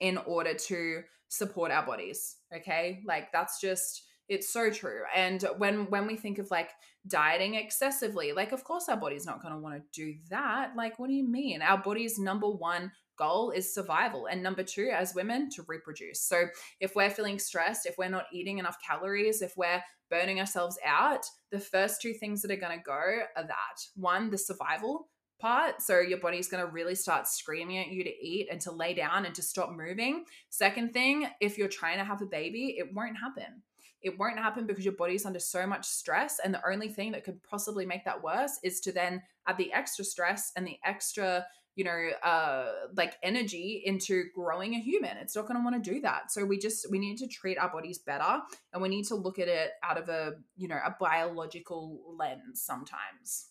in 0.00 0.18
order 0.18 0.54
to 0.54 1.02
support 1.28 1.70
our 1.70 1.84
bodies, 1.84 2.36
okay? 2.54 3.02
Like 3.04 3.32
that's 3.32 3.60
just 3.60 4.05
it's 4.28 4.48
so 4.48 4.70
true. 4.70 5.02
And 5.14 5.44
when 5.58 5.90
when 5.90 6.06
we 6.06 6.16
think 6.16 6.38
of 6.38 6.50
like 6.50 6.70
dieting 7.06 7.54
excessively, 7.54 8.32
like 8.32 8.52
of 8.52 8.64
course 8.64 8.88
our 8.88 8.96
body's 8.96 9.26
not 9.26 9.42
going 9.42 9.54
to 9.54 9.60
want 9.60 9.76
to 9.76 9.82
do 9.92 10.16
that. 10.30 10.72
Like 10.76 10.98
what 10.98 11.08
do 11.08 11.14
you 11.14 11.28
mean? 11.28 11.62
Our 11.62 11.78
body's 11.78 12.18
number 12.18 12.48
one 12.48 12.92
goal 13.16 13.50
is 13.50 13.72
survival 13.72 14.26
and 14.26 14.42
number 14.42 14.62
2 14.62 14.90
as 14.92 15.14
women 15.14 15.48
to 15.50 15.64
reproduce. 15.66 16.20
So 16.20 16.46
if 16.80 16.94
we're 16.94 17.10
feeling 17.10 17.38
stressed, 17.38 17.86
if 17.86 17.96
we're 17.98 18.08
not 18.08 18.26
eating 18.32 18.58
enough 18.58 18.76
calories, 18.86 19.42
if 19.42 19.56
we're 19.56 19.82
burning 20.10 20.38
ourselves 20.38 20.78
out, 20.84 21.24
the 21.50 21.58
first 21.58 22.00
two 22.00 22.12
things 22.12 22.42
that 22.42 22.50
are 22.50 22.56
going 22.56 22.76
to 22.76 22.84
go 22.84 22.92
are 22.92 23.46
that. 23.46 23.80
One, 23.94 24.30
the 24.30 24.38
survival 24.38 25.08
part. 25.38 25.82
So 25.82 26.00
your 26.00 26.18
body's 26.18 26.48
going 26.48 26.64
to 26.64 26.70
really 26.70 26.94
start 26.94 27.26
screaming 27.26 27.78
at 27.78 27.88
you 27.88 28.04
to 28.04 28.10
eat 28.10 28.48
and 28.50 28.60
to 28.62 28.72
lay 28.72 28.94
down 28.94 29.26
and 29.26 29.34
to 29.34 29.42
stop 29.42 29.70
moving. 29.70 30.24
Second 30.48 30.92
thing, 30.92 31.28
if 31.40 31.58
you're 31.58 31.68
trying 31.68 31.98
to 31.98 32.04
have 32.04 32.22
a 32.22 32.26
baby, 32.26 32.76
it 32.78 32.94
won't 32.94 33.18
happen. 33.18 33.62
It 34.06 34.18
won't 34.18 34.38
happen 34.38 34.66
because 34.66 34.84
your 34.84 34.94
body's 34.94 35.26
under 35.26 35.40
so 35.40 35.66
much 35.66 35.84
stress. 35.84 36.38
And 36.42 36.54
the 36.54 36.62
only 36.64 36.88
thing 36.88 37.10
that 37.12 37.24
could 37.24 37.42
possibly 37.42 37.84
make 37.84 38.04
that 38.04 38.22
worse 38.22 38.60
is 38.62 38.78
to 38.80 38.92
then 38.92 39.20
add 39.48 39.58
the 39.58 39.72
extra 39.72 40.04
stress 40.04 40.52
and 40.56 40.64
the 40.64 40.78
extra 40.84 41.44
you 41.74 41.84
know 41.84 42.08
uh 42.22 42.72
like 42.94 43.16
energy 43.22 43.82
into 43.84 44.24
growing 44.34 44.74
a 44.74 44.78
human. 44.78 45.16
It's 45.18 45.34
not 45.34 45.46
going 45.46 45.58
to 45.58 45.64
want 45.64 45.82
to 45.82 45.90
do 45.94 46.00
that. 46.02 46.30
So 46.30 46.44
we 46.44 46.56
just 46.56 46.90
we 46.90 46.98
need 47.00 47.18
to 47.18 47.26
treat 47.26 47.58
our 47.58 47.68
bodies 47.68 47.98
better 47.98 48.40
and 48.72 48.80
we 48.80 48.88
need 48.88 49.06
to 49.06 49.16
look 49.16 49.38
at 49.38 49.48
it 49.48 49.72
out 49.82 49.98
of 49.98 50.08
a 50.08 50.34
you 50.56 50.68
know 50.68 50.78
a 50.84 50.96
biological 50.98 52.00
lens 52.16 52.62
sometimes. 52.62 53.48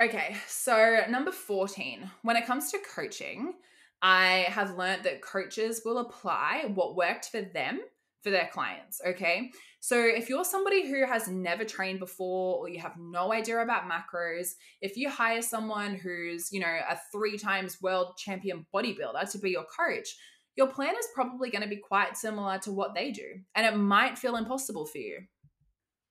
Okay 0.00 0.36
so 0.46 1.00
number 1.08 1.32
14 1.32 2.10
when 2.22 2.36
it 2.36 2.44
comes 2.44 2.70
to 2.70 2.78
coaching 2.94 3.54
i 4.02 4.44
have 4.48 4.76
learned 4.76 5.04
that 5.04 5.22
coaches 5.22 5.80
will 5.86 5.96
apply 5.96 6.70
what 6.74 6.96
worked 6.96 7.30
for 7.30 7.40
them 7.40 7.80
for 8.26 8.32
their 8.32 8.50
clients. 8.52 9.00
Okay. 9.06 9.52
So 9.78 10.02
if 10.02 10.28
you're 10.28 10.44
somebody 10.44 10.90
who 10.90 11.06
has 11.06 11.28
never 11.28 11.64
trained 11.64 12.00
before 12.00 12.58
or 12.58 12.68
you 12.68 12.80
have 12.80 12.96
no 12.98 13.32
idea 13.32 13.62
about 13.62 13.84
macros, 13.88 14.48
if 14.80 14.96
you 14.96 15.08
hire 15.08 15.42
someone 15.42 15.94
who's, 15.94 16.50
you 16.50 16.58
know, 16.58 16.66
a 16.66 16.98
three 17.12 17.38
times 17.38 17.80
world 17.80 18.16
champion 18.18 18.66
bodybuilder 18.74 19.30
to 19.30 19.38
be 19.38 19.50
your 19.50 19.64
coach, 19.78 20.08
your 20.56 20.66
plan 20.66 20.96
is 20.98 21.06
probably 21.14 21.50
going 21.50 21.62
to 21.62 21.68
be 21.68 21.76
quite 21.76 22.16
similar 22.16 22.58
to 22.58 22.72
what 22.72 22.96
they 22.96 23.12
do. 23.12 23.28
And 23.54 23.64
it 23.64 23.78
might 23.78 24.18
feel 24.18 24.34
impossible 24.34 24.86
for 24.86 24.98
you 24.98 25.20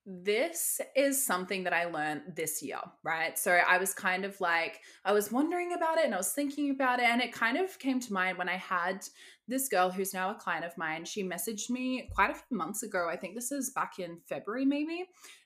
this 0.05 0.79
is 0.95 1.25
something 1.25 1.63
that 1.63 1.73
I 1.73 1.85
learned 1.85 2.21
this 2.35 2.61
year, 2.61 2.79
right? 3.03 3.37
So 3.39 3.51
I 3.51 3.79
was 3.79 3.93
kind 3.93 4.23
of 4.23 4.39
like, 4.39 4.79
I 5.03 5.13
was 5.13 5.31
wondering 5.31 5.73
about 5.73 5.97
it 5.97 6.05
and 6.05 6.13
I 6.13 6.17
was 6.17 6.31
thinking 6.31 6.69
about 6.69 6.99
it. 6.99 7.05
And 7.05 7.21
it 7.21 7.33
kind 7.33 7.57
of 7.57 7.77
came 7.79 7.99
to 8.01 8.13
mind 8.13 8.37
when 8.37 8.47
I 8.47 8.57
had 8.57 9.03
this 9.47 9.67
girl 9.69 9.89
who's 9.89 10.13
now 10.13 10.31
a 10.31 10.35
client 10.35 10.65
of 10.65 10.77
mine. 10.77 11.05
She 11.05 11.23
messaged 11.23 11.69
me 11.69 12.09
quite 12.13 12.31
a 12.31 12.35
few 12.35 12.57
months 12.57 12.83
ago. 12.83 13.07
I 13.09 13.15
think 13.15 13.35
this 13.35 13.51
is 13.51 13.71
back 13.71 13.99
in 13.99 14.19
February, 14.27 14.65
maybe. 14.65 15.05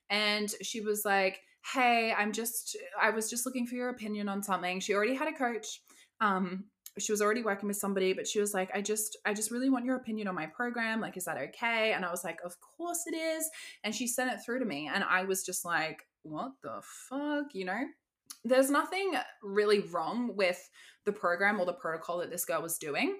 And 0.09 0.49
she 0.61 0.81
was 0.81 1.03
like, 1.05 1.41
Hey, 1.73 2.13
I'm 2.17 2.31
just, 2.31 2.77
I 2.99 3.09
was 3.09 3.29
just 3.29 3.45
looking 3.45 3.67
for 3.67 3.75
your 3.75 3.89
opinion 3.89 4.29
on 4.29 4.41
something. 4.41 4.79
She 4.79 4.93
already 4.93 5.15
had 5.15 5.27
a 5.27 5.33
coach. 5.33 5.81
Um, 6.21 6.65
she 6.97 7.11
was 7.11 7.21
already 7.21 7.43
working 7.43 7.67
with 7.67 7.77
somebody 7.77 8.13
but 8.13 8.27
she 8.27 8.39
was 8.39 8.53
like 8.53 8.69
i 8.73 8.81
just 8.81 9.17
i 9.25 9.33
just 9.33 9.51
really 9.51 9.69
want 9.69 9.85
your 9.85 9.95
opinion 9.95 10.27
on 10.27 10.35
my 10.35 10.47
program 10.47 10.99
like 10.99 11.15
is 11.17 11.25
that 11.25 11.37
okay 11.37 11.93
and 11.93 12.03
i 12.03 12.11
was 12.11 12.23
like 12.23 12.39
of 12.43 12.55
course 12.59 13.03
it 13.05 13.15
is 13.15 13.49
and 13.83 13.93
she 13.93 14.07
sent 14.07 14.31
it 14.31 14.39
through 14.43 14.59
to 14.59 14.65
me 14.65 14.89
and 14.93 15.03
i 15.03 15.23
was 15.23 15.45
just 15.45 15.63
like 15.63 16.01
what 16.23 16.51
the 16.63 16.81
fuck 17.09 17.53
you 17.53 17.65
know 17.65 17.81
there's 18.43 18.69
nothing 18.69 19.13
really 19.43 19.79
wrong 19.79 20.35
with 20.35 20.69
the 21.05 21.11
program 21.11 21.59
or 21.59 21.65
the 21.65 21.73
protocol 21.73 22.19
that 22.19 22.29
this 22.29 22.45
girl 22.45 22.61
was 22.61 22.77
doing 22.77 23.17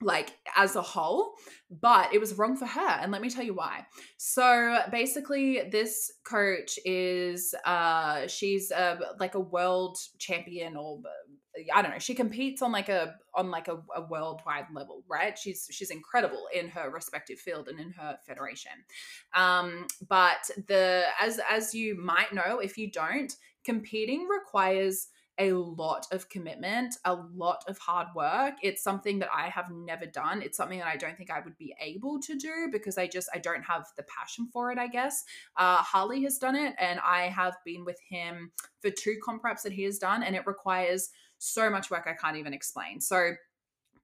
like 0.00 0.36
as 0.56 0.76
a 0.76 0.82
whole, 0.82 1.32
but 1.70 2.14
it 2.14 2.20
was 2.20 2.34
wrong 2.34 2.56
for 2.56 2.66
her. 2.66 2.88
And 3.00 3.10
let 3.10 3.20
me 3.20 3.30
tell 3.30 3.44
you 3.44 3.54
why. 3.54 3.86
So 4.16 4.78
basically, 4.90 5.68
this 5.70 6.12
coach 6.24 6.78
is 6.84 7.54
uh 7.64 8.26
she's 8.26 8.70
a 8.70 8.98
like 9.18 9.34
a 9.34 9.40
world 9.40 9.98
champion 10.18 10.76
or 10.76 11.00
I 11.74 11.82
don't 11.82 11.90
know. 11.90 11.98
She 11.98 12.14
competes 12.14 12.62
on 12.62 12.72
like 12.72 12.88
a 12.88 13.16
on 13.34 13.50
like 13.50 13.68
a, 13.68 13.82
a 13.94 14.02
worldwide 14.02 14.66
level, 14.72 15.02
right? 15.08 15.36
She's 15.36 15.66
she's 15.70 15.90
incredible 15.90 16.46
in 16.54 16.68
her 16.68 16.90
respective 16.90 17.38
field 17.38 17.68
and 17.68 17.80
in 17.80 17.90
her 17.92 18.18
federation. 18.26 18.72
Um, 19.34 19.86
but 20.08 20.50
the 20.68 21.04
as 21.20 21.40
as 21.50 21.74
you 21.74 22.00
might 22.00 22.32
know, 22.32 22.60
if 22.60 22.78
you 22.78 22.90
don't, 22.90 23.32
competing 23.64 24.28
requires 24.28 25.08
a 25.38 25.52
lot 25.52 26.06
of 26.10 26.28
commitment, 26.28 26.96
a 27.04 27.14
lot 27.14 27.64
of 27.68 27.78
hard 27.78 28.08
work. 28.14 28.54
It's 28.62 28.82
something 28.82 29.20
that 29.20 29.28
I 29.32 29.48
have 29.48 29.70
never 29.70 30.06
done. 30.06 30.42
It's 30.42 30.56
something 30.56 30.78
that 30.78 30.88
I 30.88 30.96
don't 30.96 31.16
think 31.16 31.30
I 31.30 31.40
would 31.40 31.56
be 31.56 31.74
able 31.80 32.20
to 32.20 32.36
do 32.36 32.68
because 32.72 32.98
I 32.98 33.06
just 33.06 33.28
I 33.32 33.38
don't 33.38 33.62
have 33.62 33.86
the 33.96 34.04
passion 34.04 34.48
for 34.52 34.72
it, 34.72 34.78
I 34.78 34.88
guess. 34.88 35.24
Uh, 35.56 35.76
Harley 35.76 36.22
has 36.24 36.38
done 36.38 36.56
it 36.56 36.74
and 36.78 36.98
I 37.00 37.22
have 37.28 37.54
been 37.64 37.84
with 37.84 37.98
him 38.08 38.50
for 38.80 38.90
two 38.90 39.16
comp 39.24 39.42
that 39.62 39.72
he 39.72 39.84
has 39.84 39.98
done 39.98 40.22
and 40.22 40.34
it 40.34 40.46
requires 40.46 41.10
so 41.38 41.70
much 41.70 41.90
work 41.90 42.06
I 42.06 42.14
can't 42.14 42.36
even 42.36 42.52
explain. 42.52 43.00
So 43.00 43.32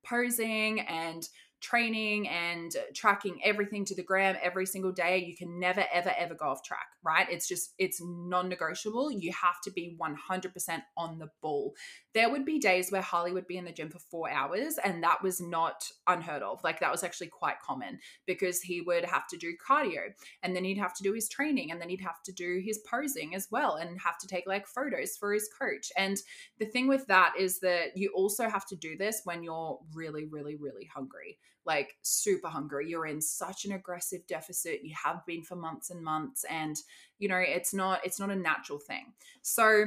posing 0.04 0.80
and 0.80 1.28
training 1.64 2.28
and 2.28 2.76
tracking 2.94 3.40
everything 3.42 3.84
to 3.84 3.94
the 3.94 4.02
gram 4.02 4.36
every 4.42 4.66
single 4.66 4.92
day 4.92 5.18
you 5.18 5.34
can 5.34 5.58
never 5.58 5.84
ever 5.92 6.12
ever 6.18 6.34
go 6.34 6.46
off 6.46 6.62
track 6.62 6.86
right? 7.04 7.26
It's 7.30 7.46
just 7.46 7.74
it's 7.78 8.00
non-negotiable. 8.02 9.12
You 9.12 9.32
have 9.32 9.60
to 9.64 9.70
be 9.70 9.96
100% 10.00 10.82
on 10.96 11.18
the 11.18 11.28
ball. 11.42 11.74
There 12.14 12.30
would 12.30 12.44
be 12.44 12.58
days 12.58 12.90
where 12.90 13.02
harley 13.02 13.32
would 13.32 13.46
be 13.46 13.58
in 13.58 13.64
the 13.64 13.72
gym 13.72 13.90
for 13.90 13.98
four 13.98 14.30
hours 14.30 14.78
and 14.82 15.02
that 15.02 15.22
was 15.22 15.40
not 15.40 15.86
unheard 16.06 16.42
of. 16.42 16.60
Like 16.64 16.80
that 16.80 16.90
was 16.90 17.04
actually 17.04 17.26
quite 17.26 17.60
common 17.60 17.98
because 18.26 18.62
he 18.62 18.80
would 18.80 19.04
have 19.04 19.28
to 19.28 19.36
do 19.36 19.52
cardio 19.68 20.12
and 20.42 20.56
then 20.56 20.64
he'd 20.64 20.78
have 20.78 20.94
to 20.94 21.02
do 21.02 21.12
his 21.12 21.28
training 21.28 21.70
and 21.70 21.80
then 21.80 21.90
he'd 21.90 22.00
have 22.00 22.22
to 22.24 22.32
do 22.32 22.62
his 22.64 22.80
posing 22.90 23.34
as 23.34 23.48
well 23.50 23.76
and 23.76 24.00
have 24.00 24.18
to 24.18 24.26
take 24.26 24.46
like 24.46 24.66
photos 24.66 25.16
for 25.16 25.32
his 25.32 25.48
coach. 25.60 25.92
And 25.96 26.16
the 26.58 26.66
thing 26.66 26.88
with 26.88 27.06
that 27.08 27.34
is 27.38 27.60
that 27.60 27.96
you 27.96 28.12
also 28.14 28.48
have 28.48 28.66
to 28.66 28.76
do 28.76 28.96
this 28.96 29.20
when 29.24 29.42
you're 29.42 29.78
really 29.92 30.26
really 30.30 30.56
really 30.56 30.88
hungry 30.94 31.38
like 31.66 31.96
super 32.02 32.48
hungry. 32.48 32.88
You're 32.88 33.06
in 33.06 33.20
such 33.20 33.64
an 33.64 33.72
aggressive 33.72 34.26
deficit. 34.26 34.84
You 34.84 34.94
have 35.02 35.24
been 35.26 35.42
for 35.42 35.56
months 35.56 35.90
and 35.90 36.02
months 36.02 36.44
and 36.50 36.76
you 37.18 37.28
know, 37.28 37.38
it's 37.38 37.72
not 37.72 38.00
it's 38.04 38.20
not 38.20 38.30
a 38.30 38.36
natural 38.36 38.78
thing. 38.78 39.12
So 39.42 39.86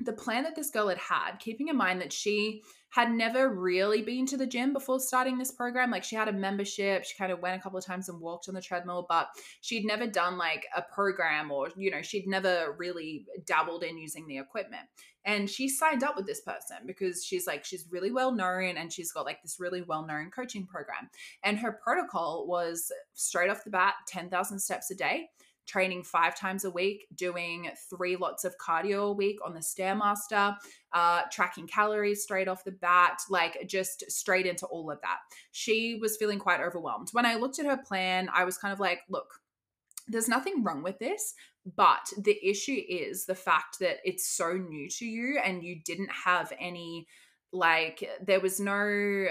the 0.00 0.12
plan 0.12 0.42
that 0.44 0.56
this 0.56 0.70
girl 0.70 0.88
had 0.88 0.98
had, 0.98 1.36
keeping 1.38 1.68
in 1.68 1.76
mind 1.76 2.00
that 2.00 2.12
she 2.12 2.62
had 2.94 3.10
never 3.10 3.48
really 3.48 4.02
been 4.02 4.24
to 4.24 4.36
the 4.36 4.46
gym 4.46 4.72
before 4.72 5.00
starting 5.00 5.36
this 5.36 5.50
program. 5.50 5.90
Like 5.90 6.04
she 6.04 6.14
had 6.14 6.28
a 6.28 6.32
membership, 6.32 7.04
she 7.04 7.16
kind 7.16 7.32
of 7.32 7.40
went 7.40 7.58
a 7.58 7.60
couple 7.60 7.76
of 7.76 7.84
times 7.84 8.08
and 8.08 8.20
walked 8.20 8.48
on 8.48 8.54
the 8.54 8.62
treadmill, 8.62 9.04
but 9.08 9.30
she'd 9.62 9.84
never 9.84 10.06
done 10.06 10.38
like 10.38 10.64
a 10.76 10.82
program 10.94 11.50
or, 11.50 11.70
you 11.76 11.90
know, 11.90 12.02
she'd 12.02 12.28
never 12.28 12.76
really 12.78 13.26
dabbled 13.46 13.82
in 13.82 13.98
using 13.98 14.28
the 14.28 14.38
equipment. 14.38 14.84
And 15.24 15.50
she 15.50 15.68
signed 15.68 16.04
up 16.04 16.14
with 16.14 16.26
this 16.26 16.42
person 16.42 16.76
because 16.86 17.24
she's 17.24 17.48
like, 17.48 17.64
she's 17.64 17.88
really 17.90 18.12
well 18.12 18.30
known 18.30 18.76
and 18.76 18.92
she's 18.92 19.10
got 19.10 19.24
like 19.24 19.42
this 19.42 19.56
really 19.58 19.82
well 19.82 20.06
known 20.06 20.30
coaching 20.30 20.64
program. 20.64 21.10
And 21.42 21.58
her 21.58 21.80
protocol 21.82 22.46
was 22.46 22.92
straight 23.14 23.50
off 23.50 23.64
the 23.64 23.70
bat 23.70 23.94
10,000 24.06 24.60
steps 24.60 24.92
a 24.92 24.94
day 24.94 25.30
training 25.66 26.02
five 26.02 26.36
times 26.36 26.64
a 26.64 26.70
week, 26.70 27.06
doing 27.14 27.70
three 27.90 28.16
lots 28.16 28.44
of 28.44 28.54
cardio 28.58 29.10
a 29.10 29.12
week 29.12 29.38
on 29.44 29.54
the 29.54 29.60
Stairmaster, 29.60 30.56
uh, 30.92 31.22
tracking 31.32 31.66
calories 31.66 32.22
straight 32.22 32.48
off 32.48 32.64
the 32.64 32.72
bat, 32.72 33.20
like 33.30 33.66
just 33.66 34.10
straight 34.10 34.46
into 34.46 34.66
all 34.66 34.90
of 34.90 35.00
that. 35.02 35.18
She 35.52 35.98
was 36.00 36.16
feeling 36.16 36.38
quite 36.38 36.60
overwhelmed. 36.60 37.08
When 37.12 37.26
I 37.26 37.36
looked 37.36 37.58
at 37.58 37.66
her 37.66 37.78
plan, 37.78 38.28
I 38.32 38.44
was 38.44 38.58
kind 38.58 38.72
of 38.72 38.80
like, 38.80 39.00
look, 39.08 39.40
there's 40.06 40.28
nothing 40.28 40.62
wrong 40.62 40.82
with 40.82 40.98
this, 40.98 41.34
but 41.76 42.12
the 42.18 42.38
issue 42.46 42.80
is 42.88 43.24
the 43.24 43.34
fact 43.34 43.78
that 43.80 43.98
it's 44.04 44.28
so 44.28 44.52
new 44.52 44.88
to 44.90 45.06
you 45.06 45.38
and 45.42 45.62
you 45.62 45.80
didn't 45.84 46.10
have 46.10 46.52
any 46.60 47.06
like 47.54 48.08
there 48.20 48.40
was 48.40 48.58
no 48.58 49.26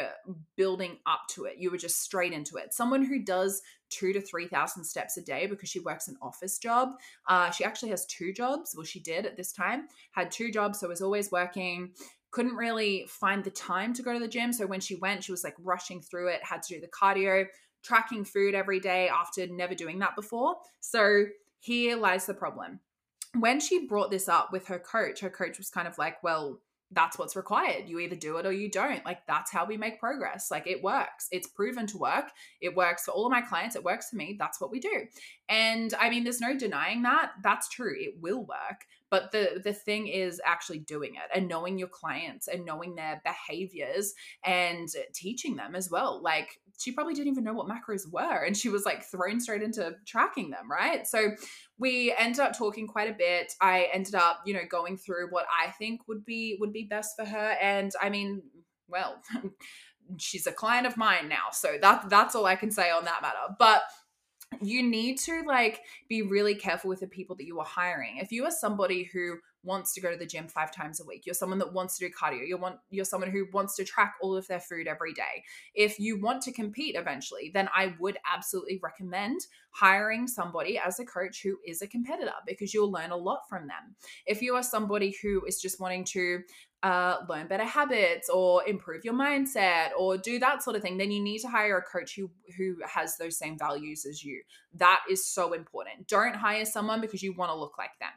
building 0.55 0.97
up 1.05 1.23
to 1.29 1.43
it 1.43 1.57
you 1.57 1.69
were 1.69 1.77
just 1.77 2.01
straight 2.01 2.31
into 2.31 2.55
it 2.55 2.73
someone 2.73 3.03
who 3.03 3.21
does 3.21 3.61
two 3.93 4.13
to 4.13 4.21
three 4.21 4.47
thousand 4.47 4.83
steps 4.83 5.17
a 5.17 5.21
day 5.21 5.45
because 5.45 5.69
she 5.69 5.79
works 5.79 6.07
an 6.07 6.17
office 6.21 6.57
job. 6.57 6.89
Uh, 7.27 7.51
she 7.51 7.63
actually 7.63 7.89
has 7.89 8.05
two 8.07 8.33
jobs. 8.33 8.73
Well 8.75 8.85
she 8.85 8.99
did 8.99 9.25
at 9.25 9.37
this 9.37 9.51
time 9.51 9.87
had 10.11 10.31
two 10.31 10.51
jobs 10.51 10.79
so 10.79 10.87
was 10.87 11.01
always 11.01 11.31
working. 11.31 11.91
Couldn't 12.31 12.55
really 12.55 13.05
find 13.07 13.43
the 13.43 13.51
time 13.51 13.93
to 13.93 14.01
go 14.01 14.13
to 14.13 14.19
the 14.19 14.27
gym 14.27 14.51
so 14.53 14.65
when 14.65 14.79
she 14.79 14.95
went 14.95 15.23
she 15.23 15.31
was 15.31 15.43
like 15.43 15.55
rushing 15.59 16.01
through 16.01 16.29
it 16.29 16.43
had 16.43 16.63
to 16.63 16.75
do 16.75 16.81
the 16.81 16.87
cardio 16.87 17.45
tracking 17.83 18.23
food 18.25 18.55
every 18.55 18.79
day 18.79 19.09
after 19.09 19.45
never 19.47 19.75
doing 19.75 19.99
that 19.99 20.15
before. 20.15 20.55
So 20.79 21.25
here 21.59 21.95
lies 21.97 22.25
the 22.25 22.33
problem. 22.33 22.79
When 23.37 23.59
she 23.59 23.87
brought 23.87 24.11
this 24.11 24.27
up 24.27 24.51
with 24.51 24.67
her 24.67 24.79
coach 24.79 25.19
her 25.19 25.29
coach 25.29 25.57
was 25.57 25.69
kind 25.69 25.87
of 25.87 25.97
like 25.97 26.21
well 26.23 26.59
that's 26.93 27.17
what's 27.17 27.35
required. 27.35 27.87
You 27.87 27.99
either 27.99 28.15
do 28.15 28.37
it 28.37 28.45
or 28.45 28.51
you 28.51 28.69
don't. 28.69 29.05
Like 29.05 29.25
that's 29.27 29.51
how 29.51 29.65
we 29.65 29.77
make 29.77 29.99
progress. 29.99 30.49
Like 30.51 30.67
it 30.67 30.83
works. 30.83 31.27
It's 31.31 31.47
proven 31.47 31.87
to 31.87 31.97
work. 31.97 32.25
It 32.61 32.75
works 32.75 33.05
for 33.05 33.11
all 33.11 33.25
of 33.25 33.31
my 33.31 33.41
clients. 33.41 33.75
It 33.75 33.83
works 33.83 34.09
for 34.09 34.15
me. 34.15 34.35
That's 34.37 34.61
what 34.61 34.71
we 34.71 34.79
do. 34.79 35.05
And 35.49 35.93
I 35.99 36.09
mean, 36.09 36.23
there's 36.23 36.41
no 36.41 36.57
denying 36.57 37.03
that. 37.03 37.31
That's 37.43 37.69
true. 37.69 37.95
It 37.97 38.15
will 38.21 38.45
work. 38.45 38.85
But 39.09 39.31
the 39.31 39.61
the 39.63 39.73
thing 39.73 40.07
is 40.07 40.41
actually 40.43 40.79
doing 40.79 41.15
it 41.15 41.29
and 41.35 41.47
knowing 41.47 41.77
your 41.77 41.87
clients 41.87 42.47
and 42.47 42.65
knowing 42.65 42.95
their 42.95 43.21
behaviors 43.23 44.13
and 44.43 44.89
teaching 45.13 45.55
them 45.55 45.75
as 45.75 45.91
well. 45.91 46.21
Like 46.23 46.59
she 46.79 46.91
probably 46.91 47.13
didn't 47.13 47.31
even 47.31 47.43
know 47.43 47.53
what 47.53 47.67
macros 47.67 48.11
were 48.11 48.43
and 48.43 48.57
she 48.57 48.69
was 48.69 48.85
like 48.85 49.03
thrown 49.03 49.39
straight 49.39 49.61
into 49.61 49.95
tracking 50.05 50.49
them, 50.49 50.69
right? 50.69 51.07
So 51.07 51.31
we 51.77 52.13
ended 52.17 52.39
up 52.39 52.57
talking 52.57 52.87
quite 52.87 53.09
a 53.09 53.13
bit. 53.13 53.53
I 53.61 53.87
ended 53.93 54.15
up, 54.15 54.41
you 54.45 54.53
know, 54.53 54.61
going 54.69 54.97
through 54.97 55.27
what 55.29 55.45
I 55.63 55.71
think 55.71 56.07
would 56.07 56.25
be 56.25 56.57
would 56.59 56.73
be 56.73 56.83
best 56.83 57.15
for 57.17 57.25
her 57.25 57.55
and 57.61 57.91
I 58.01 58.09
mean, 58.09 58.41
well, 58.87 59.21
she's 60.17 60.47
a 60.47 60.51
client 60.51 60.87
of 60.87 60.97
mine 60.97 61.29
now. 61.29 61.51
So 61.51 61.77
that 61.81 62.09
that's 62.09 62.35
all 62.35 62.45
I 62.45 62.55
can 62.55 62.71
say 62.71 62.91
on 62.91 63.05
that 63.05 63.21
matter. 63.21 63.55
But 63.57 63.83
you 64.61 64.83
need 64.83 65.17
to 65.19 65.43
like 65.47 65.81
be 66.09 66.21
really 66.21 66.55
careful 66.55 66.89
with 66.89 66.99
the 66.99 67.07
people 67.07 67.35
that 67.37 67.45
you 67.45 67.59
are 67.59 67.65
hiring. 67.65 68.17
If 68.17 68.31
you 68.31 68.45
are 68.45 68.51
somebody 68.51 69.09
who 69.11 69.37
wants 69.63 69.93
to 69.93 70.01
go 70.01 70.11
to 70.11 70.17
the 70.17 70.25
gym 70.25 70.47
five 70.47 70.73
times 70.73 70.99
a 70.99 71.05
week. 71.05 71.25
You're 71.25 71.35
someone 71.35 71.59
that 71.59 71.73
wants 71.73 71.97
to 71.97 72.07
do 72.07 72.13
cardio. 72.13 72.47
You 72.47 72.57
want 72.57 72.77
you're 72.89 73.05
someone 73.05 73.31
who 73.31 73.47
wants 73.53 73.75
to 73.77 73.85
track 73.85 74.15
all 74.21 74.35
of 74.35 74.47
their 74.47 74.59
food 74.59 74.87
every 74.87 75.13
day. 75.13 75.43
If 75.73 75.99
you 75.99 76.19
want 76.21 76.41
to 76.43 76.51
compete 76.51 76.95
eventually, 76.95 77.51
then 77.53 77.69
I 77.75 77.95
would 77.99 78.17
absolutely 78.31 78.79
recommend 78.83 79.41
hiring 79.71 80.27
somebody 80.27 80.77
as 80.77 80.99
a 80.99 81.05
coach 81.05 81.41
who 81.43 81.57
is 81.65 81.81
a 81.81 81.87
competitor 81.87 82.33
because 82.45 82.73
you'll 82.73 82.91
learn 82.91 83.11
a 83.11 83.17
lot 83.17 83.41
from 83.49 83.67
them. 83.67 83.95
If 84.25 84.41
you 84.41 84.55
are 84.55 84.63
somebody 84.63 85.15
who 85.21 85.43
is 85.45 85.61
just 85.61 85.79
wanting 85.79 86.05
to 86.05 86.41
uh, 86.83 87.19
learn 87.29 87.47
better 87.47 87.63
habits 87.63 88.29
or 88.29 88.67
improve 88.67 89.05
your 89.05 89.13
mindset 89.13 89.89
or 89.97 90.17
do 90.17 90.37
that 90.39 90.61
sort 90.61 90.75
of 90.75 90.81
thing, 90.81 90.97
then 90.97 91.11
you 91.11 91.23
need 91.23 91.39
to 91.39 91.47
hire 91.47 91.77
a 91.77 91.81
coach 91.81 92.15
who 92.15 92.29
who 92.57 92.75
has 92.85 93.17
those 93.17 93.37
same 93.37 93.57
values 93.57 94.05
as 94.05 94.23
you. 94.23 94.41
That 94.75 94.99
is 95.09 95.25
so 95.25 95.53
important. 95.53 96.07
Don't 96.07 96.35
hire 96.35 96.65
someone 96.65 96.99
because 96.99 97.23
you 97.23 97.33
want 97.33 97.51
to 97.51 97.57
look 97.57 97.77
like 97.77 97.97
them 97.99 98.11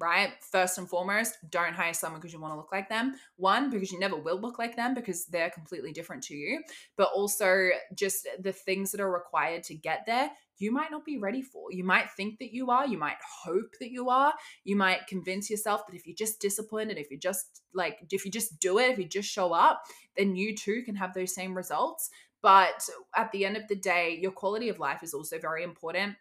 right? 0.00 0.32
First 0.40 0.78
and 0.78 0.88
foremost, 0.88 1.36
don't 1.50 1.74
hire 1.74 1.92
someone 1.92 2.20
because 2.20 2.32
you 2.32 2.40
want 2.40 2.52
to 2.52 2.56
look 2.56 2.72
like 2.72 2.88
them. 2.88 3.14
One, 3.36 3.70
because 3.70 3.92
you 3.92 3.98
never 3.98 4.16
will 4.16 4.40
look 4.40 4.58
like 4.58 4.74
them 4.74 4.94
because 4.94 5.26
they're 5.26 5.50
completely 5.50 5.92
different 5.92 6.22
to 6.24 6.34
you. 6.34 6.62
But 6.96 7.10
also, 7.14 7.68
just 7.94 8.26
the 8.40 8.52
things 8.52 8.90
that 8.92 9.00
are 9.00 9.12
required 9.12 9.62
to 9.64 9.74
get 9.74 10.06
there, 10.06 10.30
you 10.58 10.72
might 10.72 10.90
not 10.90 11.04
be 11.04 11.18
ready 11.18 11.42
for. 11.42 11.70
You 11.70 11.84
might 11.84 12.10
think 12.10 12.38
that 12.38 12.52
you 12.52 12.70
are, 12.70 12.86
you 12.86 12.98
might 12.98 13.16
hope 13.44 13.76
that 13.78 13.90
you 13.90 14.08
are, 14.08 14.32
you 14.64 14.76
might 14.76 15.06
convince 15.06 15.50
yourself 15.50 15.86
that 15.86 15.94
if 15.94 16.06
you're 16.06 16.16
just 16.16 16.40
disciplined 16.40 16.90
and 16.90 16.98
if 16.98 17.10
you 17.10 17.18
just 17.18 17.62
like, 17.74 17.98
if 18.10 18.24
you 18.24 18.30
just 18.30 18.58
do 18.58 18.78
it, 18.78 18.90
if 18.90 18.98
you 18.98 19.04
just 19.04 19.30
show 19.30 19.52
up, 19.52 19.82
then 20.16 20.34
you 20.34 20.56
too 20.56 20.82
can 20.84 20.96
have 20.96 21.14
those 21.14 21.34
same 21.34 21.56
results. 21.56 22.10
But 22.42 22.88
at 23.14 23.30
the 23.32 23.44
end 23.44 23.58
of 23.58 23.68
the 23.68 23.76
day, 23.76 24.18
your 24.20 24.32
quality 24.32 24.70
of 24.70 24.78
life 24.78 25.02
is 25.02 25.12
also 25.12 25.38
very 25.38 25.62
important 25.62 26.16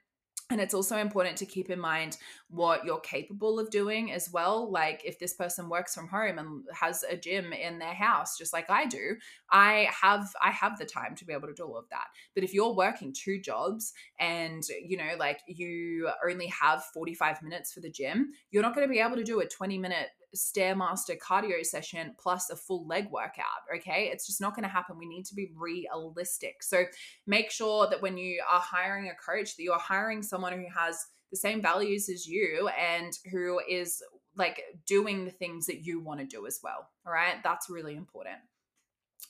and 0.50 0.60
it's 0.60 0.74
also 0.74 0.98
important 0.98 1.38
to 1.38 1.46
keep 1.46 1.70
in 1.70 1.80
mind 1.80 2.18
what 2.50 2.84
you're 2.84 3.00
capable 3.02 3.60
of 3.60 3.70
doing 3.70 4.12
as 4.12 4.32
well. 4.32 4.72
Like 4.72 5.04
if 5.06 5.20
this 5.20 5.34
person 5.34 5.70
works 5.70 5.94
from 5.94 6.08
home 6.08 6.40
and 6.40 6.64
has 6.74 7.04
a 7.04 7.16
gym 7.16 7.54
in 7.54 7.78
their 7.78 7.94
house, 7.94 8.36
just 8.38 8.52
like 8.52 8.68
I 8.70 8.86
do, 8.88 9.16
I 9.52 9.90
have 10.02 10.34
I 10.42 10.50
have 10.50 10.80
the 10.80 10.86
time 10.86 11.16
to 11.16 11.26
be 11.26 11.34
able 11.34 11.48
to 11.48 11.54
do 11.54 11.64
all 11.64 11.78
of 11.78 11.90
that. 11.90 12.08
But 12.34 12.44
if 12.44 12.54
you're 12.54 12.74
working 12.74 13.14
two 13.14 13.40
jobs 13.40 13.94
and 14.20 14.64
you 14.84 14.98
know, 14.98 15.12
like 15.20 15.40
you 15.46 16.10
only 16.28 16.48
have 16.48 16.84
45 16.94 17.44
minutes 17.44 17.72
for 17.72 17.82
the 17.82 17.92
gym, 17.92 18.32
you're 18.50 18.64
not 18.64 18.74
going 18.74 18.88
to 18.88 18.92
be 18.92 19.00
able 19.00 19.18
to 19.18 19.24
do 19.24 19.42
a 19.42 19.48
20 19.48 19.78
minute 19.78 20.08
stairmaster 20.36 21.18
cardio 21.18 21.66
session 21.66 22.14
plus 22.20 22.50
a 22.50 22.56
full 22.56 22.86
leg 22.88 23.10
workout 23.12 23.46
okay? 23.76 24.10
It's 24.12 24.28
just 24.28 24.42
not 24.42 24.56
going 24.56 24.64
to 24.64 24.70
happen. 24.70 24.98
We 24.98 25.08
need 25.08 25.26
to 25.26 25.36
be 25.36 25.50
realistic. 25.56 26.62
So 26.64 26.86
make 27.28 27.52
sure 27.52 27.88
that 27.90 28.02
when 28.02 28.18
you 28.18 28.42
are 28.50 28.60
hiring 28.60 29.10
a 29.10 29.16
coach 29.16 29.56
that 29.56 29.64
you're 29.64 29.80
hiring 29.80 30.22
someone 30.22 30.54
who 30.54 30.66
has 30.76 31.06
the 31.32 31.38
same 31.38 31.62
values 31.62 32.10
as 32.10 32.26
you 32.26 32.70
and 32.70 33.14
who 33.32 33.60
is 33.70 34.02
like 34.36 34.62
doing 34.88 35.26
the 35.26 35.32
things 35.32 35.66
that 35.66 35.86
you 35.86 36.00
want 36.00 36.20
to 36.20 36.26
do 36.26 36.46
as 36.46 36.60
well 36.64 36.90
all 37.06 37.14
right? 37.14 37.36
That's 37.44 37.70
really 37.70 37.96
important. 37.96 38.38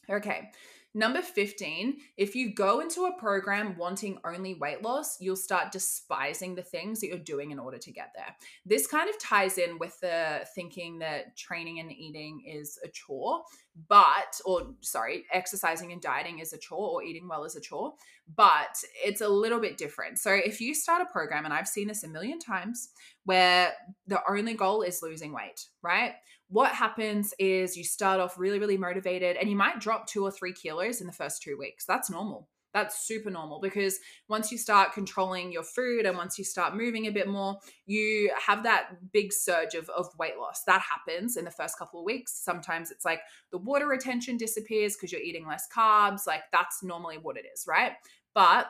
Okay 0.09 0.49
Number 0.95 1.21
15, 1.21 1.97
if 2.17 2.33
you 2.33 2.51
go 2.51 2.79
into 2.79 3.05
a 3.05 3.19
program 3.19 3.77
wanting 3.77 4.17
only 4.25 4.55
weight 4.55 4.81
loss, 4.81 5.21
you'll 5.21 5.35
start 5.35 5.71
despising 5.71 6.55
the 6.55 6.63
things 6.63 6.99
that 6.99 7.07
you're 7.07 7.19
doing 7.19 7.51
in 7.51 7.59
order 7.59 7.77
to 7.77 7.91
get 7.91 8.11
there. 8.15 8.35
This 8.65 8.87
kind 8.87 9.07
of 9.07 9.19
ties 9.19 9.59
in 9.59 9.77
with 9.77 9.99
the 9.99 10.47
thinking 10.55 10.97
that 10.99 11.37
training 11.37 11.79
and 11.79 11.91
eating 11.91 12.43
is 12.43 12.79
a 12.83 12.87
chore, 12.87 13.41
but, 13.87 14.39
or 14.45 14.73
sorry, 14.81 15.25
exercising 15.31 15.91
and 15.91 16.01
dieting 16.01 16.39
is 16.39 16.53
a 16.53 16.57
chore 16.57 16.89
or 16.89 17.03
eating 17.03 17.27
well 17.27 17.43
is 17.43 17.55
a 17.55 17.61
chore, 17.61 17.93
but 18.35 18.75
it's 19.05 19.21
a 19.21 19.29
little 19.29 19.59
bit 19.59 19.77
different. 19.77 20.17
So 20.17 20.31
if 20.31 20.59
you 20.59 20.73
start 20.73 21.03
a 21.03 21.11
program, 21.11 21.45
and 21.45 21.53
I've 21.53 21.67
seen 21.67 21.87
this 21.87 22.03
a 22.03 22.07
million 22.07 22.39
times, 22.39 22.89
where 23.25 23.73
the 24.07 24.21
only 24.27 24.55
goal 24.55 24.81
is 24.81 25.03
losing 25.03 25.33
weight, 25.33 25.67
right? 25.83 26.13
What 26.49 26.71
happens 26.71 27.33
is 27.37 27.77
you 27.77 27.83
start 27.83 28.19
off 28.19 28.37
really, 28.37 28.59
really 28.59 28.77
motivated 28.77 29.37
and 29.37 29.49
you 29.49 29.55
might 29.55 29.79
drop 29.79 30.07
two 30.07 30.23
or 30.23 30.31
three 30.31 30.51
kilos 30.51 30.99
in 30.99 31.07
the 31.07 31.13
first 31.13 31.41
two 31.41 31.57
weeks. 31.57 31.85
That's 31.85 32.09
normal. 32.09 32.49
That's 32.73 33.07
super 33.07 33.31
normal 33.31 33.59
because 33.59 33.99
once 34.27 34.51
you 34.51 34.57
start 34.57 34.93
controlling 34.93 35.51
your 35.51 35.63
food 35.63 36.05
and 36.05 36.15
once 36.15 36.37
you 36.37 36.45
start 36.45 36.75
moving 36.75 37.07
a 37.07 37.11
bit 37.11 37.27
more, 37.27 37.57
you 37.87 38.31
have 38.45 38.63
that 38.63 39.11
big 39.11 39.33
surge 39.33 39.73
of, 39.73 39.89
of 39.89 40.07
weight 40.19 40.37
loss. 40.39 40.63
That 40.65 40.81
happens 40.81 41.35
in 41.35 41.45
the 41.45 41.51
first 41.51 41.79
couple 41.79 41.99
of 41.99 42.05
weeks. 42.05 42.33
Sometimes 42.43 42.91
it's 42.91 43.05
like 43.05 43.21
the 43.51 43.57
water 43.57 43.87
retention 43.87 44.37
disappears 44.37 44.95
because 44.95 45.11
you're 45.11 45.21
eating 45.21 45.47
less 45.47 45.67
carbs. 45.75 46.27
Like 46.27 46.43
that's 46.51 46.83
normally 46.83 47.17
what 47.17 47.37
it 47.37 47.45
is, 47.51 47.65
right? 47.67 47.93
But 48.35 48.67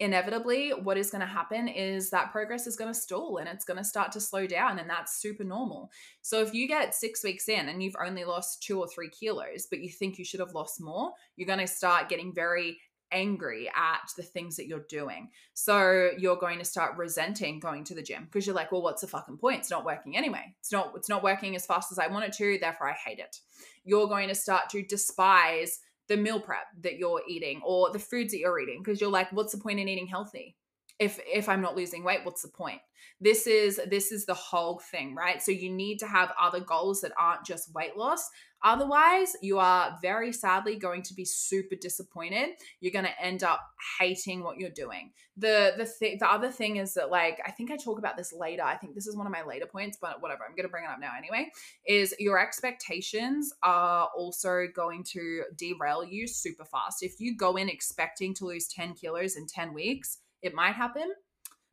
inevitably 0.00 0.70
what 0.70 0.98
is 0.98 1.10
going 1.10 1.20
to 1.20 1.26
happen 1.26 1.68
is 1.68 2.10
that 2.10 2.32
progress 2.32 2.66
is 2.66 2.76
going 2.76 2.92
to 2.92 2.98
stall 2.98 3.38
and 3.38 3.48
it's 3.48 3.64
going 3.64 3.76
to 3.76 3.84
start 3.84 4.12
to 4.12 4.20
slow 4.20 4.46
down 4.46 4.78
and 4.78 4.90
that's 4.90 5.20
super 5.20 5.44
normal. 5.44 5.90
So 6.22 6.40
if 6.40 6.52
you 6.52 6.66
get 6.66 6.94
six 6.94 7.22
weeks 7.22 7.48
in 7.48 7.68
and 7.68 7.82
you've 7.82 7.96
only 8.04 8.24
lost 8.24 8.62
two 8.62 8.80
or 8.80 8.88
three 8.88 9.08
kilos 9.08 9.66
but 9.70 9.80
you 9.80 9.88
think 9.88 10.18
you 10.18 10.24
should 10.24 10.40
have 10.40 10.54
lost 10.54 10.80
more 10.80 11.12
you're 11.36 11.46
going 11.46 11.58
to 11.58 11.66
start 11.66 12.08
getting 12.08 12.34
very 12.34 12.78
angry 13.12 13.70
at 13.76 14.10
the 14.16 14.22
things 14.22 14.56
that 14.56 14.66
you're 14.66 14.86
doing. 14.88 15.28
So 15.54 16.10
you're 16.18 16.36
going 16.36 16.58
to 16.58 16.64
start 16.64 16.96
resenting 16.96 17.60
going 17.60 17.84
to 17.84 17.94
the 17.94 18.02
gym 18.02 18.24
because 18.24 18.46
you're 18.46 18.56
like 18.56 18.72
well 18.72 18.82
what's 18.82 19.02
the 19.02 19.06
fucking 19.06 19.36
point? 19.36 19.60
It's 19.60 19.70
not 19.70 19.84
working 19.84 20.16
anyway. 20.16 20.54
It's 20.60 20.72
not 20.72 20.92
it's 20.96 21.08
not 21.08 21.22
working 21.22 21.54
as 21.54 21.66
fast 21.66 21.92
as 21.92 21.98
i 21.98 22.08
want 22.08 22.24
it 22.24 22.32
to 22.34 22.58
therefore 22.60 22.90
i 22.90 22.94
hate 22.94 23.18
it. 23.18 23.38
You're 23.84 24.08
going 24.08 24.28
to 24.28 24.34
start 24.34 24.70
to 24.70 24.82
despise 24.82 25.80
the 26.08 26.16
meal 26.16 26.40
prep 26.40 26.66
that 26.80 26.98
you're 26.98 27.22
eating 27.28 27.60
or 27.64 27.90
the 27.90 27.98
foods 27.98 28.32
that 28.32 28.38
you're 28.38 28.60
eating 28.60 28.82
because 28.82 29.00
you're 29.00 29.10
like 29.10 29.30
what's 29.32 29.52
the 29.52 29.58
point 29.58 29.78
in 29.78 29.88
eating 29.88 30.06
healthy 30.06 30.56
if 30.98 31.20
if 31.26 31.48
i'm 31.48 31.60
not 31.60 31.76
losing 31.76 32.04
weight 32.04 32.20
what's 32.24 32.42
the 32.42 32.48
point 32.48 32.80
this 33.20 33.46
is 33.46 33.80
this 33.88 34.12
is 34.12 34.26
the 34.26 34.34
whole 34.34 34.80
thing 34.90 35.14
right 35.14 35.42
so 35.42 35.50
you 35.52 35.70
need 35.70 35.98
to 35.98 36.06
have 36.06 36.32
other 36.40 36.60
goals 36.60 37.00
that 37.00 37.12
aren't 37.18 37.44
just 37.44 37.74
weight 37.74 37.96
loss 37.96 38.30
Otherwise, 38.64 39.34
you 39.42 39.58
are 39.58 39.98
very 40.00 40.32
sadly 40.32 40.76
going 40.76 41.02
to 41.02 41.14
be 41.14 41.24
super 41.24 41.74
disappointed. 41.74 42.50
You're 42.80 42.92
going 42.92 43.04
to 43.04 43.20
end 43.20 43.42
up 43.42 43.60
hating 43.98 44.44
what 44.44 44.56
you're 44.56 44.70
doing. 44.70 45.10
The 45.36 45.74
the 45.76 45.90
th- 45.98 46.20
the 46.20 46.30
other 46.30 46.50
thing 46.50 46.76
is 46.76 46.94
that 46.94 47.10
like 47.10 47.40
I 47.44 47.50
think 47.50 47.72
I 47.72 47.76
talk 47.76 47.98
about 47.98 48.16
this 48.16 48.32
later. 48.32 48.62
I 48.62 48.76
think 48.76 48.94
this 48.94 49.06
is 49.06 49.16
one 49.16 49.26
of 49.26 49.32
my 49.32 49.42
later 49.42 49.66
points, 49.66 49.98
but 50.00 50.22
whatever. 50.22 50.44
I'm 50.48 50.54
going 50.54 50.66
to 50.66 50.70
bring 50.70 50.84
it 50.84 50.90
up 50.90 51.00
now 51.00 51.10
anyway. 51.16 51.50
Is 51.86 52.14
your 52.20 52.38
expectations 52.38 53.52
are 53.64 54.08
also 54.16 54.68
going 54.72 55.02
to 55.12 55.42
derail 55.56 56.04
you 56.04 56.28
super 56.28 56.64
fast. 56.64 57.02
If 57.02 57.18
you 57.18 57.36
go 57.36 57.56
in 57.56 57.68
expecting 57.68 58.32
to 58.34 58.46
lose 58.46 58.68
10 58.68 58.94
kilos 58.94 59.36
in 59.36 59.46
10 59.46 59.74
weeks, 59.74 60.18
it 60.42 60.54
might 60.54 60.74
happen. 60.74 61.12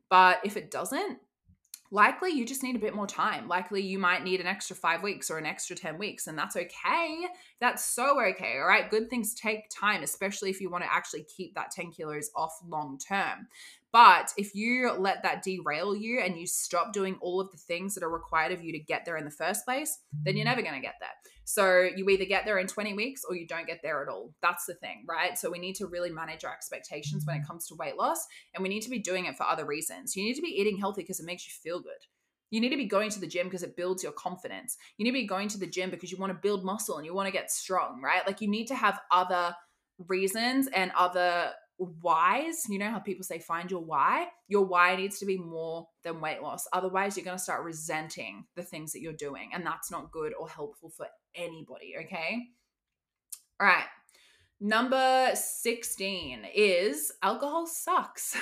But 0.08 0.40
if 0.44 0.56
it 0.56 0.70
doesn't, 0.70 1.18
likely 1.90 2.30
you 2.30 2.44
just 2.44 2.62
need 2.62 2.76
a 2.76 2.80
bit 2.80 2.94
more 2.94 3.06
time. 3.06 3.48
Likely 3.48 3.82
you 3.82 3.98
might 3.98 4.24
need 4.24 4.40
an 4.40 4.46
extra 4.46 4.76
five 4.76 5.02
weeks 5.02 5.30
or 5.30 5.38
an 5.38 5.46
extra 5.46 5.76
10 5.76 5.98
weeks, 5.98 6.26
and 6.26 6.38
that's 6.38 6.56
okay. 6.56 7.26
That's 7.60 7.84
so 7.84 8.20
okay. 8.30 8.58
All 8.58 8.66
right. 8.66 8.90
Good 8.90 9.10
things 9.10 9.34
take 9.34 9.70
time, 9.70 10.02
especially 10.02 10.50
if 10.50 10.60
you 10.60 10.70
want 10.70 10.84
to 10.84 10.92
actually 10.92 11.24
keep 11.24 11.54
that 11.54 11.70
10 11.70 11.92
kilos 11.92 12.30
off 12.34 12.58
long 12.66 12.98
term. 12.98 13.48
But 13.92 14.32
if 14.36 14.54
you 14.54 14.92
let 14.92 15.22
that 15.24 15.42
derail 15.42 15.96
you 15.96 16.20
and 16.20 16.36
you 16.36 16.46
stop 16.46 16.92
doing 16.92 17.16
all 17.20 17.40
of 17.40 17.50
the 17.50 17.56
things 17.56 17.94
that 17.94 18.04
are 18.04 18.10
required 18.10 18.52
of 18.52 18.62
you 18.62 18.72
to 18.72 18.78
get 18.78 19.04
there 19.04 19.16
in 19.16 19.24
the 19.24 19.32
first 19.32 19.64
place, 19.64 19.98
then 20.24 20.36
you're 20.36 20.44
never 20.44 20.62
going 20.62 20.74
to 20.74 20.80
get 20.80 20.94
there. 21.00 21.08
So 21.50 21.88
you 21.96 22.08
either 22.08 22.26
get 22.26 22.44
there 22.44 22.58
in 22.58 22.68
20 22.68 22.94
weeks 22.94 23.24
or 23.28 23.34
you 23.34 23.44
don't 23.44 23.66
get 23.66 23.80
there 23.82 24.02
at 24.02 24.08
all. 24.08 24.32
That's 24.40 24.66
the 24.66 24.74
thing, 24.74 25.04
right? 25.08 25.36
So 25.36 25.50
we 25.50 25.58
need 25.58 25.74
to 25.76 25.86
really 25.88 26.10
manage 26.10 26.44
our 26.44 26.52
expectations 26.52 27.26
when 27.26 27.38
it 27.38 27.42
mm. 27.42 27.46
comes 27.48 27.66
to 27.66 27.74
weight 27.74 27.96
loss 27.96 28.24
and 28.54 28.62
we 28.62 28.68
need 28.68 28.82
to 28.82 28.88
be 28.88 29.00
doing 29.00 29.26
it 29.26 29.36
for 29.36 29.42
other 29.42 29.64
reasons. 29.64 30.14
You 30.14 30.22
need 30.22 30.34
to 30.34 30.42
be 30.42 30.60
eating 30.60 30.78
healthy 30.78 31.02
because 31.02 31.18
it 31.18 31.26
makes 31.26 31.48
you 31.48 31.52
feel 31.60 31.80
good. 31.80 32.06
You 32.50 32.60
need 32.60 32.68
to 32.68 32.76
be 32.76 32.86
going 32.86 33.10
to 33.10 33.18
the 33.18 33.26
gym 33.26 33.46
because 33.48 33.64
it 33.64 33.76
builds 33.76 34.04
your 34.04 34.12
confidence. 34.12 34.76
You 34.96 35.04
need 35.04 35.10
to 35.10 35.22
be 35.22 35.26
going 35.26 35.48
to 35.48 35.58
the 35.58 35.66
gym 35.66 35.90
because 35.90 36.12
you 36.12 36.18
want 36.18 36.32
to 36.32 36.38
build 36.40 36.64
muscle 36.64 36.98
and 36.98 37.04
you 37.04 37.14
want 37.14 37.26
to 37.26 37.32
get 37.32 37.50
strong, 37.50 38.00
right? 38.00 38.24
Like 38.24 38.40
you 38.40 38.48
need 38.48 38.66
to 38.68 38.76
have 38.76 39.00
other 39.10 39.52
reasons 40.06 40.68
and 40.68 40.92
other 40.96 41.50
whys, 41.80 42.64
you 42.68 42.78
know 42.78 42.90
how 42.90 42.98
people 42.98 43.24
say 43.24 43.38
find 43.38 43.70
your 43.70 43.82
why? 43.82 44.28
Your 44.48 44.64
why 44.64 44.96
needs 44.96 45.18
to 45.20 45.26
be 45.26 45.38
more 45.38 45.88
than 46.04 46.20
weight 46.20 46.42
loss. 46.42 46.66
Otherwise, 46.72 47.16
you're 47.16 47.24
going 47.24 47.38
to 47.38 47.42
start 47.42 47.64
resenting 47.64 48.44
the 48.54 48.62
things 48.62 48.92
that 48.92 49.00
you're 49.00 49.12
doing, 49.14 49.50
and 49.54 49.64
that's 49.64 49.90
not 49.90 50.12
good 50.12 50.32
or 50.38 50.48
helpful 50.48 50.90
for 50.90 51.06
anybody, 51.34 51.94
okay? 52.04 52.48
All 53.58 53.66
right. 53.66 53.86
Number 54.62 55.30
16 55.34 56.46
is 56.54 57.10
alcohol 57.22 57.66
sucks. 57.66 58.36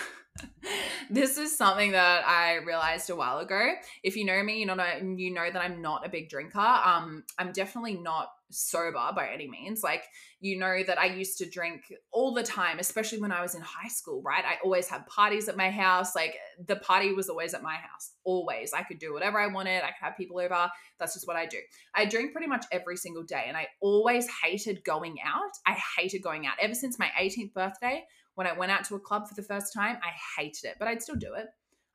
this 1.11 1.39
is 1.39 1.57
something 1.57 1.93
that 1.93 2.27
I 2.27 2.57
realized 2.57 3.09
a 3.09 3.15
while 3.15 3.39
ago. 3.39 3.75
If 4.03 4.17
you 4.17 4.25
know 4.25 4.43
me, 4.43 4.59
you 4.59 4.67
know 4.67 4.77
you 5.01 5.33
know 5.33 5.49
that 5.49 5.63
I'm 5.63 5.81
not 5.81 6.05
a 6.05 6.09
big 6.09 6.29
drinker. 6.29 6.59
Um 6.59 7.23
I'm 7.39 7.53
definitely 7.53 7.95
not 7.95 8.31
sober 8.51 9.13
by 9.15 9.29
any 9.33 9.49
means. 9.49 9.83
Like, 9.83 10.05
you 10.41 10.59
know 10.59 10.83
that 10.87 10.99
I 10.99 11.07
used 11.07 11.39
to 11.39 11.49
drink 11.49 11.83
all 12.13 12.33
the 12.33 12.43
time, 12.43 12.79
especially 12.79 13.21
when 13.21 13.33
I 13.33 13.43
was 13.43 13.55
in 13.55 13.61
high 13.61 13.89
school, 13.89 14.23
right? 14.23 14.45
I 14.45 14.57
always 14.65 14.89
had 14.89 15.07
parties 15.07 15.49
at 15.49 15.57
my 15.57 15.71
house. 15.71 16.15
Like, 16.15 16.35
the 16.67 16.77
party 16.77 17.13
was 17.13 17.29
always 17.29 17.55
at 17.55 17.63
my 17.63 17.75
house, 17.75 18.13
always. 18.25 18.73
I 18.73 18.83
could 18.83 18.99
do 18.99 19.13
whatever 19.13 19.39
I 19.39 19.49
wanted, 19.49 19.83
I 19.83 19.89
could 19.89 20.03
have 20.03 20.17
people 20.17 20.39
over. 20.39 20.71
That's 20.99 21.15
just 21.15 21.27
what 21.27 21.37
I 21.37 21.47
do. 21.47 21.59
I 21.95 22.05
drink 22.05 22.33
pretty 22.33 22.49
much 22.49 22.65
every 22.73 22.97
single 22.97 23.23
day, 23.23 23.45
and 23.49 23.57
I 23.57 23.69
always 23.81 24.29
hated 24.43 24.85
going 24.85 25.17
out. 25.25 25.53
I 25.67 25.77
hated 25.97 26.23
going 26.23 26.47
out. 26.47 26.55
Ever 26.61 26.75
since 26.75 26.99
my 26.99 27.11
18th 27.21 27.53
birthday, 27.55 28.05
when 28.35 28.47
I 28.47 28.53
went 28.53 28.71
out 28.73 28.85
to 28.85 28.95
a 28.95 29.01
club 29.01 29.29
for 29.29 29.35
the 29.35 29.43
first 29.43 29.73
time, 29.75 29.99
I 30.03 30.13
hated 30.41 30.65
it, 30.65 30.77
but 30.79 30.87
I'd 30.87 31.03
still 31.03 31.17
do 31.17 31.35
it. 31.35 31.47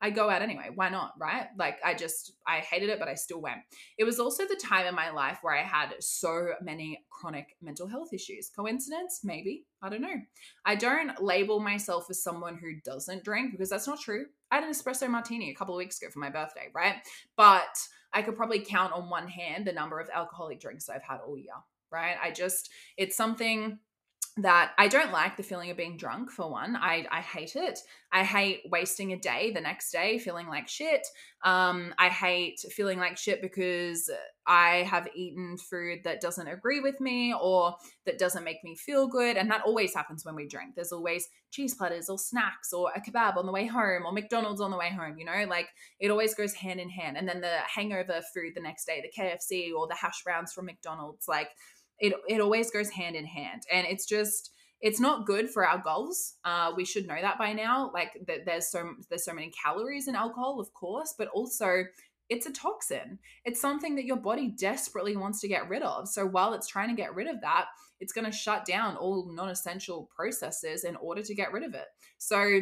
I 0.03 0.09
go 0.09 0.29
out 0.29 0.41
anyway. 0.41 0.69
Why 0.75 0.89
not? 0.89 1.13
Right? 1.17 1.47
Like 1.57 1.79
I 1.83 1.93
just, 1.93 2.33
I 2.45 2.57
hated 2.57 2.89
it, 2.89 2.99
but 2.99 3.07
I 3.07 3.15
still 3.15 3.41
went. 3.41 3.59
It 3.97 4.03
was 4.03 4.19
also 4.19 4.45
the 4.45 4.59
time 4.61 4.85
in 4.85 4.93
my 4.93 5.09
life 5.11 5.39
where 5.41 5.55
I 5.55 5.63
had 5.63 5.95
so 6.01 6.49
many 6.61 7.05
chronic 7.09 7.55
mental 7.61 7.87
health 7.87 8.09
issues. 8.11 8.51
Coincidence? 8.53 9.21
Maybe. 9.23 9.63
I 9.81 9.87
don't 9.87 10.01
know. 10.01 10.19
I 10.65 10.75
don't 10.75 11.23
label 11.23 11.61
myself 11.61 12.07
as 12.09 12.21
someone 12.21 12.57
who 12.57 12.73
doesn't 12.83 13.23
drink 13.23 13.51
because 13.51 13.69
that's 13.69 13.87
not 13.87 14.01
true. 14.01 14.25
I 14.51 14.55
had 14.55 14.65
an 14.65 14.71
espresso 14.71 15.09
martini 15.09 15.49
a 15.49 15.55
couple 15.55 15.73
of 15.73 15.77
weeks 15.79 16.01
ago 16.01 16.11
for 16.11 16.19
my 16.19 16.29
birthday, 16.29 16.67
right? 16.75 16.95
But 17.37 17.77
I 18.11 18.23
could 18.23 18.35
probably 18.35 18.59
count 18.59 18.91
on 18.91 19.09
one 19.09 19.29
hand 19.29 19.65
the 19.65 19.71
number 19.71 20.01
of 20.01 20.09
alcoholic 20.13 20.59
drinks 20.59 20.89
I've 20.89 21.01
had 21.01 21.19
all 21.25 21.37
year, 21.37 21.55
right? 21.93 22.17
I 22.21 22.31
just, 22.31 22.69
it's 22.97 23.15
something 23.15 23.79
that 24.37 24.71
I 24.79 24.87
don't 24.87 25.11
like 25.11 25.37
the 25.37 25.43
feeling 25.43 25.69
of 25.69 25.77
being 25.77 25.95
drunk 25.95 26.31
for 26.31 26.49
one. 26.49 26.75
I, 26.75 27.05
I 27.11 27.21
hate 27.21 27.55
it. 27.55 27.77
I 28.11 28.23
hate 28.23 28.61
wasting 28.71 29.13
a 29.13 29.19
day 29.19 29.51
the 29.51 29.61
next 29.61 29.91
day 29.91 30.17
feeling 30.17 30.47
like 30.47 30.67
shit. 30.67 31.05
Um, 31.43 31.93
I 31.99 32.09
hate 32.09 32.59
feeling 32.71 32.97
like 32.97 33.15
shit 33.17 33.43
because 33.43 34.09
I 34.47 34.87
have 34.89 35.07
eaten 35.13 35.57
food 35.57 35.99
that 36.05 36.19
doesn't 36.19 36.47
agree 36.47 36.79
with 36.79 36.99
me 36.99 37.35
or 37.39 37.75
that 38.07 38.17
doesn't 38.17 38.43
make 38.43 38.63
me 38.63 38.75
feel 38.75 39.07
good. 39.07 39.37
And 39.37 39.51
that 39.51 39.61
always 39.65 39.93
happens 39.93 40.25
when 40.25 40.35
we 40.35 40.47
drink. 40.47 40.73
There's 40.75 40.91
always 40.91 41.27
cheese 41.51 41.75
platters 41.75 42.09
or 42.09 42.17
snacks 42.17 42.73
or 42.73 42.91
a 42.95 43.01
kebab 43.01 43.37
on 43.37 43.45
the 43.45 43.51
way 43.51 43.67
home 43.67 44.03
or 44.03 44.11
McDonald's 44.11 44.61
on 44.61 44.71
the 44.71 44.77
way 44.77 44.89
home, 44.89 45.19
you 45.19 45.25
know, 45.25 45.45
like 45.47 45.67
it 45.99 46.09
always 46.09 46.33
goes 46.33 46.55
hand 46.55 46.79
in 46.79 46.89
hand. 46.89 47.17
And 47.17 47.29
then 47.29 47.41
the 47.41 47.57
hangover 47.67 48.21
food 48.33 48.53
the 48.55 48.61
next 48.61 48.85
day, 48.85 49.03
the 49.03 49.21
KFC 49.21 49.71
or 49.77 49.87
the 49.87 49.95
hash 49.95 50.23
browns 50.23 50.53
from 50.53 50.65
McDonald's, 50.65 51.27
like 51.27 51.49
it 51.99 52.13
it 52.27 52.41
always 52.41 52.71
goes 52.71 52.89
hand 52.89 53.15
in 53.15 53.25
hand. 53.25 53.63
And 53.71 53.85
it's 53.87 54.05
just 54.05 54.51
it's 54.81 54.99
not 54.99 55.25
good 55.25 55.49
for 55.49 55.65
our 55.65 55.81
goals. 55.81 56.35
Uh, 56.43 56.73
we 56.75 56.83
should 56.83 57.07
know 57.07 57.19
that 57.21 57.37
by 57.37 57.53
now 57.53 57.91
like 57.93 58.11
that 58.27 58.45
there's 58.45 58.69
so 58.69 58.93
there's 59.09 59.25
so 59.25 59.33
many 59.33 59.51
calories 59.63 60.07
in 60.07 60.15
alcohol 60.15 60.59
of 60.59 60.73
course 60.73 61.13
but 61.17 61.29
also 61.29 61.83
it's 62.29 62.45
a 62.45 62.51
toxin. 62.51 63.19
It's 63.45 63.61
something 63.61 63.95
that 63.95 64.05
your 64.05 64.17
body 64.17 64.53
desperately 64.57 65.15
wants 65.15 65.41
to 65.41 65.47
get 65.47 65.67
rid 65.69 65.83
of. 65.83 66.07
So 66.07 66.25
while 66.25 66.53
it's 66.53 66.67
trying 66.67 66.89
to 66.89 66.95
get 66.95 67.15
rid 67.15 67.27
of 67.27 67.41
that 67.41 67.65
it's 67.99 68.13
going 68.13 68.25
to 68.25 68.31
shut 68.31 68.65
down 68.65 68.97
all 68.97 69.31
non-essential 69.33 70.09
processes 70.13 70.83
in 70.83 70.95
order 70.97 71.21
to 71.21 71.35
get 71.35 71.53
rid 71.53 71.63
of 71.63 71.73
it. 71.73 71.85
So 72.17 72.61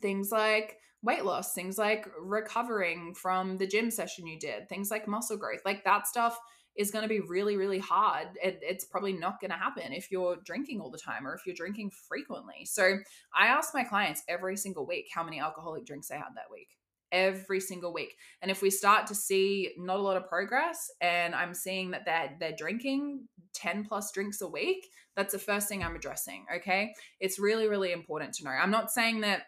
things 0.00 0.30
like 0.30 0.76
weight 1.02 1.24
loss 1.24 1.54
things 1.54 1.78
like 1.78 2.06
recovering 2.20 3.14
from 3.14 3.56
the 3.56 3.66
gym 3.66 3.90
session 3.90 4.26
you 4.26 4.38
did 4.38 4.68
things 4.68 4.90
like 4.90 5.08
muscle 5.08 5.36
growth 5.36 5.60
like 5.64 5.82
that 5.84 6.06
stuff 6.06 6.38
is 6.76 6.90
going 6.90 7.02
to 7.02 7.08
be 7.08 7.20
really, 7.20 7.56
really 7.56 7.78
hard. 7.78 8.28
It, 8.42 8.60
it's 8.62 8.84
probably 8.84 9.12
not 9.12 9.40
going 9.40 9.50
to 9.50 9.56
happen 9.56 9.92
if 9.92 10.10
you're 10.10 10.36
drinking 10.44 10.80
all 10.80 10.90
the 10.90 10.98
time 10.98 11.26
or 11.26 11.34
if 11.34 11.42
you're 11.46 11.54
drinking 11.54 11.92
frequently. 12.08 12.64
So 12.64 12.98
I 13.36 13.46
ask 13.46 13.74
my 13.74 13.84
clients 13.84 14.22
every 14.28 14.56
single 14.56 14.86
week 14.86 15.08
how 15.12 15.24
many 15.24 15.40
alcoholic 15.40 15.84
drinks 15.84 16.08
they 16.08 16.16
had 16.16 16.34
that 16.36 16.50
week. 16.50 16.68
Every 17.12 17.58
single 17.58 17.92
week. 17.92 18.14
And 18.40 18.52
if 18.52 18.62
we 18.62 18.70
start 18.70 19.08
to 19.08 19.16
see 19.16 19.72
not 19.76 19.98
a 19.98 20.02
lot 20.02 20.16
of 20.16 20.28
progress 20.28 20.90
and 21.00 21.34
I'm 21.34 21.54
seeing 21.54 21.90
that 21.90 22.04
they're 22.04 22.36
they're 22.38 22.54
drinking 22.56 23.26
10 23.54 23.84
plus 23.84 24.12
drinks 24.12 24.40
a 24.40 24.48
week, 24.48 24.86
that's 25.16 25.32
the 25.32 25.40
first 25.40 25.68
thing 25.68 25.82
I'm 25.82 25.96
addressing. 25.96 26.46
Okay. 26.58 26.94
It's 27.18 27.40
really, 27.40 27.66
really 27.66 27.90
important 27.90 28.34
to 28.34 28.44
know. 28.44 28.50
I'm 28.50 28.70
not 28.70 28.92
saying 28.92 29.22
that 29.22 29.42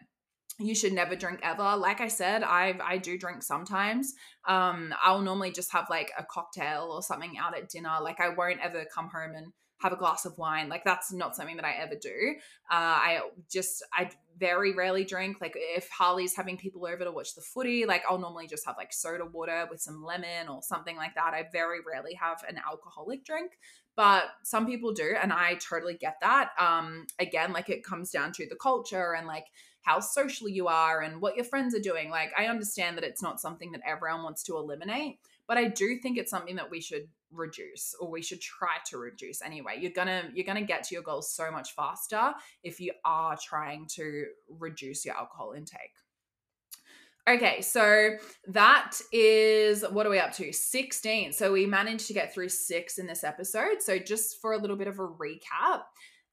you 0.59 0.75
should 0.75 0.93
never 0.93 1.15
drink 1.15 1.39
ever. 1.43 1.75
Like 1.75 2.01
i 2.01 2.07
said 2.07 2.43
i 2.43 2.77
i 2.83 2.97
do 2.97 3.17
drink 3.17 3.43
sometimes. 3.43 4.13
Um 4.47 4.93
i'll 5.03 5.21
normally 5.21 5.51
just 5.51 5.71
have 5.71 5.87
like 5.89 6.11
a 6.17 6.23
cocktail 6.23 6.89
or 6.91 7.01
something 7.01 7.37
out 7.37 7.57
at 7.57 7.69
dinner. 7.69 7.97
Like 8.01 8.19
i 8.19 8.29
won't 8.29 8.59
ever 8.61 8.85
come 8.93 9.09
home 9.09 9.35
and 9.35 9.47
have 9.79 9.91
a 9.91 9.97
glass 9.97 10.23
of 10.25 10.37
wine. 10.37 10.69
Like 10.69 10.83
that's 10.85 11.11
not 11.11 11.35
something 11.35 11.55
that 11.57 11.65
i 11.65 11.73
ever 11.73 11.95
do. 11.99 12.35
Uh 12.71 12.75
i 12.75 13.19
just 13.51 13.83
i 13.93 14.09
very 14.37 14.73
rarely 14.73 15.03
drink. 15.03 15.37
Like 15.41 15.53
if 15.55 15.89
harley's 15.89 16.35
having 16.35 16.57
people 16.57 16.85
over 16.85 17.03
to 17.03 17.11
watch 17.11 17.33
the 17.35 17.41
footy 17.41 17.85
like 17.85 18.03
i'll 18.09 18.19
normally 18.19 18.47
just 18.47 18.65
have 18.65 18.75
like 18.77 18.93
soda 18.93 19.25
water 19.25 19.67
with 19.69 19.81
some 19.81 20.03
lemon 20.03 20.47
or 20.49 20.61
something 20.61 20.95
like 20.95 21.15
that. 21.15 21.33
I 21.33 21.47
very 21.51 21.79
rarely 21.85 22.13
have 22.13 22.43
an 22.47 22.59
alcoholic 22.69 23.25
drink 23.25 23.53
but 23.95 24.23
some 24.43 24.65
people 24.65 24.91
do 24.91 25.15
and 25.21 25.33
i 25.33 25.55
totally 25.55 25.95
get 25.95 26.17
that. 26.21 26.51
Um 26.59 27.07
again 27.17 27.53
like 27.53 27.69
it 27.69 27.83
comes 27.83 28.11
down 28.11 28.31
to 28.33 28.47
the 28.47 28.55
culture 28.55 29.13
and 29.15 29.25
like 29.25 29.45
how 29.83 29.99
social 29.99 30.49
you 30.49 30.67
are 30.67 31.01
and 31.01 31.21
what 31.21 31.35
your 31.35 31.45
friends 31.45 31.75
are 31.75 31.79
doing. 31.79 32.09
Like, 32.09 32.31
I 32.37 32.45
understand 32.45 32.97
that 32.97 33.03
it's 33.03 33.21
not 33.21 33.39
something 33.39 33.71
that 33.73 33.81
everyone 33.85 34.23
wants 34.23 34.43
to 34.43 34.57
eliminate, 34.57 35.19
but 35.47 35.57
I 35.57 35.67
do 35.67 35.97
think 35.97 36.17
it's 36.17 36.31
something 36.31 36.55
that 36.55 36.71
we 36.71 36.81
should 36.81 37.07
reduce 37.31 37.95
or 37.99 38.09
we 38.09 38.21
should 38.21 38.39
try 38.39 38.75
to 38.85 38.99
reduce 38.99 39.41
anyway 39.41 39.75
you're 39.79 39.91
gonna 39.91 40.29
you're 40.35 40.45
gonna 40.45 40.61
get 40.61 40.83
to 40.83 40.93
your 40.93 41.01
goals 41.01 41.33
so 41.33 41.49
much 41.51 41.73
faster 41.73 42.31
if 42.63 42.79
you 42.79 42.91
are 43.03 43.35
trying 43.43 43.87
to 43.87 44.25
reduce 44.59 45.03
your 45.03 45.15
alcohol 45.15 45.53
intake 45.57 45.93
Okay, 47.25 47.61
so 47.61 48.17
that 48.47 48.97
is 49.13 49.85
what 49.89 50.05
are 50.05 50.09
we 50.09 50.19
up 50.19 50.33
to? 50.33 50.51
16. 50.51 51.31
So 51.31 51.53
we 51.53 51.65
managed 51.65 52.07
to 52.07 52.13
get 52.13 52.33
through 52.33 52.49
six 52.49 52.97
in 52.97 53.07
this 53.07 53.23
episode. 53.23 53.81
So 53.81 53.97
just 53.97 54.41
for 54.41 54.51
a 54.51 54.57
little 54.57 54.75
bit 54.75 54.89
of 54.89 54.99
a 54.99 55.07
recap, 55.07 55.83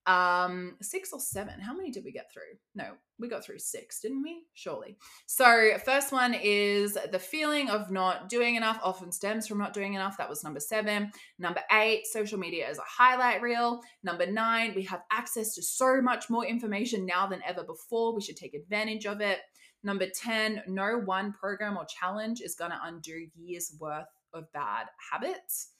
um 0.07 0.77
six 0.81 1.13
or 1.13 1.21
seven. 1.21 1.61
How 1.61 1.75
many 1.75 1.91
did 1.91 2.05
we 2.05 2.13
get 2.13 2.33
through? 2.33 2.59
No 2.75 2.95
we 3.21 3.29
got 3.29 3.45
through 3.45 3.59
six 3.59 4.01
didn't 4.01 4.23
we? 4.23 4.45
Surely. 4.55 4.97
So 5.27 5.73
first 5.85 6.11
one 6.11 6.35
is 6.35 6.97
the 7.13 7.19
feeling 7.19 7.69
of 7.69 7.91
not 7.91 8.29
doing 8.29 8.57
enough 8.57 8.81
often 8.83 9.13
stems 9.13 9.47
from 9.47 9.59
not 9.59 9.75
doing 9.75 9.95
enough. 9.95 10.17
That 10.17 10.29
was 10.29 10.43
number 10.43 10.61
seven. 10.61 11.13
Number 11.39 11.61
eight 11.71 12.07
social 12.07 12.39
media 12.39 12.69
is 12.69 12.79
a 12.79 12.83
highlight 12.87 13.43
reel. 13.43 13.81
Number 14.03 14.27
nine 14.27 14.73
we 14.75 14.83
have 14.85 15.03
access 15.13 15.55
to 15.55 15.63
so 15.63 16.01
much 16.01 16.31
more 16.31 16.47
information 16.47 17.05
now 17.05 17.27
than 17.27 17.43
ever 17.47 17.63
before. 17.63 18.15
We 18.15 18.23
should 18.23 18.37
take 18.37 18.55
advantage 18.55 19.07
of 19.07 19.21
it. 19.21 19.41
Number 19.83 20.07
10 20.09 20.65
no 20.67 20.99
one 21.05 21.33
program 21.33 21.77
or 21.77 21.87
challenge 21.87 22.41
is 22.41 22.55
going 22.55 22.71
to 22.71 22.81
undo 22.83 23.27
years 23.35 23.75
worth 23.79 24.07
of 24.35 24.51
bad 24.53 24.87
habits 25.11 25.71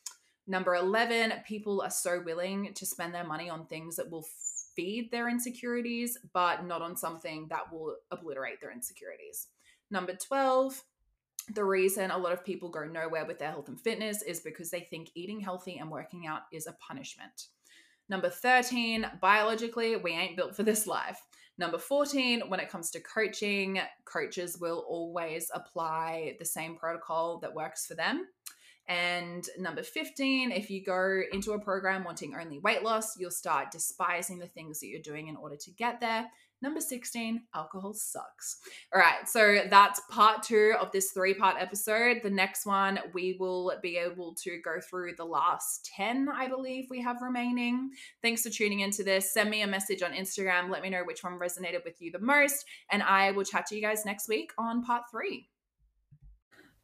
Number 0.51 0.75
11, 0.75 1.33
people 1.47 1.81
are 1.81 1.91
so 1.91 2.21
willing 2.27 2.75
to 2.75 2.85
spend 2.85 3.15
their 3.15 3.23
money 3.23 3.49
on 3.49 3.67
things 3.67 3.95
that 3.95 4.11
will 4.11 4.27
feed 4.75 5.13
their 5.13 5.29
insecurities, 5.29 6.19
but 6.33 6.67
not 6.67 6.83
on 6.83 6.97
something 6.97 7.47
that 7.51 7.73
will 7.73 7.95
obliterate 8.11 8.61
their 8.61 8.73
insecurities. 8.73 9.47
Number 9.93 10.13
12, 10.13 10.83
the 11.55 11.63
reason 11.63 12.11
a 12.11 12.19
lot 12.19 12.33
of 12.33 12.45
people 12.45 12.69
go 12.69 12.85
nowhere 12.85 13.27
with 13.27 13.39
their 13.39 13.53
health 13.53 13.69
and 13.69 13.81
fitness 13.81 14.23
is 14.23 14.41
because 14.41 14.71
they 14.71 14.89
think 14.91 15.11
eating 15.15 15.39
healthy 15.39 15.79
and 15.79 15.89
working 15.89 16.27
out 16.27 16.41
is 16.51 16.67
a 16.67 16.77
punishment. 16.85 17.47
Number 18.09 18.29
13, 18.29 19.07
biologically, 19.21 19.95
we 19.95 20.11
ain't 20.11 20.37
built 20.37 20.57
for 20.57 20.65
this 20.65 20.85
life. 20.85 21.21
Number 21.59 21.79
14, 21.79 22.49
when 22.49 22.59
it 22.59 22.71
comes 22.71 22.91
to 22.91 23.01
coaching, 23.01 23.79
coaches 24.05 24.59
will 24.61 24.85
always 24.89 25.49
apply 25.55 26.35
the 26.41 26.45
same 26.45 26.75
protocol 26.75 27.39
that 27.39 27.55
works 27.55 27.87
for 27.87 27.95
them. 27.95 28.27
And 28.91 29.49
number 29.57 29.85
15, 29.85 30.51
if 30.51 30.69
you 30.69 30.85
go 30.85 31.21
into 31.33 31.53
a 31.53 31.61
program 31.61 32.03
wanting 32.03 32.35
only 32.35 32.59
weight 32.59 32.83
loss, 32.83 33.17
you'll 33.17 33.31
start 33.31 33.71
despising 33.71 34.41
the 34.41 34.49
things 34.49 34.81
that 34.81 34.89
you're 34.89 35.01
doing 35.01 35.29
in 35.29 35.37
order 35.37 35.55
to 35.55 35.71
get 35.71 36.01
there. 36.01 36.27
Number 36.61 36.81
16, 36.81 37.41
alcohol 37.55 37.95
sucks. 37.95 38.59
All 38.93 39.01
right, 39.01 39.29
so 39.29 39.61
that's 39.71 40.01
part 40.11 40.43
two 40.43 40.75
of 40.81 40.91
this 40.91 41.13
three 41.13 41.35
part 41.35 41.55
episode. 41.61 42.19
The 42.25 42.31
next 42.31 42.67
one, 42.67 42.99
we 43.15 43.37
will 43.39 43.73
be 43.81 43.97
able 43.97 44.35
to 44.43 44.61
go 44.61 44.81
through 44.81 45.15
the 45.17 45.25
last 45.25 45.89
10, 45.97 46.29
I 46.29 46.49
believe 46.49 46.89
we 46.91 47.01
have 47.01 47.23
remaining. 47.23 47.91
Thanks 48.23 48.43
for 48.43 48.51
tuning 48.51 48.81
into 48.81 49.05
this. 49.05 49.33
Send 49.33 49.51
me 49.51 49.63
a 49.63 49.69
message 49.69 50.03
on 50.03 50.15
Instagram. 50.15 50.69
Let 50.69 50.83
me 50.83 50.91
know 50.91 51.05
which 51.05 51.23
one 51.23 51.39
resonated 51.39 51.85
with 51.85 52.03
you 52.03 52.11
the 52.11 52.19
most. 52.19 52.65
And 52.91 53.05
I 53.05 53.31
will 53.31 53.45
chat 53.45 53.67
to 53.67 53.77
you 53.77 53.83
guys 53.83 54.05
next 54.05 54.29
week 54.29 54.51
on 54.59 54.83
part 54.83 55.05
three. 55.13 55.49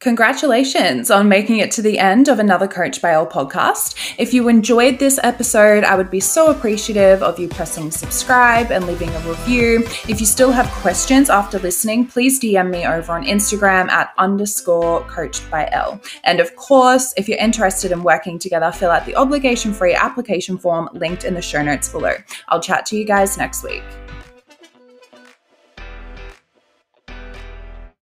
Congratulations 0.01 1.11
on 1.11 1.27
making 1.27 1.57
it 1.57 1.71
to 1.71 1.81
the 1.81 1.99
end 1.99 2.29
of 2.29 2.39
another 2.39 2.69
Coached 2.69 3.01
by 3.01 3.13
Elle 3.13 3.27
podcast. 3.27 4.15
If 4.19 4.35
you 4.35 4.47
enjoyed 4.49 4.99
this 4.99 5.19
episode, 5.23 5.85
I 5.85 5.97
would 5.97 6.11
be 6.11 6.21
so 6.21 6.51
appreciative 6.51 7.23
of 7.23 7.39
you 7.39 7.49
pressing 7.49 7.91
subscribe 7.91 8.71
and 8.71 8.87
leaving 8.87 9.09
a 9.09 9.21
review. 9.21 9.85
If 10.07 10.21
you 10.21 10.27
still 10.27 10.53
have 10.53 10.67
questions 10.83 11.31
after 11.31 11.59
listening, 11.59 12.09
please 12.09 12.39
DM 12.39 12.69
me 12.69 12.87
over 12.87 13.11
on 13.13 13.25
Instagram 13.25 13.89
at 13.89 14.13
underscore 14.19 15.01
coached 15.05 15.51
by 15.51 15.67
Elle. 15.73 15.99
And 16.25 16.41
of 16.41 16.55
course, 16.57 17.15
if 17.17 17.27
you're 17.27 17.39
interested 17.39 17.91
in 17.91 18.03
working 18.03 18.39
together, 18.39 18.71
fill 18.73 18.91
out 18.91 19.07
the 19.07 19.17
obligation 19.17 19.73
free 19.73 19.95
application 19.95 20.59
form 20.59 20.91
linked 20.93 21.25
in 21.25 21.33
the 21.33 21.41
show 21.41 21.63
notes 21.63 21.89
below. 21.89 22.13
I'll 22.49 22.61
chat 22.61 22.85
to 22.87 22.99
you 22.99 23.07
guys 23.07 23.39
next 23.39 23.65
week. 23.65 23.83